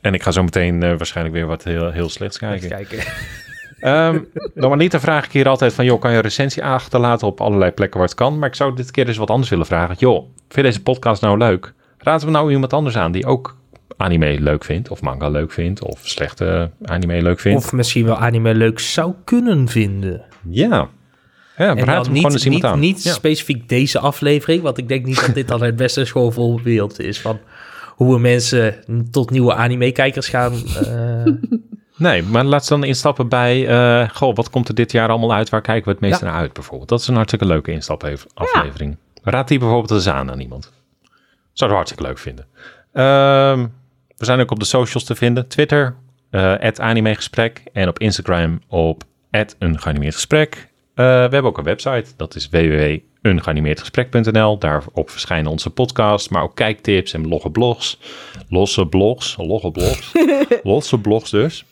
[0.00, 2.86] En ik ga zo meteen eh, waarschijnlijk weer wat heel, heel slechts Even kijken.
[2.86, 3.12] kijken.
[3.78, 4.18] Ehm
[4.54, 5.84] normaliter vraag ik hier altijd van...
[5.84, 8.38] joh, kan je een recensie achterlaten op allerlei plekken waar het kan?
[8.38, 9.96] Maar ik zou dit keer eens wat anders willen vragen.
[9.98, 11.72] Joh, vind je deze podcast nou leuk?
[11.98, 13.56] Raden we nou iemand anders aan die ook
[13.98, 14.88] anime leuk vindt...
[14.90, 17.64] of manga leuk vindt, of slechte anime leuk vindt?
[17.64, 20.24] Of misschien wel anime leuk zou kunnen vinden.
[20.48, 20.88] Ja.
[21.56, 22.78] Ja, En dan gewoon niet, niet, aan.
[22.78, 23.12] niet Ja.
[23.12, 27.38] specifiek deze aflevering, want ik denk niet dat dit dan het beste schoolvoorbeeld is van
[27.88, 28.74] hoe we mensen
[29.10, 30.52] tot nieuwe anime-kijkers gaan.
[30.86, 31.32] eh,
[31.96, 33.66] Nee, maar laat ze dan instappen bij...
[33.68, 35.48] eh, goh, wat komt er dit jaar allemaal uit?
[35.48, 36.26] Waar kijken we het meest Ja.
[36.26, 36.88] naar uit bijvoorbeeld?
[36.88, 38.96] Dat is een hartstikke leuke instapaflevering.
[39.22, 40.72] Raad die bijvoorbeeld eens aan aan iemand.
[41.52, 42.46] Zou we hartstikke leuk vinden.
[42.92, 43.66] Ehm,
[44.18, 45.48] we zijn ook op de socials te vinden.
[45.48, 45.94] Twitter,
[46.30, 47.62] eh animegesprek.
[47.72, 49.04] En op Instagram op
[49.58, 50.68] een geanimeerd gesprek.
[50.94, 52.04] Eh, we hebben ook een website.
[52.16, 54.58] Dat is www.ungeanimeerdgesprek.nl.
[54.58, 57.98] Daarop verschijnen onze podcasts, maar ook kijktips en logge blogs.
[58.48, 60.12] Losse blogs, logge blogs.
[60.62, 61.64] Losse blogs dus.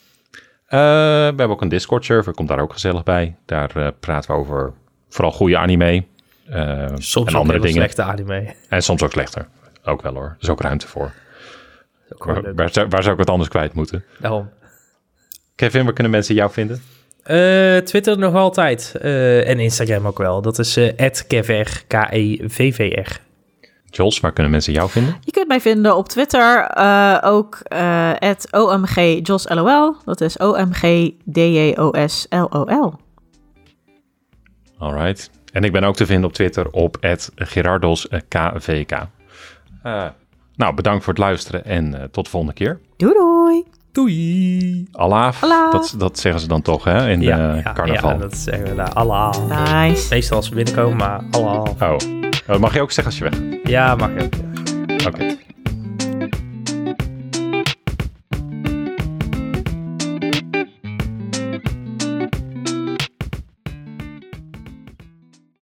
[0.67, 3.37] Eh, we hebben ook een Discord-server, komt daar ook gezellig bij.
[3.47, 4.73] Daar praten we over
[5.09, 6.05] vooral goede anime.
[6.95, 7.75] soms en ook andere dingen.
[7.75, 8.55] slechte anime.
[8.69, 9.49] En soms ook slechter.
[9.85, 10.25] Ook wel hoor.
[10.25, 11.13] Er is ook ruimte voor.
[12.09, 12.57] Waar, leuk.
[12.57, 14.05] waar, zou- waar zou ik het anders kwijt moeten?
[14.21, 14.51] Daarom.
[15.55, 16.83] Kevin, waar kunnen mensen jou vinden?
[17.23, 18.95] Eh, Twitter nog altijd.
[19.01, 20.43] eh, en Instagram ook wel.
[20.43, 23.21] Dat is eh @kevr, K-E-V-V-R.
[23.91, 25.17] Jos, waar kunnen mensen jou vinden?
[25.25, 28.13] je kunt mij vinden op Twitter eh, ook eh
[28.51, 29.97] @omgjosLOL.
[30.05, 30.37] Dat is
[31.67, 32.95] O-M-G-D-J-O-S-L-O-L.
[34.79, 35.31] Alright.
[35.53, 36.97] En ik ben ook te vinden op Twitter op
[37.35, 38.35] @gerardoskvk.
[39.83, 40.07] Eh
[40.57, 42.81] nou, bedankt voor het luisteren en eh, tot de volgende keer.
[42.97, 43.65] Doei doei!
[43.93, 44.89] Doei!
[44.93, 45.73] Allah, Allah.
[45.73, 48.11] Dat, dat zeggen ze dan toch hè, in Ja, eh, ja, carnaval.
[48.11, 48.93] ja, dat zeggen we daar.
[48.93, 49.35] Allah.
[49.83, 50.07] Nice.
[50.11, 51.65] Meestal als we binnenkomen, maar Allah.
[51.81, 51.97] Oh,
[52.47, 54.29] dat mag je ook zeggen als je weg Ja, mag je.
[55.07, 55.37] Oké.